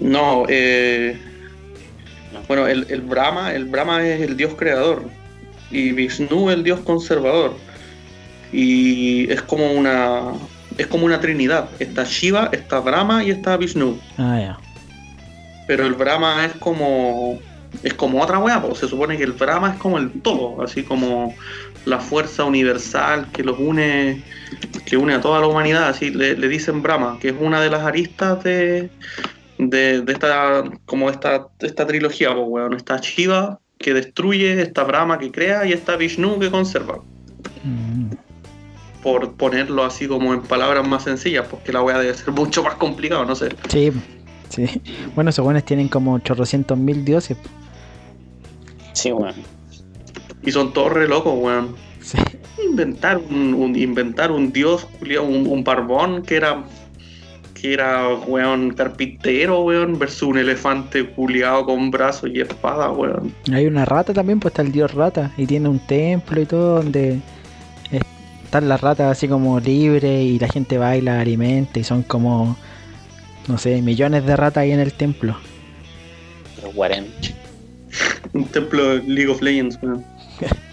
[0.00, 1.27] No, eh, No.
[2.48, 5.04] Bueno, el, el Brahma, el Brahma es el dios creador
[5.70, 7.54] y Vishnu el dios conservador.
[8.52, 10.32] Y es como una
[10.78, 11.68] es como una trinidad.
[11.78, 14.00] Está Shiva, está Brahma y está Vishnu.
[14.16, 14.58] Ah, ya.
[15.66, 17.38] Pero el Brahma es como
[17.82, 20.82] es como otra weá, pues se supone que el Brahma es como el todo, así
[20.82, 21.34] como
[21.84, 24.22] la fuerza universal que los une
[24.86, 27.68] que une a toda la humanidad, así le, le dicen Brahma, que es una de
[27.68, 28.88] las aristas de,
[29.58, 35.18] de, de esta como esta, esta trilogía, pues weón, está Shiva que destruye, está Brahma
[35.18, 36.98] que crea y está Vishnu que conserva.
[37.64, 38.10] Mm.
[39.02, 42.74] Por ponerlo así como en palabras más sencillas, porque la weá debe ser mucho más
[42.74, 43.50] complicado, no sé.
[43.68, 43.92] Sí,
[44.48, 44.66] sí.
[45.14, 47.36] Bueno, esos buenos tienen como chorrocientos mil dioses.
[48.92, 49.34] Sí, weón.
[50.42, 51.76] Y son todos re locos, weón.
[52.00, 52.18] Sí.
[52.66, 56.64] inventar un, un- inventar un dios un, un barbón que era
[57.60, 63.66] que era weón carpintero weón versus un elefante culiado con brazos y espada weón Hay
[63.66, 65.32] una rata también, pues está el dios rata.
[65.36, 67.20] Y tiene un templo y todo donde
[68.44, 72.56] están las ratas así como libres y la gente baila, alimenta y son como,
[73.46, 75.36] no sé, millones de ratas ahí en el templo.
[78.32, 80.04] Un templo de League of Legends weón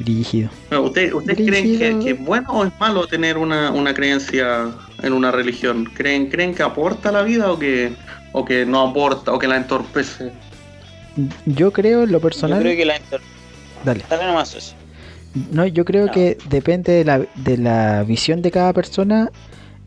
[0.00, 0.50] Rígido.
[0.70, 2.04] No, ¿Ustedes, ustedes creen que, Brígido.
[2.04, 4.70] que es bueno o es malo tener una, una creencia
[5.02, 5.84] en una religión?
[5.94, 7.92] ¿Creen, ¿Creen que aporta a la vida o que,
[8.32, 10.32] o que no aporta o que la entorpece?
[11.46, 12.60] Yo creo en lo Yo personal.
[12.60, 13.20] creo que la inter...
[13.84, 14.04] Dale.
[14.10, 14.74] Dale nomás eso.
[15.50, 16.12] No, yo creo No.
[16.12, 19.30] que depende de la, de la visión de cada persona,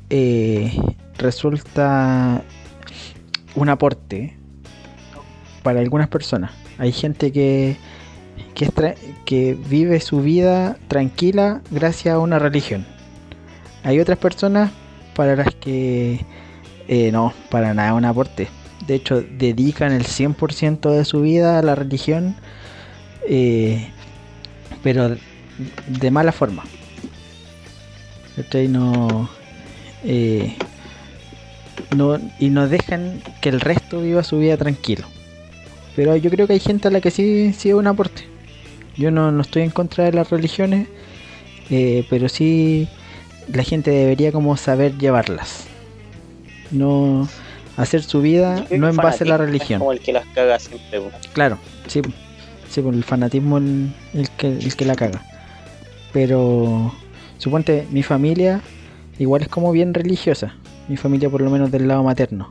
[0.10, 0.72] eh,
[1.18, 2.42] resulta
[3.56, 4.38] un aporte
[5.64, 6.52] para algunas personas.
[6.78, 7.78] Hay gente que,
[9.26, 12.86] que, vive su vida tranquila gracias a una religión.
[13.84, 14.72] Hay otras personas
[15.16, 16.26] para las que
[16.88, 18.50] eh, no, para nada un aporte.
[18.86, 22.36] De hecho, dedican el 100% de su vida a la religión,
[23.28, 23.90] eh,
[24.84, 25.16] pero
[25.88, 26.64] de mala forma.
[28.70, 29.30] No,
[30.04, 30.56] eh,
[31.96, 32.20] no.
[32.40, 35.06] Y no dejan que el resto viva su vida tranquilo.
[35.96, 38.29] Pero yo creo que hay gente a la que sí, sí es un aporte.
[39.00, 40.88] Yo no, no estoy en contra de las religiones,
[41.70, 42.88] eh, pero sí
[43.52, 45.68] la gente debería como saber llevarlas.
[46.70, 47.28] No
[47.78, 49.80] hacer su vida no en base a la fanatismo es religión.
[49.80, 51.02] como el que las caga siempre.
[51.32, 51.58] Claro,
[51.88, 52.02] sí,
[52.70, 55.24] sí, por el fanatismo el, el que, el que la caga.
[56.12, 56.94] Pero
[57.38, 58.62] suponte, mi familia
[59.18, 60.56] igual es como bien religiosa.
[60.90, 62.50] Mi familia por lo menos del lado materno.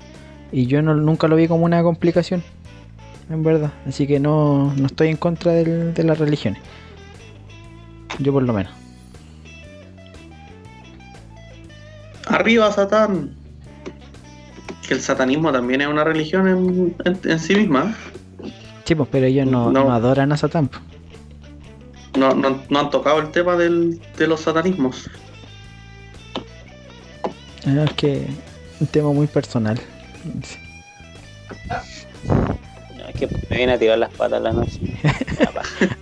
[0.51, 2.43] Y yo no, nunca lo vi como una complicación.
[3.31, 3.73] En verdad.
[3.87, 6.61] Así que no, no estoy en contra del- de las religiones.
[8.19, 8.73] Yo por lo menos.
[12.27, 13.35] Arriba Satán.
[14.87, 17.95] Que el satanismo también es una religión en, en- en sí misma.
[18.85, 19.85] Sí, pues, pero ellos no, No.
[19.85, 20.69] no adoran a Satán.
[20.69, 20.81] pues.
[22.17, 25.09] No, no, no han tocado el tema del, de los satanismos.
[27.67, 28.27] Ah, Es que
[28.81, 29.79] un tema muy personal.
[30.43, 30.57] Sí.
[33.19, 34.81] Que me viene a tirar las patas la noche.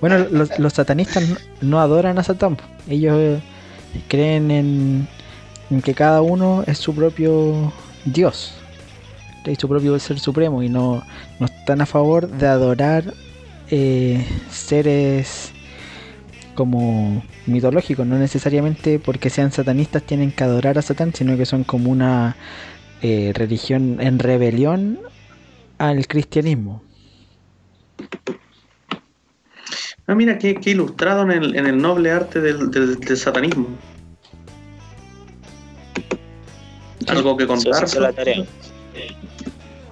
[0.00, 1.22] Bueno, los, los satanistas
[1.60, 2.56] no, adoran a Satán.
[2.88, 3.40] Ellos eh,
[4.08, 5.08] creen en,
[5.70, 7.72] en que cada uno es su propio
[8.04, 8.52] Dios.
[9.44, 11.04] Es su propio ser supremo y no,
[11.38, 13.14] no están a favor de adorar
[13.70, 15.52] eh, seres
[16.56, 18.04] como mitológicos.
[18.04, 22.36] No necesariamente porque sean satanistas tienen que adorar a Satán, sino que son como una
[23.02, 24.98] eh, religión en rebelión
[25.78, 26.82] al cristianismo.
[30.06, 33.68] Ah, mira, qué, qué ilustrado en el, en el noble arte del, del- del satanismo.
[37.08, 37.84] Algo que contar.
[37.84, 38.44] hizo la tarea.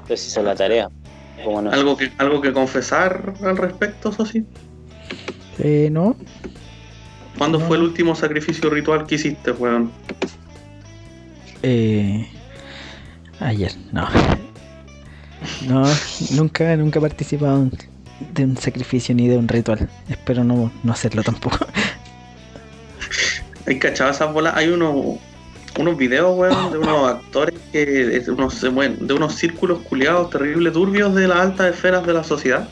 [0.08, 0.88] Sí hizo la tarea.
[1.44, 1.70] ¿Cómo no?
[1.70, 4.44] Algo que, algo que confesar al respecto, eso sí.
[5.58, 6.16] Eh, ¿No?
[7.38, 7.66] ¿Cuándo No.
[7.66, 9.90] fue el último sacrificio ritual que hiciste, weón?
[11.62, 12.28] Eh,
[13.40, 14.08] ayer, no.
[15.66, 15.84] No,
[16.32, 17.70] nunca, nunca he participado
[18.34, 19.88] de un sacrificio ni de un ritual.
[20.08, 21.58] Espero no, no hacerlo tampoco.
[23.66, 24.54] Hay cachado esas bolas.
[24.56, 25.18] Hay unos,
[25.78, 28.16] unos videos, weón, de unos actores que.
[28.16, 32.68] es unos, de unos círculos culiados terribles, turbios de las altas esferas de la sociedad.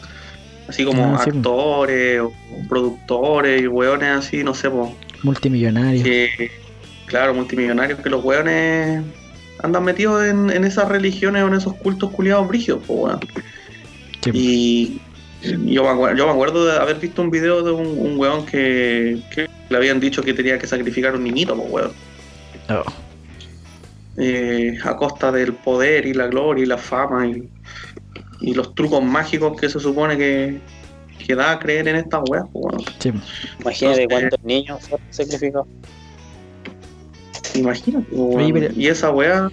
[0.68, 2.32] Así como Ah, sí, actores, o
[2.68, 6.04] productores y weones así, no sé, po, Multimillonario.
[6.04, 6.50] que,
[7.06, 9.02] claro, multimillonarios, que los weones
[9.62, 13.20] andan metidos en, en esas religiones o en esos cultos culiados brígidos, pues weón.
[14.32, 15.00] Y
[15.66, 18.44] yo me, acuerdo, yo me acuerdo de haber visto un video de un, un weón
[18.44, 21.92] que, que le habían dicho que tenía que sacrificar un niñito, pues weón.
[22.70, 22.84] Oh,
[24.20, 27.48] Eh, a costa del poder y la gloria y la fama y,
[28.40, 30.58] y los trucos mágicos que se supone que,
[31.24, 32.84] que da a creer en estas weas, pues weón.
[32.98, 33.12] sí.
[33.60, 35.68] Imagínate Entonces- cuántos niños fueron sacrificados.
[37.58, 38.06] Imagínate.
[38.16, 39.50] Oye, pero- Y esa wea,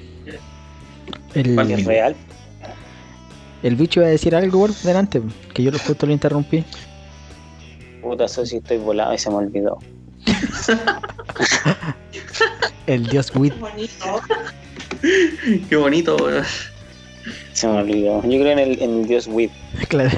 [1.33, 1.59] El.
[1.71, 2.15] Es real.
[3.63, 5.21] el bicho iba a decir algo por delante,
[5.53, 6.63] que yo lo- justo lo interrumpí.
[8.01, 9.79] Puta, eso sí estoy volado y se me olvidó.
[12.87, 13.53] El dios Wit.
[13.59, 14.21] Bonito.
[15.69, 16.43] qué bonito, weón.
[17.53, 18.21] Se me olvidó.
[18.23, 19.51] Yo creo en el, en el dios Wit.
[19.87, 20.11] Claro.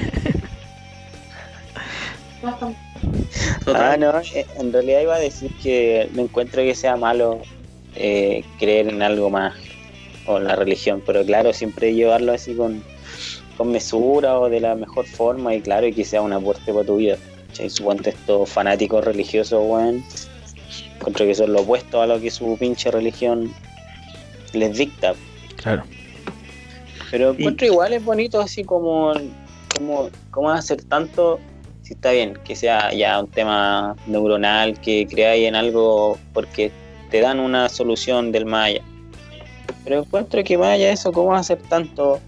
[3.74, 7.40] Ah, no, eh, en realidad iba a decir que no encuentro que sea malo
[7.98, 9.54] eh, creer en algo más
[10.26, 12.82] o la religión, pero claro, siempre llevarlo así con,
[13.56, 16.84] con mesura o de la mejor forma y claro, y que sea un aporte para
[16.86, 17.16] tu vida.
[17.48, 17.70] ¿cachai?
[17.70, 20.04] Suponte estos fanáticos religiosos, weón,
[20.96, 23.52] encuentro que son lo opuesto a lo que su pinche religión
[24.52, 25.14] les dicta.
[25.56, 25.84] Claro.
[27.10, 29.14] Pero Y- encuentro igual es bonito así como,
[29.76, 31.40] como, como hacer tanto,
[31.82, 36.70] si está bien, que sea ya un tema neuronal, que creáis en algo porque
[37.10, 38.82] te dan una solución del Maya.
[39.84, 42.20] Pero encuentro que de eso, ¿cómo hacer tanto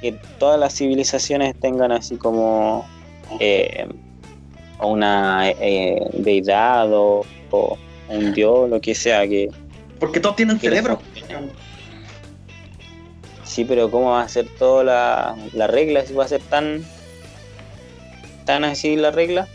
[0.00, 2.86] que todas las civilizaciones tengan así como
[3.40, 3.86] eh,
[4.80, 7.78] una eh, deidad o, o
[8.08, 9.50] un dios, lo que sea, que,
[9.98, 11.00] Porque todos tienen cerebro.
[13.44, 16.04] Sí, pero ¿cómo va a ser toda la, la regla?
[16.04, 16.84] Si va a ser tan
[18.44, 19.46] tan así la regla.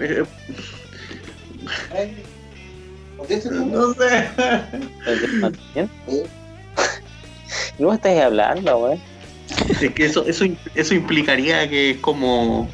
[0.00, 0.24] Eh,
[1.90, 2.27] Ay, ¿Contesta tú?
[3.18, 4.28] No sé.
[5.74, 5.90] ¿Bien?
[6.06, 6.22] ¿Y
[7.78, 9.00] ¿Cómo estás hablando, güey?
[9.80, 12.68] Es que eso, eso, eso implicaría que es como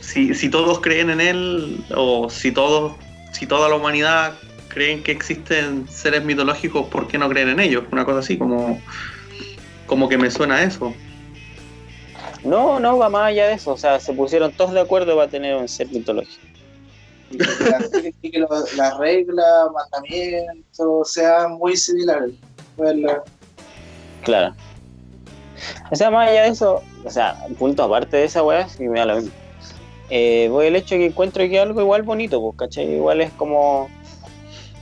[0.00, 2.94] si, si todos creen en él o si todos,
[3.32, 4.34] si toda la humanidad
[4.68, 7.84] creen que existen seres mitológicos, ¿por qué no creen en ellos?
[7.90, 8.80] Una cosa así, como,
[9.86, 10.94] como que me suena a eso.
[12.44, 13.72] No, no va más allá de eso.
[13.72, 16.51] O sea, se pusieron todos de acuerdo para tener un ser mitológico.
[17.32, 22.32] Y que la- las reglas, mandamientos sean muy similares.
[22.76, 23.22] La-
[24.22, 24.54] Claro.
[25.90, 28.98] O sea, más allá de eso, o sea, punto aparte de esa weá, sí me
[29.00, 29.30] da lo mismo.
[30.10, 32.94] Eh, voy el hecho de que encuentro que algo igual bonito, pues, ¿cachai?
[32.94, 33.88] Igual es como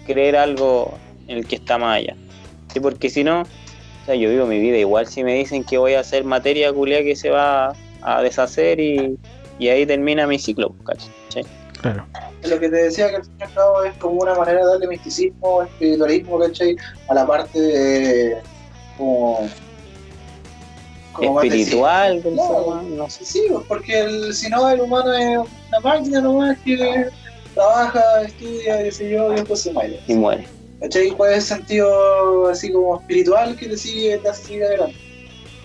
[0.07, 0.93] creer algo
[1.29, 2.17] en el que está más allá.
[2.73, 5.79] Sí, porque si no, o sea, yo vivo mi vida igual si me dicen que
[5.79, 7.73] voy a hacer materia culia que se va
[8.03, 9.19] a deshacer y,
[9.59, 10.99] y ahí termina mi ciclo, pues,
[11.29, 11.45] ¿cachai?
[11.81, 12.07] Claro.
[12.45, 14.67] Lo que te decía que al fin y al cabo es como una manera de
[14.67, 16.77] darle misticismo, espiritualismo, ¿cachai?
[17.09, 18.39] A la parte de,
[18.97, 19.49] como,
[21.13, 22.83] como más Espiritual, del No.
[22.83, 23.25] no sé.
[23.25, 25.39] Sí, porque el, si no, el humano es
[25.69, 27.09] una máquina nomás que
[27.55, 30.01] trabaja, estudia, qué sé yo, y después se muere.
[30.07, 30.47] Y muere.
[30.81, 31.11] ¿Cachai?
[31.11, 34.97] ¿Cuál es el sentido así como espiritual que te sigue, te hace seguir adelante?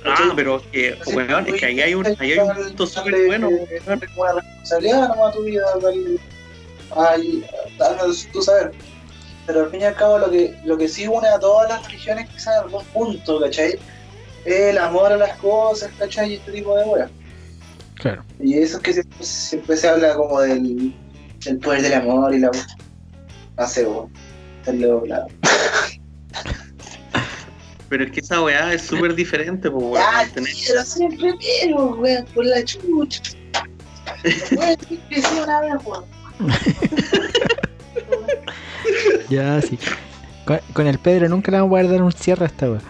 [0.05, 3.25] Ah, pero que, Sí, weón, es que ahí hay un, ahí hay un punto súper
[3.25, 3.49] bueno.
[3.49, 5.65] Darle una responsabilidad nomás tu vida,
[6.95, 7.45] ay,
[7.77, 8.71] darle tu saber.
[9.45, 11.85] Pero al fin y al cabo lo que, lo que sí une a todas las
[11.85, 13.73] religiones quizás en algún punto, ¿cachai?
[14.45, 16.31] Es el amor a las cosas, ¿cachai?
[16.31, 17.11] Y este tipo de weas.
[17.95, 18.23] Claro.
[18.39, 20.93] Y eso es que siempre, siempre se habla como del,
[21.45, 22.49] del poder del amor y la
[23.57, 24.09] no sé, weón.
[25.07, 25.27] La-
[27.87, 30.03] Pero es que esa weá es súper diferente, pues, weón.
[30.05, 33.21] Ah, Tener- pero siempre pero, weón, por la chucha.
[34.57, 34.75] Weón,
[35.09, 36.03] que sí una vez, weón.
[39.29, 39.79] Ya, sí.
[40.45, 42.81] Con, con el Pedro nunca le vamos a poder dar un cierre a esta weá.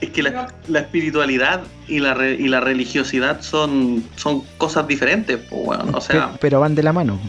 [0.00, 5.38] Es que la, la espiritualidad y la, re- y la religiosidad son, son cosas diferentes,
[5.48, 5.94] pues, weón.
[5.94, 7.20] O sea, Pe- pero van de la mano.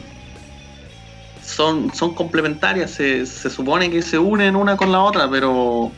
[1.46, 5.92] son, son complementarias, se, se supone que se unen una con la otra, pero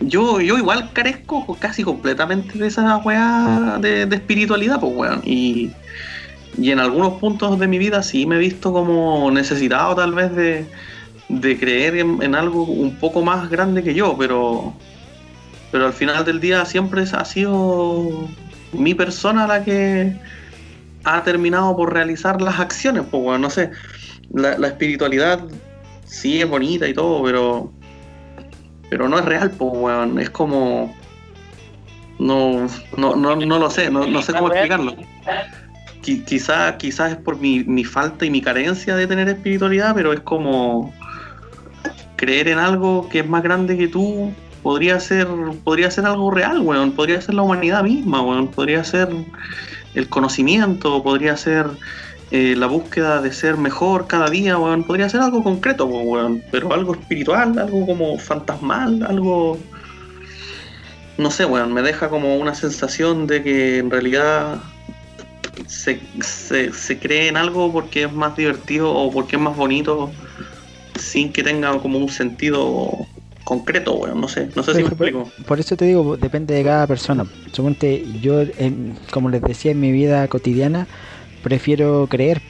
[0.00, 5.22] yo, yo igual carezco casi completamente de esa weá de, espiritualidad, pues weón.
[5.24, 5.70] Y,
[6.56, 10.34] y en algunos puntos de mi vida sí me he visto como necesitado tal vez
[10.34, 10.66] de,
[11.28, 14.74] de creer en, algo un poco más grande que yo, pero,
[15.70, 18.28] pero al final del día siempre ha sido
[18.72, 20.16] mi persona la que
[21.04, 23.70] ha terminado por realizar las acciones, pues bueno, no sé.
[24.30, 25.40] La espiritualidad
[26.04, 27.72] sí es bonita y todo, pero.
[28.90, 30.18] Pero no es real, pues weón.
[30.18, 30.94] Es como.
[32.18, 32.66] No,
[32.96, 34.96] no, no, no lo sé, no, no sé cómo explicarlo.
[36.02, 40.20] quizá, quizás es por mi, mi falta y mi carencia de tener espiritualidad, pero es
[40.20, 40.92] como
[42.16, 44.32] creer en algo que es más grande que tú.
[44.62, 45.28] Podría ser,
[45.62, 46.92] podría ser algo real, weón.
[46.92, 48.48] Podría ser la humanidad misma, weón.
[48.48, 49.08] Podría ser
[49.94, 51.66] el conocimiento, podría ser
[52.30, 54.84] eh, la búsqueda de ser mejor cada día, weón.
[54.84, 56.42] Podría ser algo concreto, weón.
[56.50, 59.58] Pero algo espiritual, algo como fantasmal, algo
[61.16, 64.60] no sé, weón, me deja como una sensación de que en realidad
[65.66, 70.12] se, se, se cree en algo porque es más divertido o porque es más bonito
[70.96, 72.90] sin que tenga como un sentido
[73.44, 75.32] concreto, weón, no sé, no sé si me Por- explico.
[75.46, 77.26] Por eso te digo, depende de cada persona.
[77.52, 80.86] Suponte, yo, en- como les decía, en mi vida cotidiana,
[81.48, 82.42] prefiero creer.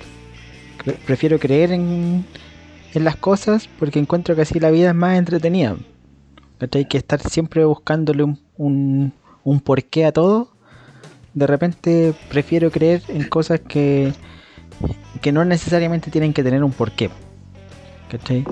[0.84, 2.24] Cre- Prefiero creer en,
[2.94, 5.76] en las cosas porque encuentro que así la vida es más entretenida.
[6.72, 9.12] Hay que estar siempre buscándole un, un,
[9.44, 10.50] un porqué a todo.
[11.32, 14.12] De repente prefiero creer en cosas que,
[15.20, 17.10] que no necesariamente tienen que tener un porqué.
[18.10, 18.44] ¿Cachai?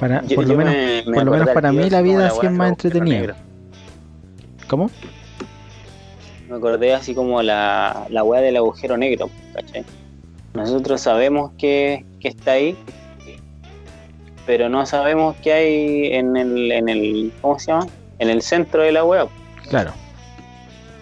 [0.00, 1.78] Para, Yo- por yo lo menos, me- me por lo acordé menos al para mí
[1.78, 3.36] así la vida la sí weá es más entretenida.
[4.66, 4.90] ¿Cómo?
[6.54, 9.84] Me acordé así como la, la weá del agujero negro, ¿cachai?
[10.54, 12.76] Nosotros sabemos que, que está ahí,
[14.46, 17.88] pero no sabemos qué hay en el, en el, ¿cómo se llama?
[18.20, 19.26] En el centro de la weá.
[19.68, 19.90] Claro.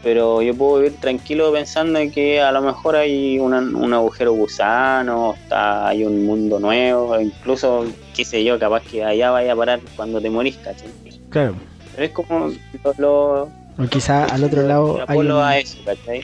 [0.02, 4.32] Pero yo puedo vivir tranquilo pensando en que a lo mejor hay una- un agujero
[4.32, 7.84] gusano, está, hay un mundo nuevo, incluso,
[8.16, 10.88] qué sé yo, capaz que allá vaya a parar cuando te morís, ¿cachai?
[11.28, 11.54] Claro.
[11.94, 16.22] Pero es como lo, lo, O quizá al otro lado hay un- a eso, ¿cachai?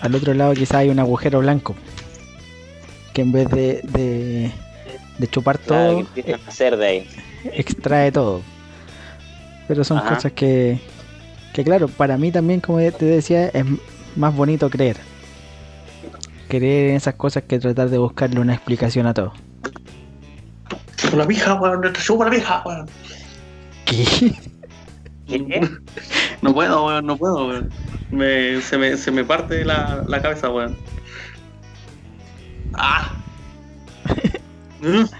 [0.00, 1.74] al otro lado quizá hay un agujero blanco.
[3.12, 4.50] Que en vez de, de,
[5.18, 7.08] de chupar Claro, todo, que empiezan a hacer de ahí.
[7.52, 8.42] extrae todo.
[9.68, 10.14] Pero son Ajá.
[10.16, 10.78] cosas que,
[11.54, 13.64] que claro, para mí también, como te decía, es
[14.16, 14.96] más bonito creer.
[16.48, 19.32] Creer en esas cosas que tratar de buscarle una explicación a todo.
[21.16, 22.86] La pija, weón, la pija, weón.
[23.84, 24.04] ¿Qué?
[25.28, 25.70] ¿Qué?
[26.44, 27.70] No puedo, weón, no puedo, weón.
[28.10, 30.76] Me, se, me, se me parte la, la cabeza, weón.
[32.74, 33.10] ¡Ah!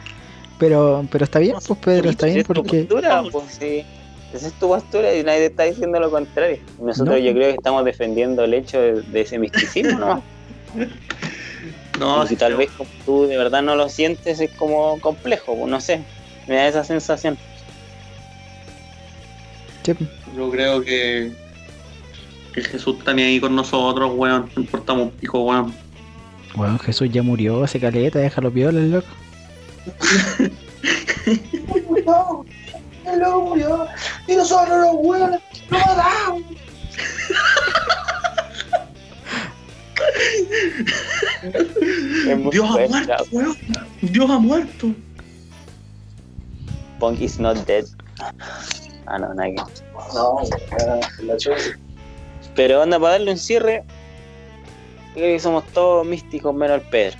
[0.59, 2.85] Pero, pero está bien, pues Pedro, está bien es tu porque...
[2.85, 3.85] postura, pues, sí.
[4.33, 6.59] Esa es tu postura y nadie te está diciendo lo contrario.
[6.81, 7.23] Nosotros No.
[7.23, 10.23] yo creo que estamos defendiendo el hecho de, de ese misticismo, ¿no?
[11.99, 15.57] No, y si tal vez como tú de verdad no lo sientes, es como complejo,
[15.57, 16.03] pues, no sé.
[16.47, 17.39] Me da esa sensación.
[19.85, 19.95] Sí,
[20.36, 21.32] Yo creo que,
[22.52, 24.51] que Jesús está ni ahí con nosotros, weón.
[24.56, 25.74] No importamos un pico, weón.
[26.55, 29.09] Bueno, Jesús ya murió, hace caleta, déjalo piola el loco.
[32.06, 32.44] No,
[33.06, 33.86] el loco murió.
[34.28, 35.40] Y nosotros los hueones
[35.70, 36.43] lo matamos.
[42.51, 43.56] Dios ha muerto, weón.
[44.02, 44.94] Dios ha muerto.
[46.98, 47.85] Punk is not dead.
[49.06, 50.39] Ah, no, nada que- No,
[51.22, 51.56] la chucha.
[52.55, 53.85] Pero anda, para darle un cierre,
[55.14, 57.16] creo que somos todos místicos menos el Pedro.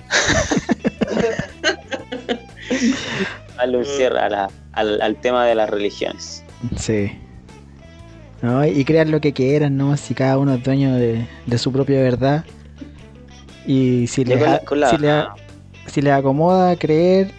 [3.57, 6.43] darle un cierre a la- al, al tema de las religiones.
[6.77, 7.11] Sí.
[8.41, 9.95] No, y crean lo que quieran, ¿no?
[9.97, 12.43] Si cada uno es dueño de, de su propia verdad.
[13.65, 15.23] Y si les, a- la- si, les,
[15.87, 17.31] si les acomoda creer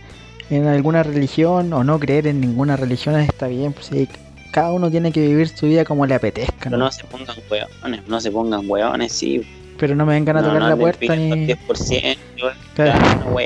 [0.50, 3.72] en alguna religión o no creer en ninguna religión, está bien.
[3.72, 4.08] Pues sí,
[4.56, 6.86] cada uno tiene que vivir su vida como le apetezca, Pero ¿no?
[6.86, 9.46] no se pongan hueones, no se pongan hueones, sí.
[9.78, 11.46] Pero no me vengan a no, tocar no la puerta ni.
[11.46, 12.16] 10%,
[12.74, 12.98] Claro.
[12.98, 13.36] claro,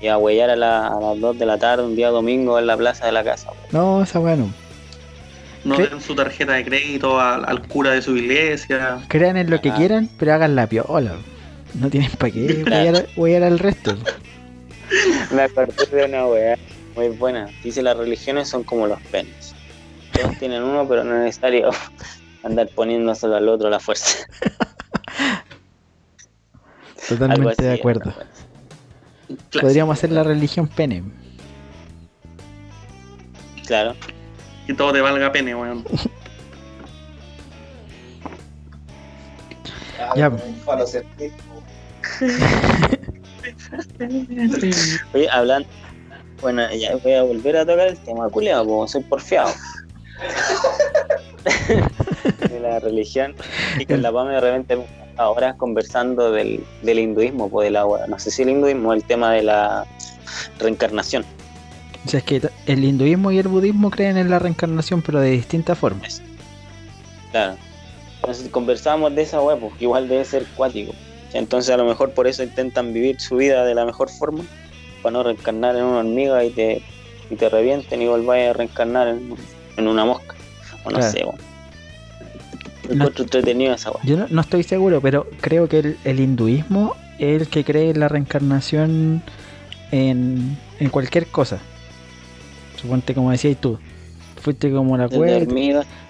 [0.00, 2.66] Y a huellar a, la- a las 2 de la tarde, un día domingo en
[2.66, 3.50] la plaza de la casa.
[3.50, 3.56] hue.
[3.72, 4.50] No, esa bueno.
[5.64, 5.88] No ¿Qué?
[5.88, 8.98] den su tarjeta de crédito al, al cura de su iglesia.
[9.08, 9.74] Crean en lo que Ah.
[9.76, 11.16] quieran, pero hagan la piola.
[11.74, 13.96] No tienen para qué huellar, huellar al resto.
[15.34, 16.56] Me acordé de una weá
[16.94, 17.48] muy buena.
[17.62, 19.54] Dice las religiones son como los penes.
[20.20, 21.70] Todos tienen uno, pero no es necesario
[22.42, 24.26] andar poniéndoselo al otro a la fuerza.
[27.08, 28.12] Totalmente así de acuerdo.
[28.12, 29.60] Clásico.
[29.60, 31.02] Podríamos hacer la religión pene.
[33.66, 33.94] Claro.
[34.66, 35.84] Que todo te valga pene, weón.
[40.16, 40.30] Ya.
[40.86, 41.62] Científico.
[45.14, 45.68] Oye, hablando.
[46.40, 49.50] Bueno, ya voy a volver a tocar el tema culeado, como soy porfiado.
[52.48, 53.34] de la religión.
[53.78, 54.78] Y con la PAME de repente
[55.16, 59.32] ahora conversando del, del hinduismo, pues de la no sé si el hinduismo, el tema
[59.32, 59.86] de la
[60.58, 61.24] reencarnación.
[62.04, 65.30] O sea, es que el hinduismo y el budismo creen en la reencarnación, pero de
[65.30, 66.22] distintas formas.
[67.32, 67.56] Claro.
[68.16, 70.92] Entonces conversábamos de esa weá, porque igual debe ser cuático.
[71.32, 74.44] Entonces a lo mejor por eso intentan vivir su vida de la mejor forma,
[75.02, 76.82] para no reencarnar en una hormiga y te,
[77.30, 79.36] y te revienten y volváis a reencarnar en,
[79.76, 80.34] en una mosca.
[80.84, 81.12] O no Claro.
[81.12, 81.36] sé, weón.
[82.88, 84.00] No- Encuentro entretenido esa weá.
[84.04, 87.90] Yo no, no estoy seguro, pero creo que el, el hinduismo es el que cree
[87.90, 89.22] en la reencarnación
[89.90, 91.58] en, en cualquier cosa.
[92.76, 93.78] Suponte como decías tú,
[94.40, 95.38] fuiste como la cueva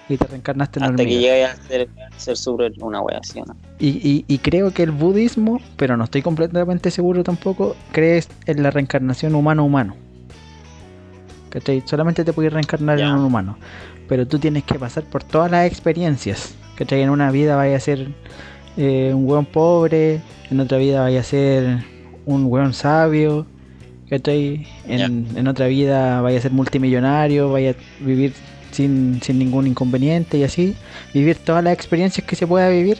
[0.09, 3.39] y te reencarnaste en hasta que llegáis a ser, a ser super una wea así,
[3.39, 3.55] ¿o ¿no?
[3.79, 8.61] Y, y- y creo que el budismo, pero no estoy completamente seguro tampoco, crees en
[8.63, 9.95] la reencarnación humano-humano.
[11.57, 11.81] ¿Cachai?
[11.85, 13.57] Solamente te puedes reencarnar en un humano.
[14.07, 16.53] Pero tú tienes que pasar por todas las experiencias.
[16.75, 17.01] ¿Cachai?
[17.01, 18.09] En una vida vaya a ser
[18.77, 20.21] eh, un hueón pobre,
[20.51, 21.83] en otra vida vaya a ser
[22.25, 23.47] un hueón sabio.
[24.07, 24.67] ¿Cachai?
[24.85, 28.33] En, en otra vida vaya a ser multimillonario, vaya a vivir
[28.71, 30.75] sin, sin ningún inconveniente y así.
[31.11, 32.99] Vivir todas las experiencias que se pueda vivir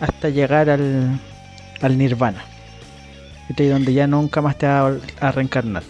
[0.00, 1.20] hasta llegar al,
[1.82, 2.42] al nirvana.
[3.48, 3.68] ¿cachai?
[3.68, 5.82] Donde ya nunca más te va a reencarnar.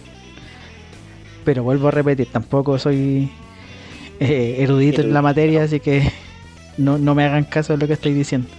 [1.45, 3.31] Pero vuelvo a repetir, tampoco soy
[4.19, 6.11] eh, erudito en la materia, así que
[6.77, 8.49] no, no me hagan caso de lo que estoy diciendo.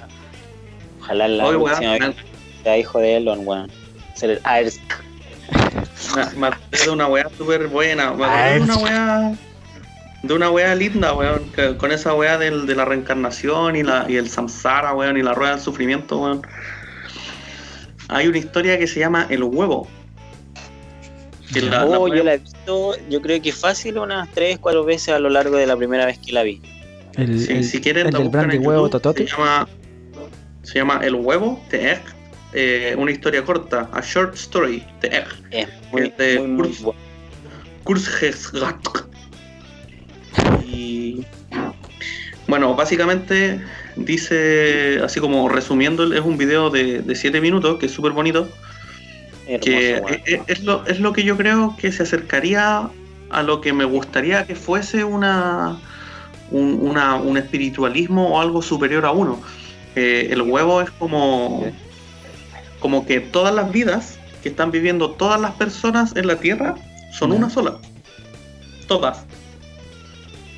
[1.00, 2.16] Ojalá la Oye, próxima weón, vez
[2.62, 3.70] sea hijo de Elon, weón.
[4.14, 4.40] Ser
[6.14, 8.12] me, me acordé de una weá súper buena.
[8.12, 9.32] Me acordé de una weá.
[10.22, 11.42] De una weá linda, weón.
[11.54, 15.22] que- con esa weá del, de la reencarnación y, la, y el samsara, weón, y
[15.22, 16.42] la rueda del sufrimiento, weón.
[18.08, 19.88] Hay una historia que se llama El huevo.
[21.52, 24.58] Que la- la oh, pueden- yo la he visto, yo creo que fácil unas 3,
[24.58, 26.60] 4 veces a lo largo de la primera vez que la vi.
[27.16, 29.26] El, Sí, el- si quieren, el la del buscan brandy en huevo YouTube, totote.
[29.28, 29.68] Se llama,
[30.62, 32.00] se llama El huevo, The Egg.
[32.52, 35.26] eh, una historia corta, a short story, The Egg.
[35.52, 36.98] Es muy, Es de muy, bueno.
[40.64, 41.24] Y
[42.46, 43.60] bueno, básicamente
[43.96, 48.48] dice, así como resumiendo, es un video de 7 minutos que es súper bonito.
[49.58, 50.20] Que Hermoso, weón.
[50.26, 52.88] es, es- es lo, es lo que yo creo que se acercaría
[53.30, 55.76] a lo que me gustaría que fuese una,
[56.50, 59.40] un, una- un espiritualismo o algo superior a uno.
[59.96, 61.64] Eh, el huevo es como,
[62.78, 66.74] como que todas las vidas que están viviendo todas las personas en la Tierra
[67.12, 67.76] son una sola.
[68.86, 69.24] Todas.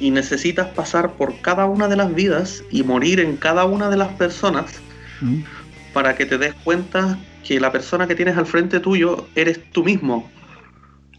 [0.01, 3.97] Y necesitas pasar por cada una de las vidas y morir en cada una de
[3.97, 4.66] las personas
[5.20, 5.43] Mm,
[5.93, 7.16] para que te des cuenta
[7.47, 10.31] que la persona que tienes al frente tuyo eres tú mismo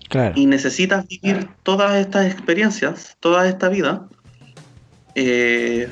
[0.10, 0.34] Claro.
[0.36, 4.08] y necesitas vivir todas estas experiencias, toda esta vida,
[5.16, 5.88] eh,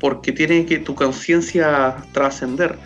[0.00, 2.78] porque tiene que tu conciencia trascender.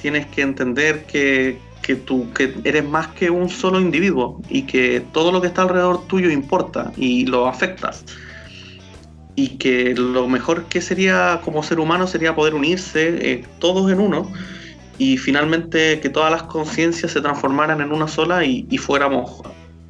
[0.00, 5.02] Tienes que entender que, que tú que eres más que un solo individuo y que
[5.12, 8.04] todo lo que está alrededor tuyo importa y lo afectas.
[9.34, 13.98] Y que lo mejor que sería como ser humano sería poder unirse eh, todos en
[13.98, 14.30] uno
[14.98, 19.42] y finalmente que todas las conciencias se transformaran en una sola y, y fuéramos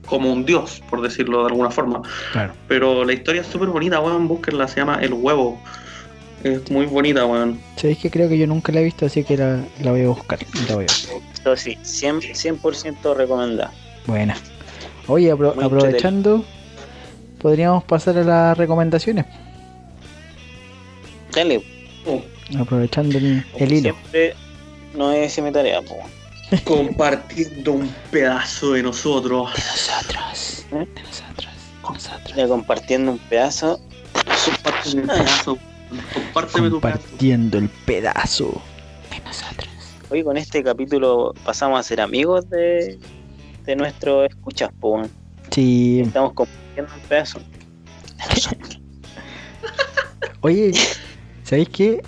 [0.07, 2.03] como un dios, por decirlo de alguna forma.
[2.33, 2.53] Claro.
[2.69, 5.61] Pero la historia es súper bonita, weón, búsquenla, se llama El Huevo.
[6.45, 7.61] Es muy bonita, weón.
[7.77, 10.09] Sabéis que creo que yo nunca la he visto, así que la, la voy a
[10.09, 10.39] buscar.
[10.69, 11.17] La voy a buscar.
[11.41, 13.73] Eso sí, 100%, 100% recomendada.
[14.07, 14.37] Buena.
[15.07, 16.45] Oye, apro- Muy aprovechando,
[17.41, 19.27] podríamos pasar a las recomendaciones.
[21.35, 21.63] Dale,
[22.59, 23.81] Aprovechando el, hilo.
[23.81, 24.35] siempre,
[24.95, 25.97] no es mi tarea, po.
[26.65, 29.51] Compartiendo un pedazo de nosotros.
[29.51, 30.67] Nosotros.
[30.73, 30.87] ¿Eh?
[30.95, 31.49] De nosotros.
[31.83, 32.37] Nosotros.
[32.37, 33.81] Ya compartiendo un pedazo.
[34.45, 35.59] Compárteme un pedazo.
[36.13, 37.01] Compárteme tu pedazo.
[37.01, 38.63] Compartiendo el pedazo
[39.11, 39.71] de nosotros.
[40.11, 42.99] Hoy con este capítulo pasamos a ser amigos de,
[43.65, 45.03] de nuestros escuchas, po.
[45.51, 46.03] Sí.
[46.05, 47.41] Estamos compartiendo un pedazo.
[50.43, 50.73] Oye,
[51.45, 52.03] ¿sabéis qué?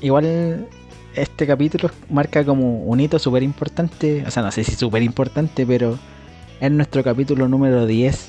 [0.00, 0.68] Igual
[1.14, 4.24] este capítulo marca como un hito súper importante.
[4.26, 5.98] O sea, no sé si súper importante, pero
[6.60, 8.28] es nuestro capítulo número 10.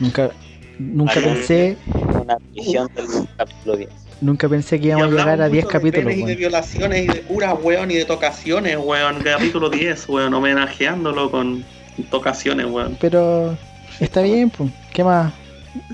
[0.00, 0.30] Nunca,
[0.78, 1.76] nunca pensé,
[2.22, 3.90] Una visión del capítulo 10.
[4.22, 6.14] nunca pensé que íbamos a llegar a mucho 10 de capítulos.
[6.14, 9.22] y de violaciones y de curas, weón, y de tocaciones, weón.
[9.22, 11.64] Capítulo 10, weón, homenajeándolo con
[12.10, 12.96] tocaciones, weón.
[13.00, 13.56] Pero
[14.00, 14.70] está bien, pues.
[14.92, 15.32] ¿Qué más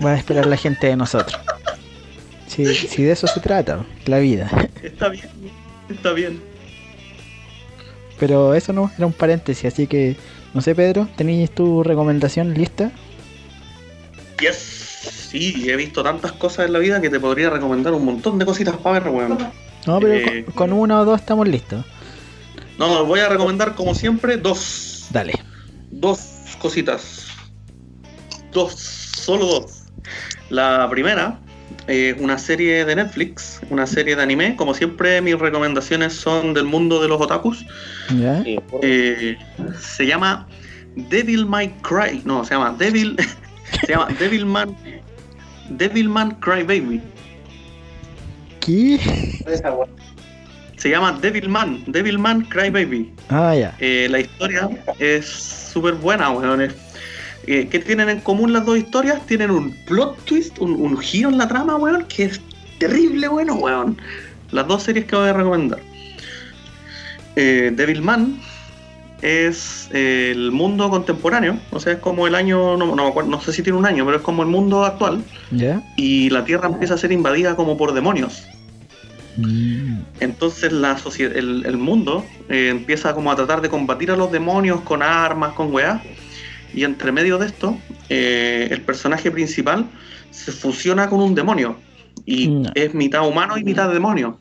[0.04, 1.38] va a esperar la gente de nosotros?
[2.46, 4.50] Si, si de eso se trata, la vida.
[4.82, 5.28] Está bien,
[5.88, 6.40] está bien.
[8.18, 10.16] Pero eso no, era un paréntesis, así que
[10.54, 12.90] no sé, Pedro, ¿tenéis tu recomendación lista?
[14.40, 14.56] Yes.
[15.30, 18.46] Sí, he visto tantas cosas en la vida que te podría recomendar un montón de
[18.46, 19.36] cositas para ver, weón.
[19.86, 21.84] No, pero Eh, con, con una o dos estamos listos.
[22.78, 25.08] No, voy a recomendar como siempre dos.
[25.10, 25.34] Dale.
[25.90, 26.20] Dos
[26.58, 27.26] cositas.
[28.50, 29.82] Dos, solo dos.
[30.48, 31.38] La primera
[31.88, 34.56] eh, una serie de Netflix, una serie de anime.
[34.56, 37.64] Como siempre, mis recomendaciones son del mundo de los otakus.
[38.82, 39.36] Eh,
[39.80, 40.46] se llama
[40.96, 42.22] Devil May Cry.
[42.24, 43.16] No, se llama Devil.
[43.86, 44.76] se llama Devilman.
[45.70, 47.00] Devilman Cry Baby.
[48.60, 48.98] ¿Qué?
[50.76, 51.82] Se llama Devilman.
[51.86, 53.12] Devilman Cry Baby.
[53.28, 53.74] Ah, ya.
[53.80, 54.68] Eh, la historia
[54.98, 56.60] es súper buena, weón.
[56.60, 56.74] Es-
[57.46, 59.24] eh, ¿Qué tienen en común las dos historias?
[59.26, 62.40] Tienen un plot twist, un, un giro en la trama, weón, que es
[62.78, 63.96] terrible bueno, weón.
[64.50, 65.80] Las dos series que voy a recomendar.
[67.36, 68.40] Eh, Devilman
[69.22, 73.52] es eh, el mundo contemporáneo, o sea, es como el año, no, no no sé
[73.52, 75.22] si tiene un año, pero es como el mundo actual.
[75.50, 75.82] ¿Ya?
[75.96, 78.44] Y la Tierra empieza a ser invadida como por demonios.
[79.36, 84.32] Mm, Entonces la el, el mundo eh, empieza como a tratar de combatir a los
[84.32, 86.02] demonios con armas, con weá.
[86.74, 87.78] Y entre medio de esto,
[88.08, 89.86] eh, el personaje principal
[90.30, 91.76] se fusiona con un demonio.
[92.24, 92.70] Y No.
[92.74, 94.40] es mitad humano y mitad demonio.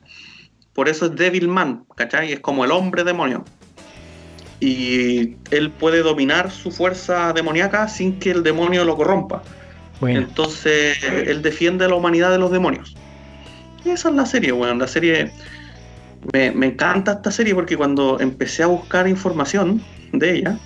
[0.73, 2.33] Por eso es Devilman, ¿cachai?
[2.33, 3.45] Es como el hombre demonio.
[4.59, 9.43] Y él puede dominar su fuerza demoníaca sin que el demonio lo corrompa.
[9.99, 12.95] Bueno, Entonces, él defiende a la humanidad de los demonios.
[13.83, 14.79] Y esa es la serie, weón.
[14.79, 15.31] La serie.
[16.33, 19.81] Me, me encanta esta serie porque cuando empecé a buscar información
[20.11, 20.57] de ella,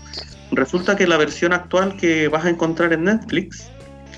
[0.52, 3.70] resulta que la versión actual que vas a encontrar en Netflix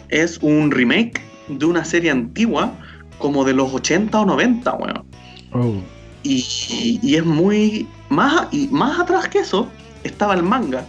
[0.09, 2.73] es un remake de una serie antigua,
[3.17, 5.05] como de los 80 o 90, weón.
[5.53, 5.81] oh,
[6.23, 7.87] Y, y es muy.
[8.09, 9.69] Más, y más atrás que eso
[10.03, 10.85] estaba el manga.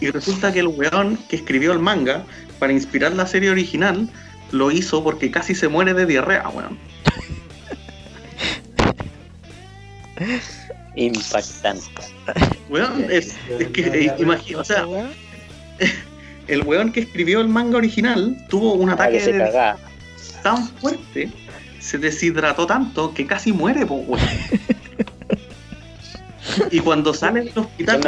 [0.00, 2.24] Y resulta que el weón que escribió el manga
[2.58, 4.08] para inspirar la serie original
[4.52, 6.78] lo hizo porque casi se muere de diarrea, weón.
[10.98, 11.84] Impactante.
[12.68, 14.84] Weón, es, es que, imagina, o sea,
[16.48, 19.74] el weón que escribió el manga original tuvo un Ah, ataque se de
[20.42, 21.30] tan fuerte,
[21.80, 24.26] se deshidrató tanto que casi muere, po, weón.
[26.72, 28.00] Y cuando sale del hospital,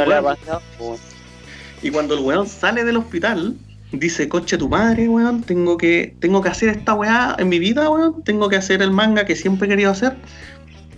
[1.81, 3.55] Y cuando el weón sale del hospital,
[3.91, 7.89] dice, coche tu madre, weón, tengo que, tengo que hacer esta weá en mi vida,
[7.89, 10.17] weón, tengo que hacer el manga que siempre he querido hacer.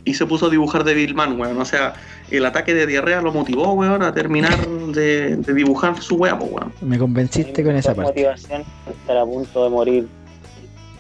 [0.06, 1.60] Y se puso a dibujar Devilman, weón.
[1.60, 1.94] O sea,
[2.30, 6.52] el ataque de diarrea lo motivó, weón, a terminar de, de dibujar su weá, pues,
[6.52, 6.74] weón.
[6.82, 8.10] me convenciste con esa parte.
[8.10, 10.08] motivación estar a punto de morir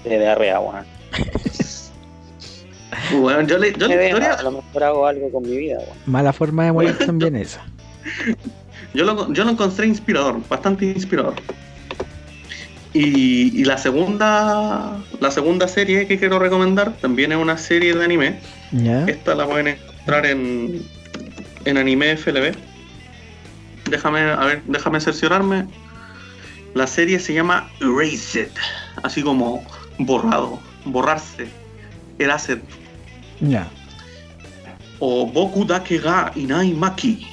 [0.03, 0.85] de diarrea, weón.
[3.11, 5.97] Weón, yo le, yo Me historia, A lo mejor hago algo con mi vida, weón.
[6.05, 7.65] Mala forma de morir también esa.
[8.93, 11.34] yo lo, yo lo encontré inspirador, bastante inspirador.
[12.93, 18.05] Y, y la segunda la segunda serie que quiero recomendar también es una serie de
[18.05, 18.39] anime.
[19.07, 20.81] Esta la pueden encontrar en,
[21.65, 22.53] en anime FLB.
[23.89, 25.67] Déjame, a ver, déjame cerciorarme.
[26.73, 28.49] La serie se llama Erased,
[29.03, 29.63] así como
[29.99, 31.45] borrado, borrarse,
[32.17, 32.59] Erased,
[33.41, 33.67] Ya.
[34.99, 37.27] o Boku Dake ga Inai Maki.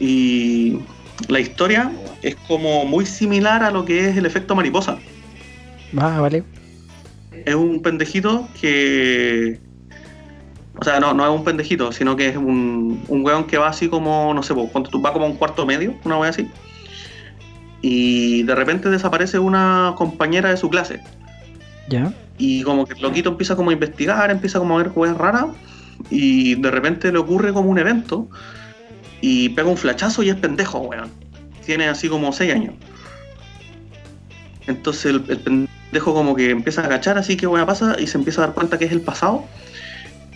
[0.00, 0.78] Y
[1.28, 1.92] la historia
[2.22, 4.98] es como muy similar a lo que es el efecto mariposa.
[5.96, 6.42] Ah, vale.
[7.44, 9.60] es un pendejito que.
[10.76, 13.68] O sea, no, no es un pendejito, sino que es un, un weón que va
[13.68, 16.30] así como, no sé, pues, cuando tú va como a un cuarto medio, una wea
[16.30, 16.50] así.
[17.80, 21.00] Y de repente desaparece una compañera de su clase.
[21.88, 22.12] Ya.
[22.38, 25.46] Y como que el loquito empieza como a investigar, empieza como a ver weas raras.
[26.10, 28.28] Y de repente le ocurre como un evento.
[29.20, 31.10] Y pega un flachazo y es pendejo, weón.
[31.64, 32.74] Tiene así como 6 años.
[34.66, 38.18] Entonces el, el pendejo como que empieza a agachar así que weá pasa y se
[38.18, 39.44] empieza a dar cuenta que es el pasado.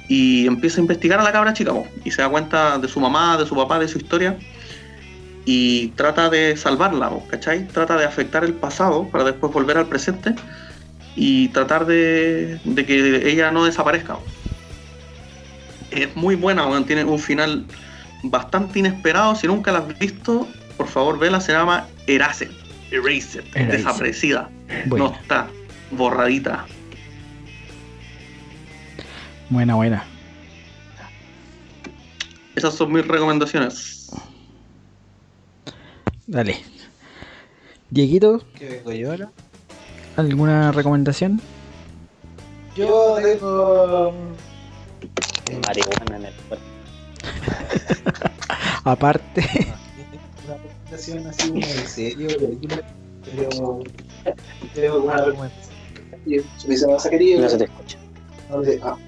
[0.09, 2.99] Y empieza a investigar a la cabra chica, po, y se da cuenta de su
[2.99, 4.39] mamá, de su papá, de su historia.
[5.45, 7.67] Y trata de salvarla, po, ¿cachai?
[7.69, 10.35] Trata de afectar el pasado para después volver al presente
[11.17, 14.15] y tratar de, de que ella no desaparezca.
[14.15, 14.25] po.
[15.91, 17.67] Es muy buena, tiene un final
[18.25, 19.35] bastante inesperado.
[19.35, 22.51] Si nunca la has visto, por favor vela, se llama Erased.
[22.91, 23.71] Erased, Erased.
[23.73, 24.51] desaparecida.
[24.87, 25.49] No está,
[25.91, 26.67] borradita.
[29.51, 30.05] Buena, buena.
[32.55, 34.11] Esas son mis recomendaciones.
[36.27, 36.59] Dale.
[37.91, 39.31] Dieguito, ¿Qué vengo yo ahora?
[40.17, 41.41] ¿alguna recomendación?
[42.77, 44.13] Yo tengo.
[45.67, 46.65] Marihuana en el cuerpo.
[48.85, 49.47] Aparte,
[50.45, 52.83] Una recomendación así como de serie o película,
[53.25, 53.83] pero
[54.75, 55.75] tengo una recomendación.
[56.27, 56.41] Y
[56.77, 57.41] se me querido.
[57.41, 57.99] No se te escucha.
[58.83, 58.99] Ah,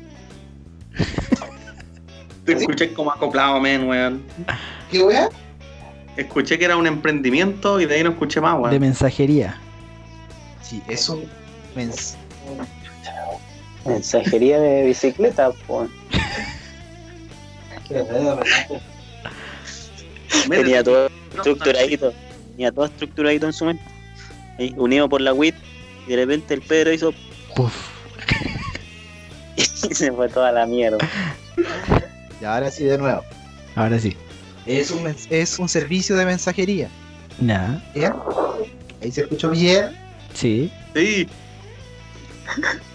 [2.45, 4.23] Te escuché como acoplado, men, weón.
[4.91, 5.29] ¿Qué wea?
[6.17, 8.81] Escuché que era un emprendimiento y de ahí no escuché más, de weón.
[8.81, 9.59] mensajería.
[10.63, 11.25] Sí, es un
[11.77, 12.15] mens-
[13.87, 15.89] Mensajería de bicicleta, pues.
[20.49, 22.13] Tenía todo estructuradito.
[22.53, 23.83] Tenía todo estructuradito en su mente.
[24.59, 25.55] Ahí, unido por la WIT.
[26.07, 27.13] Y de repente el Pedro hizo.
[27.57, 27.75] Uf,
[29.57, 30.99] Y se fue toda la mierda.
[32.41, 33.23] Y ahora sí, de nuevo.
[33.75, 34.17] ahora sí.
[34.67, 36.89] Es un, es un servicio de mensajería.
[37.41, 37.83] Nada.
[37.95, 38.13] ¿Bien?
[39.03, 39.97] Ahí se escuchó bien.
[40.35, 40.71] Sí.
[40.95, 41.29] Sí,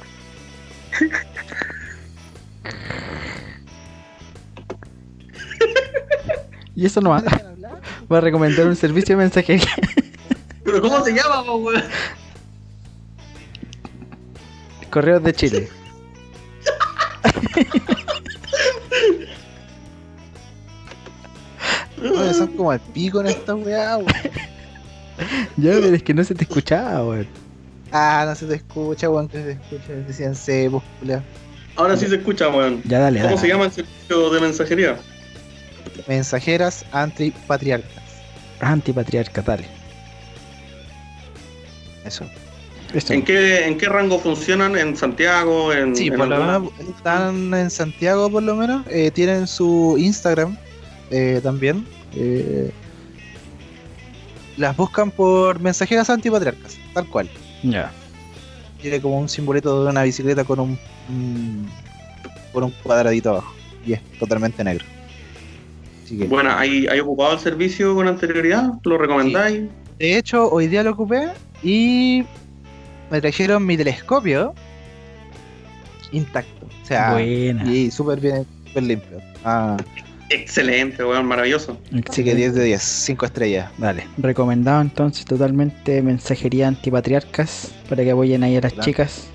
[6.76, 7.23] Y eso no va.
[8.11, 9.73] Va a recomendar un servicio de mensajería.
[10.63, 11.84] pero ¿cómo se llama, weón?
[14.91, 15.69] Correos de Chile.
[22.01, 24.07] Oye, son como el pico en esta weá, weón.
[25.57, 27.27] Ya, pero es que no se te escuchaba, weón.
[27.91, 29.93] Ah, no se te escucha, weón, que se te escucha.
[30.07, 31.22] Decían se, pues, culiao.
[31.77, 32.81] Ahora sí se escucha, weón.
[32.85, 33.41] Ya dale, ¿Cómo dale.
[33.41, 34.97] se llama el servicio de mensajería?
[36.07, 38.03] Mensajeras antipatriarcas.
[38.59, 39.65] Antipatriarca, dale.
[42.05, 42.26] Eso.
[43.09, 44.77] ¿En qué, ¿En qué rango funcionan?
[44.77, 45.73] ¿En Santiago?
[45.73, 48.85] En, Sí, en por lo menos están en Santiago, por lo menos.
[48.89, 50.55] eh, tienen su Instagram
[51.11, 51.86] eh, también.
[52.15, 52.72] eh,
[54.57, 57.30] las buscan por mensajeras antipatriarcas, tal cual.
[57.64, 57.91] Ya.
[58.82, 60.80] Tiene como un simbolito de una bicicleta con un,
[61.10, 61.69] un-
[62.53, 63.53] con un cuadradito abajo.
[63.86, 64.86] Y es totalmente negro.
[66.03, 68.64] Así que, Bueno, ¿hay, ¿hay ocupado el servicio con anterioridad?
[68.84, 69.64] ¿Lo recomendáis?
[69.99, 71.30] de hecho, hoy día lo ocupé
[71.64, 72.23] y
[73.10, 74.53] me trajeron mi telescopio
[76.11, 76.65] intacto.
[76.65, 77.64] O sea, Buena.
[77.69, 79.22] y súper bien, súper limpio.
[79.44, 79.76] Ah,
[80.30, 81.80] Excelente, weón, maravilloso.
[82.10, 83.72] así que 10 de 10, 5 estrellas.
[83.77, 84.07] Dale.
[84.18, 89.27] Recomendado entonces totalmente mensajería antipatriarcas para que apoyen ahí a las chicas.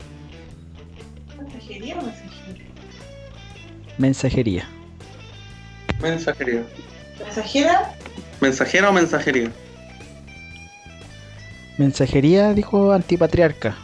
[1.39, 2.65] ¿Mensajería o mensajería?
[3.99, 4.69] Mensajería.
[6.03, 6.63] Mensajería.
[7.25, 7.95] ¿Mensajera?
[8.41, 9.51] ¿Mensajera o mensajería?
[11.79, 13.77] Mensajería dijo antipatriarca.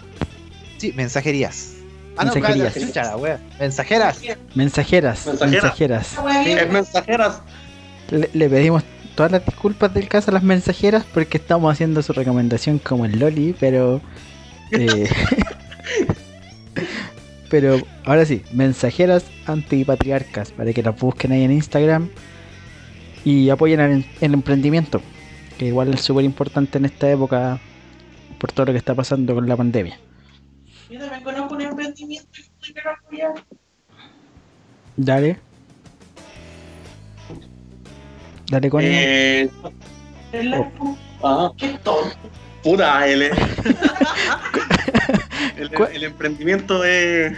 [0.79, 1.76] Sí, mensajerías.
[2.17, 2.39] Ah, no, Mensajerías.
[2.39, 3.41] cállate, chucha, la wea.
[3.59, 4.21] Mensajeras.
[4.55, 5.27] Mensajeras.
[5.27, 5.47] Mensajera.
[5.47, 6.17] Mensajeras.
[6.45, 6.59] Bien.
[6.59, 7.41] Es mensajeras.
[8.11, 8.83] Le, le pedimos
[9.15, 13.19] todas las disculpas del caso a las mensajeras porque estamos haciendo su recomendación como el
[13.19, 14.01] Loli, pero.
[14.73, 15.09] eh,
[17.51, 22.09] pero ahora sí, mensajeras antipatriarcas para que las busquen ahí en Instagram
[23.25, 25.01] y apoyen el, el emprendimiento,
[25.59, 27.61] que igual es súper importante en esta época
[28.39, 29.99] por todo lo que está pasando con la pandemia.
[30.91, 33.45] Yo también conozco un emprendimiento que estoy quiero apoyar.
[34.97, 35.39] Dale.
[38.49, 39.51] Dale con Eh,
[40.33, 40.97] El largo.
[41.25, 42.17] ah, Qué tonto.
[42.63, 43.23] puta, el,
[45.93, 47.37] el, emprendimiento es,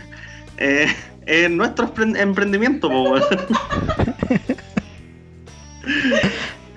[0.59, 0.87] eh,
[1.27, 3.17] es nuestro empre- emprendimiento, po.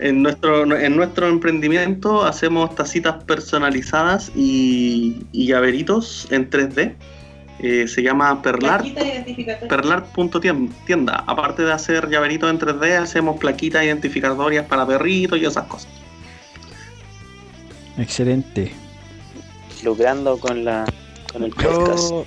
[0.02, 6.96] En nuestro, en nuestro emprendimiento hacemos tacitas personalizadas y, y llaveritos en 3D.
[7.60, 8.84] Eh, se llama Perlar.
[9.70, 11.24] Perlar.tienda.
[11.28, 15.92] Aparte de hacer llaveritos en 3D, hacemos plaquitas identificatorias para perritos y esas cosas.
[18.00, 18.72] Excelente.
[19.84, 20.86] Lucrando con la
[21.32, 22.10] con el podcast.
[22.10, 22.26] Yo,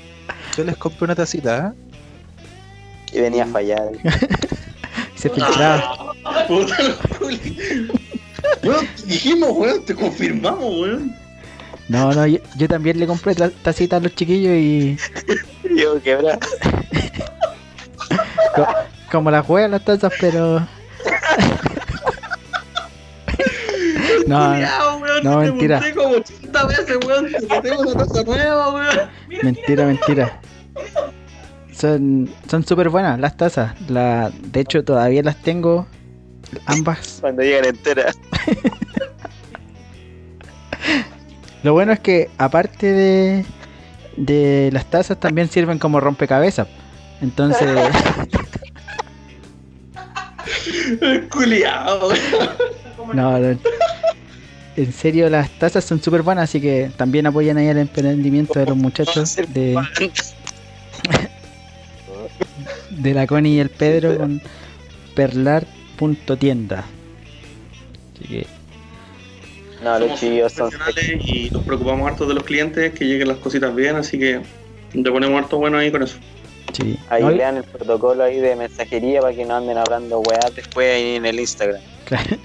[0.57, 3.17] yo les compré una tacita, ¿eh?
[3.19, 3.91] Y venía a fallar.
[5.25, 6.13] Se filtraba.
[6.49, 6.77] Puta,
[8.61, 8.71] te
[9.07, 11.17] dijimos, weón, te confirmamos, weón.
[11.89, 14.99] No, no, yo, yo también le compré ta- tacita a los chiquillos y
[15.79, 16.39] Yo quebra.
[18.55, 18.67] co-
[19.11, 20.61] como las juegan las tazas, pero.
[24.27, 24.51] no,
[25.01, 25.81] weón, no, te mentira.
[25.95, 27.33] como 80 veces, weón,
[27.63, 29.11] tengo una taza nueva, weón.
[29.43, 30.39] mentira, mentira.
[31.77, 33.75] Son son súper buenas las tazas.
[33.89, 35.87] La, de hecho, todavía las tengo.
[36.67, 37.19] Ambas.
[37.21, 38.19] Cuando llegan enteras.
[41.63, 43.47] Lo bueno es que, aparte de,
[44.17, 46.69] de las tazas, también sirven como rompecabezas.
[47.23, 47.69] Entonces,
[51.31, 52.11] Culiao,
[53.15, 53.59] no, no.
[54.77, 58.67] En serio, las tazas son súper buenas, así que también apoyan ahí el emprendimiento de
[58.67, 59.79] los muchachos de,
[62.97, 64.41] de la Connie y el Pedro con
[65.15, 66.85] perlar.tienda.
[68.15, 68.47] Así que,
[69.83, 70.71] No, los chillos son
[71.21, 74.41] y nos preocupamos harto de los clientes, que lleguen las cositas bien, así que
[74.93, 76.17] le ponemos harto bueno ahí con eso.
[76.73, 76.99] sí.
[77.09, 80.95] Ahí No, lean el protocolo ahí de mensajería para que no anden hablando weá después
[80.95, 81.81] ahí en el Instagram.
[82.05, 82.37] claro.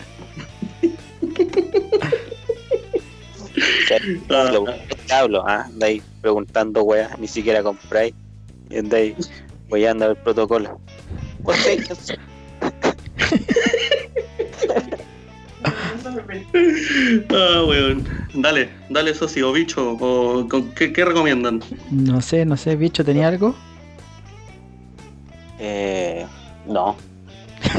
[4.30, 8.14] Ah, hablo, ah, andáis preguntando, weá, ni siquiera compráis.
[8.70, 9.16] Y andáis
[9.70, 10.80] weyando el protocolo.
[17.32, 18.08] Ah, weón.
[18.34, 19.98] Dale, dale socio o bicho.
[20.00, 21.62] O, con- ¿qué, qué recomiendan?
[21.92, 23.56] No sé, no sé, bicho, ¿tenía algo?
[25.60, 26.26] Eh,
[26.68, 26.96] no.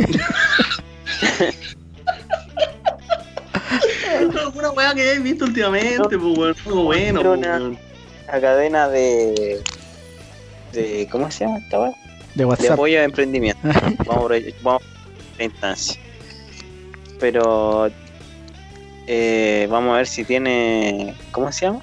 [4.40, 6.18] ¿Alguna weá que hayáis visto últimamente?
[6.18, 6.56] Pues, weón.
[6.66, 7.78] Algo bueno, Pero pues, una- weón.
[8.26, 9.62] La cadena de.
[10.72, 11.90] De ¿Cómo se llama esta weá?
[11.90, 11.96] De
[12.34, 12.70] De WhatsApp.
[12.72, 13.60] apoyo a emprendimiento.
[13.64, 16.00] vamos por ahí- vamos por la instancia.
[17.18, 17.90] Pero.
[19.06, 21.14] eh, vamos a ver si tiene.
[21.32, 21.80] ¿Cómo se llama?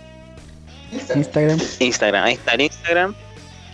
[1.15, 1.59] Instagram.
[1.80, 2.23] Instagram.
[2.26, 3.15] Ahí está el Instagram.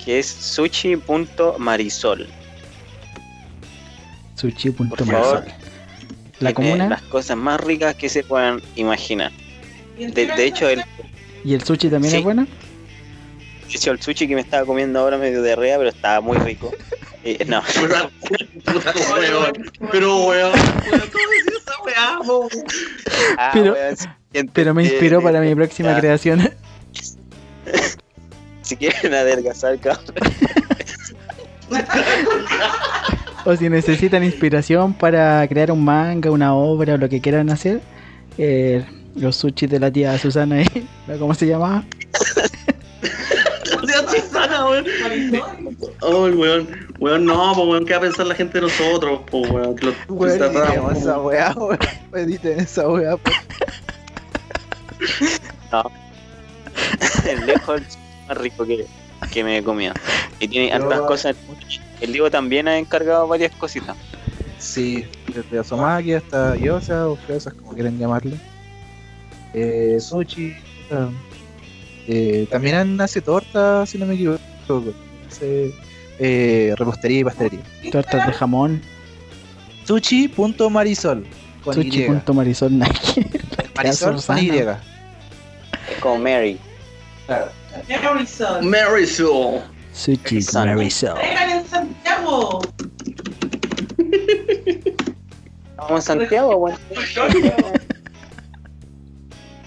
[0.03, 2.27] Que es sushi.marisol.
[2.27, 5.07] Por Sushi.marisol.
[5.07, 5.45] favor.
[6.39, 9.31] La comuna Las cosas más ricas que se puedan imaginar.
[9.97, 10.83] De, de hecho, el,
[11.45, 12.17] y el sushi también Sí.
[12.17, 12.45] es bueno.
[13.77, 16.71] Hecho, el sushi que me estaba comiendo ahora medio de rea, pero estaba muy rico.
[17.25, 18.09] Eh, no, Puta,
[18.65, 19.53] puta, weón.
[19.93, 20.31] Pero.
[23.37, 26.51] Ah, Pero- weón, si- Pero me inspiró para mi próxima creación.
[28.61, 30.03] Si quieren adelgazar, cabrón.
[33.45, 37.81] O si necesitan inspiración para crear un manga, una obra o lo que quieran hacer,
[38.37, 38.85] eh,
[39.15, 40.87] los sushi de la tía Susana ahí,
[41.19, 41.83] ¿cómo se llamaba?
[44.63, 45.77] Susana, weón.
[46.01, 46.87] Oh, weón.
[46.99, 49.19] Weón, no, pues weón, ¿qué va a pensar la gente de nosotros?
[49.29, 51.79] Pues weón, que los Weón, tratamos editemos esa weá, weón.
[52.15, 53.31] Editen esa weá, po.
[57.27, 57.81] El lejos
[58.27, 58.85] más rico que,
[59.31, 59.93] que me he comido.
[60.39, 61.35] Y tiene Yo- hartas cosas.
[62.01, 63.95] El Diego también ha encargado varias cositas.
[64.59, 68.37] Sí, desde Asomaki hasta Yosa o Fiosas, como quieran llamarle.
[69.53, 70.55] Eh, sushi.
[72.07, 74.39] eh, también hace torta, si no me equivoco.
[75.29, 75.73] Hace
[76.19, 77.63] eh, repostería y pastelería.
[77.91, 78.81] Tortas de jamón,
[79.85, 81.25] Sushi.marisol.
[81.63, 83.25] Con sushi.marisol Nike.
[83.75, 84.51] Marisol con Y.
[85.99, 86.59] Como Mary.
[87.25, 87.51] Claro.
[87.89, 88.69] Harrison.
[88.69, 89.61] Marisol.
[89.93, 90.75] Sushi Susana.
[90.75, 91.17] Marisol.
[91.19, 92.61] En Santiago.
[95.77, 96.77] Vamos a Santiago, bueno.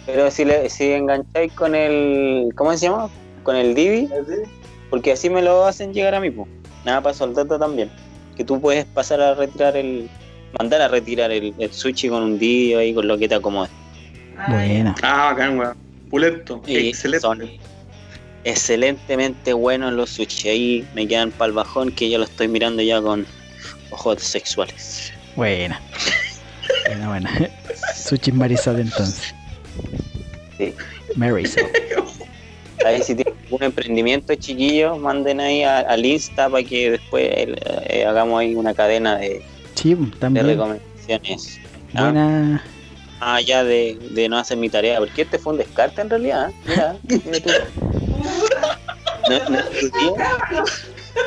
[0.07, 2.53] Pero si, le, si engancháis con el.
[2.55, 3.11] ¿Cómo se llama?
[3.43, 4.09] Con el Divi.
[4.91, 6.49] Porque así me lo hacen llegar a mí, pues.
[6.85, 7.91] Nada para soldado también.
[8.37, 10.09] Que tú puedes pasar a retirar el.
[10.59, 13.69] Mandar a retirar el, el sushi con un Divi ahí, con lo que te acomode.
[14.49, 14.95] Buena.
[15.03, 15.77] Ah, bacán, weón.
[16.11, 16.63] Pulento.
[16.67, 17.21] Y Excelente.
[17.21, 17.51] son
[18.45, 20.49] excelentemente buenos los sushi.
[20.49, 23.27] Ahí me quedan para el bajón que yo lo estoy mirando ya con
[23.91, 25.13] ojos sexuales.
[25.35, 25.81] Buena.
[26.87, 27.51] Buena, buena.
[27.95, 29.35] Sushi Marisol entonces.
[30.57, 30.75] Sí.
[31.17, 31.65] Marisol.
[32.85, 38.05] Ahí si tienen algún emprendimiento chiquillos, manden ahí a- al Insta para que después eh,
[38.07, 39.43] hagamos ahí una cadena de,
[39.75, 41.59] Sí, de recomendaciones.
[41.95, 42.63] Ah, Buena.
[43.21, 46.51] ah, ya de, de no hacer mi tarea, porque este fue un descarte en realidad.
[46.51, 46.55] ¿eh?
[46.67, 47.51] Mira, mira tú.
[49.29, 50.11] No, no estudié,
[50.57, 50.65] no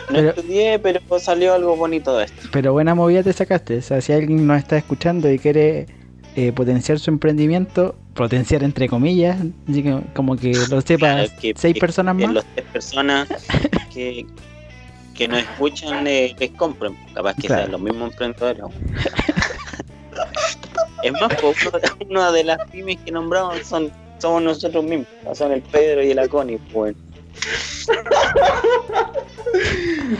[0.09, 2.47] Pero- estudié, pero salió algo bonito de esto.
[2.51, 3.77] Pero buena movida te sacaste.
[3.77, 5.87] O sea, si alguien nos está escuchando y quiere
[6.35, 9.37] eh, potenciar su emprendimiento, potenciar entre comillas,
[9.69, 12.33] así que como que lo sepa Claro, que- seis que- personas que más.
[12.35, 13.27] los tres personas
[13.93, 14.25] que,
[15.15, 17.61] que nos escuchan eh, les compren, capaz que Claro.
[17.63, 18.61] sean los mismos emprendedores.
[21.03, 23.89] es más, uno- una de las pymes que nombramos son
[24.19, 26.93] somos nosotros mismos, son el Pedro y el Aconi, pues.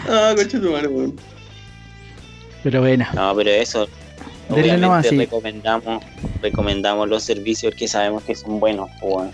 [0.08, 1.16] Ah, coche tu weón.
[2.64, 3.90] Pero bueno, No, pero eso
[4.50, 5.18] obviamente nomás, sí.
[5.18, 6.04] recomendamos,
[6.42, 9.30] recomendamos los servicios que sabemos que son buenos, pues.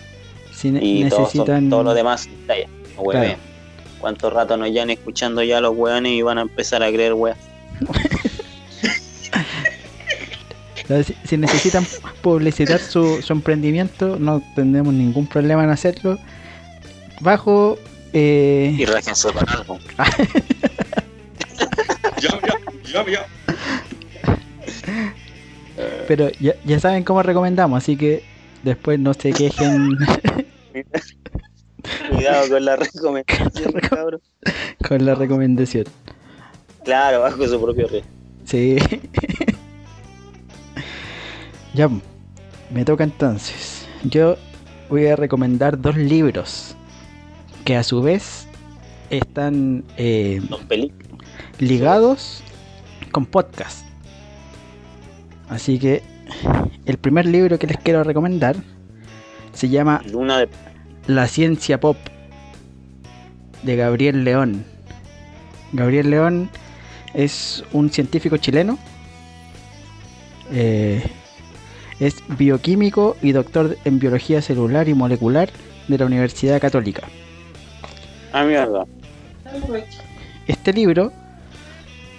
[0.54, 1.68] si ne- Y todo, necesitan.
[1.70, 2.28] todo lo demás.
[2.46, 3.36] Claro.
[3.98, 7.36] ¿Cuánto rato nos llevan escuchando ya los weones y van a empezar a creer weas?
[11.04, 11.84] Si, si necesitan
[12.22, 16.16] publicitar su, su emprendimiento, no tendremos ningún problema en hacerlo.
[17.20, 17.76] Bajo.
[18.12, 19.80] eh, Y rájense para algo.
[22.20, 22.54] Ya, ya,
[22.92, 23.26] ya, ya.
[26.08, 28.24] Pero ya, ya saben cómo recomendamos, así que
[28.62, 29.96] después no se quejen
[32.10, 34.20] Cuidado con la recomendación, cabrón.
[34.86, 35.84] con la recomendación.
[36.84, 38.10] Claro, bajo su propio riesgo.
[38.44, 38.76] Sí.
[41.74, 41.88] ya,
[42.70, 43.86] me toca entonces.
[44.04, 44.36] Yo
[44.88, 46.76] voy a recomendar dos libros
[47.64, 48.46] que a su vez
[49.10, 50.40] están eh,
[51.58, 52.42] ligados
[53.10, 53.85] con podcast.
[55.48, 56.02] Así que
[56.86, 58.56] el primer libro que les quiero recomendar
[59.52, 60.48] Se llama Luna de.
[61.06, 61.96] La ciencia pop
[63.62, 64.64] de Gabriel León.
[65.72, 66.50] Gabriel León
[67.14, 68.78] es un científico chileno.
[70.52, 71.02] Eh,
[71.98, 75.48] es bioquímico y doctor en biología celular y molecular
[75.88, 77.02] de la Universidad Católica.
[78.32, 78.84] Ah, mierda.
[80.46, 81.12] Este libro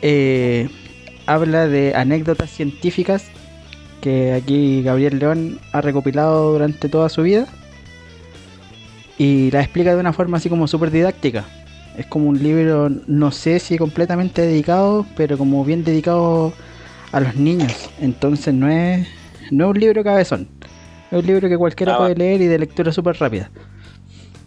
[0.02, 0.70] eh,
[1.28, 3.26] habla de anécdotas científicas
[4.02, 7.48] que aquí Gabriel León ha recopilado durante toda su vida
[9.18, 11.46] y la explica de una forma así como súper didáctica.
[11.98, 16.54] Es como un libro, no sé si completamente dedicado, pero como bien dedicado
[17.12, 17.90] a los niños.
[18.00, 19.08] Entonces no es,
[19.50, 20.48] no es un libro cabezón.
[21.12, 23.50] Es un libro que cualquiera Ah, puede leer y de lectura súper rápida.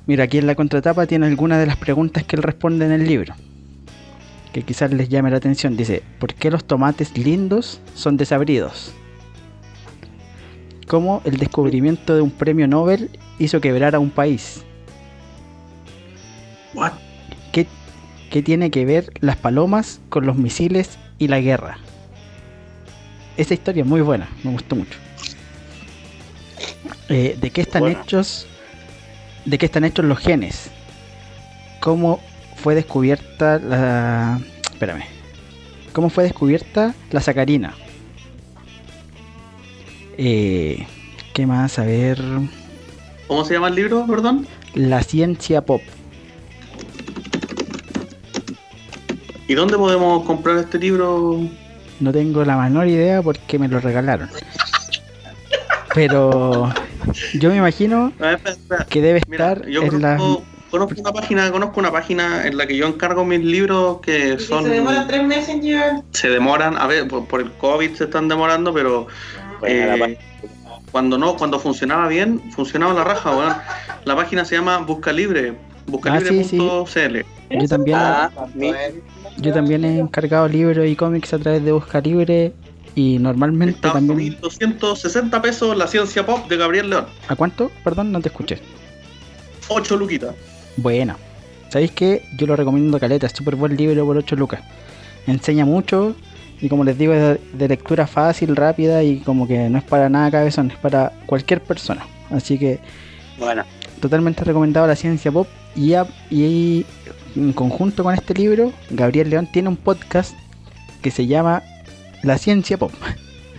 [0.07, 3.07] Mira, aquí en la contratapa tiene algunas de las preguntas que él responde en el
[3.07, 3.35] libro.
[4.53, 5.77] Que quizás les llame la atención.
[5.77, 8.93] Dice, ¿por qué los tomates lindos son desabridos?
[10.87, 14.65] ¿Cómo el descubrimiento de un premio Nobel hizo quebrar a un país?
[16.75, 16.93] What?
[17.53, 17.69] ¿Qué,
[18.31, 21.79] qué tiene que ver las palomas con los misiles y la guerra?
[23.37, 24.99] Esa historia es muy buena, me gustó mucho.
[27.09, 28.47] Eh, ¿De qué están hechos?
[29.45, 30.71] ¿De qué están hechos los genes?
[31.81, 32.21] ¿Cómo
[32.61, 34.41] fue descubierta la?
[34.71, 35.05] Espérame.
[35.93, 37.75] ¿Cómo fue descubierta la sacarina?
[40.17, 40.87] Eh,
[41.33, 41.79] ¿Qué más?
[41.79, 42.23] A ver.
[43.27, 44.47] ¿Cómo se llama el libro, perdón?
[44.75, 45.81] La ciencia pop.
[49.49, 51.41] ¿Y dónde podemos comprar este libro?
[51.99, 54.29] No tengo la menor idea porque me lo regalaron.
[55.95, 56.73] Pero
[57.35, 58.13] yo me imagino
[58.89, 60.19] que debe Mira, estar yo en la...
[60.71, 64.37] conozco, una página, conozco una página en la que yo encargo mis libros que Y
[64.37, 66.03] que son se demora tres meses en llegar.
[66.13, 69.07] se demoran, a ver, por, por el COVID se están demorando, pero
[69.67, 70.19] eh,
[70.91, 73.55] cuando no, cuando funcionaba bien, funcionaba la raja, weón.
[74.05, 75.55] La página se llama Busca Libre,
[75.87, 77.19] buscalibre.cl.
[77.51, 78.73] Yo también, Ah, mi-
[79.39, 82.53] yo también he encargado libros y cómics a través de Busca Libre
[82.95, 84.39] y normalmente Está también...
[84.41, 87.07] 260 pesos la ciencia pop de Gabriel León.
[87.29, 87.71] ¿A cuánto?
[87.85, 88.59] Perdón, no te escuché.
[89.69, 90.35] 8 luquitas.
[90.83, 91.17] Bueno,
[91.69, 92.23] ¿sabéis qué?
[92.37, 94.61] Yo lo recomiendo caleta, es súper buen libro por 8 lucas.
[95.27, 96.15] Enseña mucho
[96.61, 100.09] y como les digo, es de, lectura fácil, rápida y como que no es para
[100.09, 102.07] nada cabezón, es para cualquier persona.
[102.31, 102.79] Así que
[103.39, 103.65] Bueno,
[104.01, 106.85] totalmente recomendado la ciencia pop y, a- y
[107.37, 110.35] en conjunto con este libro, Gabriel León tiene un podcast
[111.03, 111.63] que se llama
[112.23, 112.93] La ciencia pop,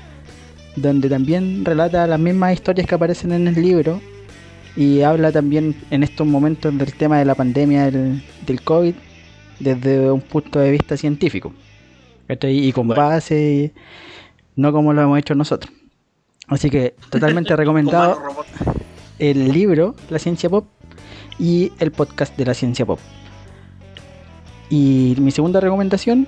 [0.75, 4.01] donde también relata las mismas historias que aparecen en el libro
[4.75, 8.95] y habla también en estos momentos del tema de la pandemia del, del COVID
[9.59, 11.53] desde un punto de vista científico
[12.43, 13.73] y con base,
[14.55, 15.71] no como lo hemos hecho nosotros.
[16.47, 18.21] Así que totalmente recomendado
[19.19, 20.67] el libro La Ciencia Pop
[21.39, 22.99] y el podcast de la Ciencia Pop.
[24.69, 26.27] Y mi segunda recomendación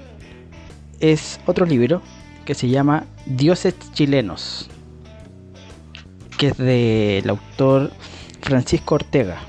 [1.00, 2.02] es otro libro
[2.46, 4.70] que se llama Dioses Chilenos,
[6.38, 7.92] que es del autor
[8.44, 9.40] Francisco Ortega.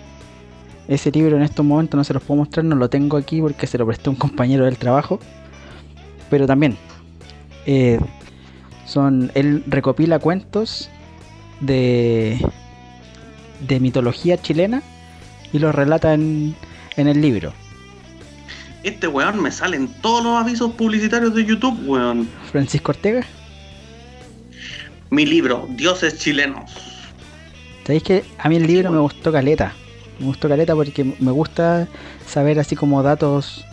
[0.89, 3.67] Ese libro en estos momentos no se los puedo mostrar, no lo tengo aquí porque
[3.67, 5.19] se lo presté a un compañero del trabajo.
[6.31, 6.77] Pero también
[7.67, 7.99] eh,
[8.87, 10.89] son él recopila cuentos
[11.61, 12.39] de
[13.67, 14.83] de mitología chilena
[15.53, 16.55] y los relata en,
[16.97, 17.53] en el libro.
[18.83, 22.29] Este weón me salen todos los avisos publicitarios de YouTube, weón.
[22.53, 23.25] Francisco Ortega,
[25.09, 26.94] Mi libro, Dioses Chilenos.
[27.85, 29.73] ¿Sabéis que a mí el libro me gustó caleta?
[30.19, 31.89] Me gustó caleta porque me gusta
[32.27, 33.65] saber así como datos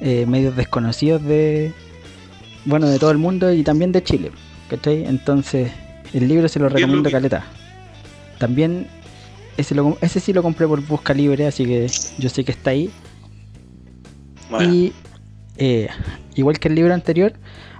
[0.00, 1.72] eh, medios desconocidos de
[2.64, 4.30] bueno de todo el mundo y también de Chile,
[4.68, 5.04] ¿cachai?
[5.06, 5.72] Entonces
[6.12, 7.44] el libro se lo recomiendo caleta.
[8.38, 8.86] También
[9.56, 11.88] ese, lo- ese sí lo compré por busca libre, así que
[12.18, 12.90] yo sé que está ahí.
[14.50, 14.72] bueno.
[14.72, 14.92] Y
[15.56, 15.88] eh,
[16.36, 17.32] igual que el libro anterior,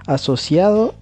[0.05, 0.95] asociado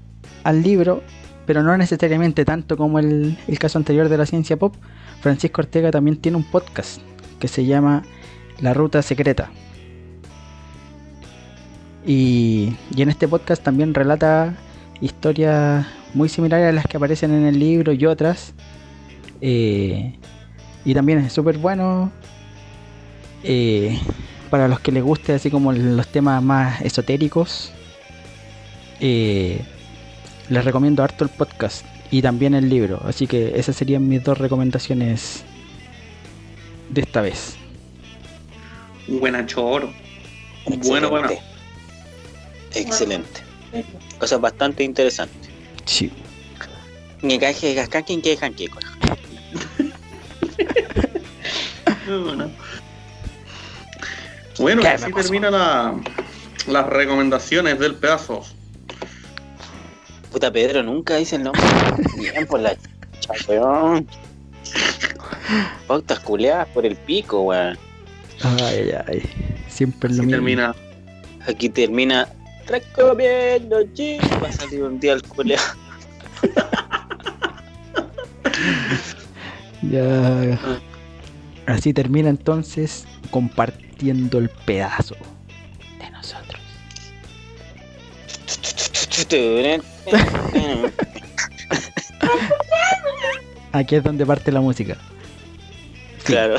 [0.44, 1.02] al libro,
[1.48, 4.76] pero no necesariamente tanto como el, el caso anterior de la ciencia pop,
[5.22, 7.02] Francisco Ortega también tiene un podcast
[7.40, 8.04] que se llama
[8.60, 9.52] La Ruta Secreta.
[12.06, 14.56] Y, y en este podcast también relata
[15.02, 18.54] historias muy similares a las que aparecen en el libro y otras.
[19.42, 20.20] Eh,
[20.86, 22.12] y también es súper bueno.
[23.44, 24.00] eh,
[24.50, 27.74] para los que les guste así como los temas más esotéricos
[29.00, 29.62] eh,
[30.50, 34.38] les recomiendo harto el podcast y también el libro así que esas serían mis dos
[34.38, 35.44] recomendaciones
[36.90, 37.58] de esta vez
[39.08, 39.94] Buena choro.
[40.86, 41.30] Bueno, bueno.
[42.74, 43.42] Excelente.
[44.18, 45.50] Cosas bastante interesantes.
[45.86, 46.12] sí
[47.22, 48.68] Ni caje, casca, quien que dejan que.
[52.08, 52.50] Bueno,
[54.60, 55.24] bueno y ¿Qué así me pasó?
[55.24, 55.94] termina la,
[56.68, 58.46] las recomendaciones del pedazo.
[60.38, 61.64] Puta Pedro, nunca dice el nombre.
[62.20, 64.08] Bien por la chucha, weón.
[65.88, 67.76] Pautas culeadas por el pico, weón.
[68.44, 69.24] Ay, ay.
[69.68, 70.30] Siempre lo mismo.
[70.34, 70.76] termina.
[71.48, 72.28] Aquí termina.
[72.68, 74.20] Recomiendo G.
[74.40, 75.64] Va a salir un día el culeado.
[79.82, 80.60] Ya.
[81.66, 85.16] Así termina entonces compartiendo el pedazo
[93.72, 94.98] Aquí es donde parte la música.
[96.20, 96.34] Sí.
[96.34, 96.58] Claro.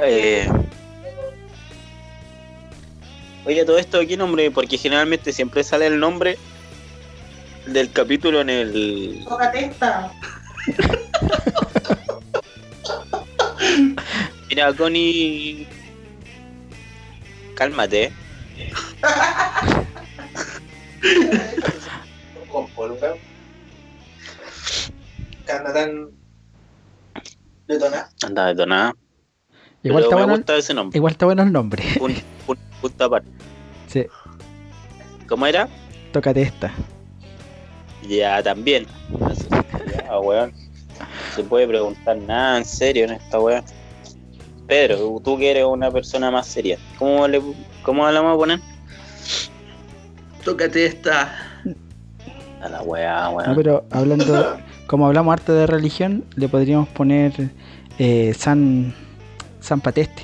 [0.00, 0.48] Eh,
[3.46, 4.50] Oye, todo esto, ¿qué nombre?
[4.50, 6.38] Porque generalmente siempre sale el nombre
[7.66, 9.22] del capítulo en el.
[9.28, 10.10] Tócate esta.
[14.48, 15.66] Mira, Connie.
[17.54, 18.12] Cálmate.
[25.48, 26.10] Anda tan
[27.66, 28.10] detonada.
[28.24, 28.94] Anda detonada.
[29.82, 30.96] Igual está, bueno, gusta ese nombre.
[30.96, 31.84] igual está bueno el nombre.
[32.00, 32.16] Un,
[32.46, 33.28] un punto aparte.
[33.86, 34.06] Sí,
[35.28, 35.68] ¿Cómo era?
[36.12, 36.72] tócate esta.
[38.08, 38.86] Ya, también.
[39.92, 40.52] Ya, weón.
[40.98, 43.64] No se puede preguntar nada en serio en esta weá.
[44.66, 47.42] Pedro, tú que eres una persona más seria, ¿cómo le
[47.82, 48.60] cómo la vamos a poner?
[50.44, 51.32] Tócate esta.
[52.62, 53.54] A la weá, No, weón.
[53.56, 57.50] pero hablando, como hablamos harto de religión, le podríamos poner
[57.98, 58.94] eh, San,
[59.60, 60.22] San Pateste.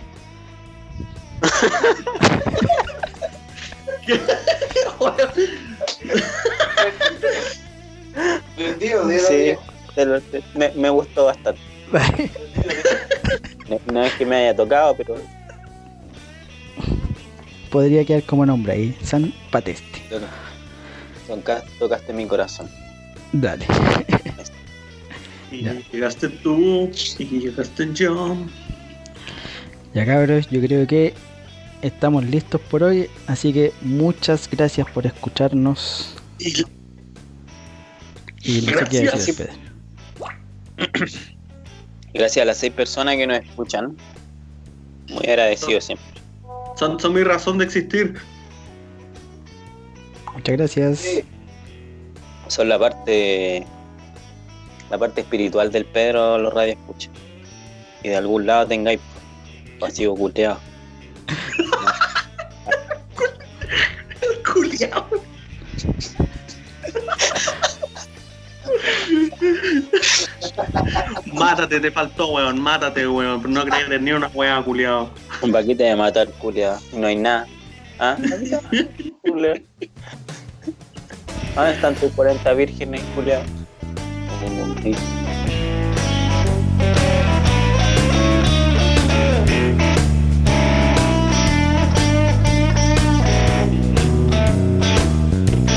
[9.28, 9.56] Sí,
[10.54, 11.60] me, me gustó bastante.
[13.92, 15.16] No, es que me haya tocado, pero
[17.70, 20.02] Podría quedar como nombre ahí, San Pateste.
[21.28, 22.68] toca- tocaste mi corazón.
[23.32, 23.66] Dale.
[25.52, 25.74] Y Ya.
[25.92, 26.88] llegaste tú
[27.18, 28.36] y llegaste yo.
[29.94, 31.12] Ya cabros, yo creo que
[31.82, 36.14] estamos listos por hoy, así que muchas gracias por escucharnos.
[36.38, 36.52] Y
[38.44, 39.26] Y no sé qué Gracias.
[39.26, 39.52] decir, Pedro.
[42.14, 43.96] Gracias a las seis personas que nos escuchan.
[45.08, 46.06] Muy agradecido siempre.
[46.76, 48.14] son, son mi razón de existir.
[50.34, 50.98] Muchas gracias.
[50.98, 51.24] Sí.
[52.48, 53.66] Son la parte
[54.90, 57.10] la parte espiritual del Pedro los radio escucha.
[58.02, 59.00] Y de algún lado tengáis
[59.78, 60.58] vacío cuteado.
[64.52, 65.06] Culiao.
[71.32, 72.60] mátate, te faltó, weón.
[72.60, 73.42] Mátate, weón.
[73.52, 75.10] No crees ni una weá, culiado.
[75.42, 76.78] Un paquete de matar, culiado.
[76.92, 77.46] No hay nada.
[77.98, 78.16] ¿Ah?
[81.54, 83.44] ¿Dónde están tus 40 vírgenes, culiado?
[84.56, 84.74] No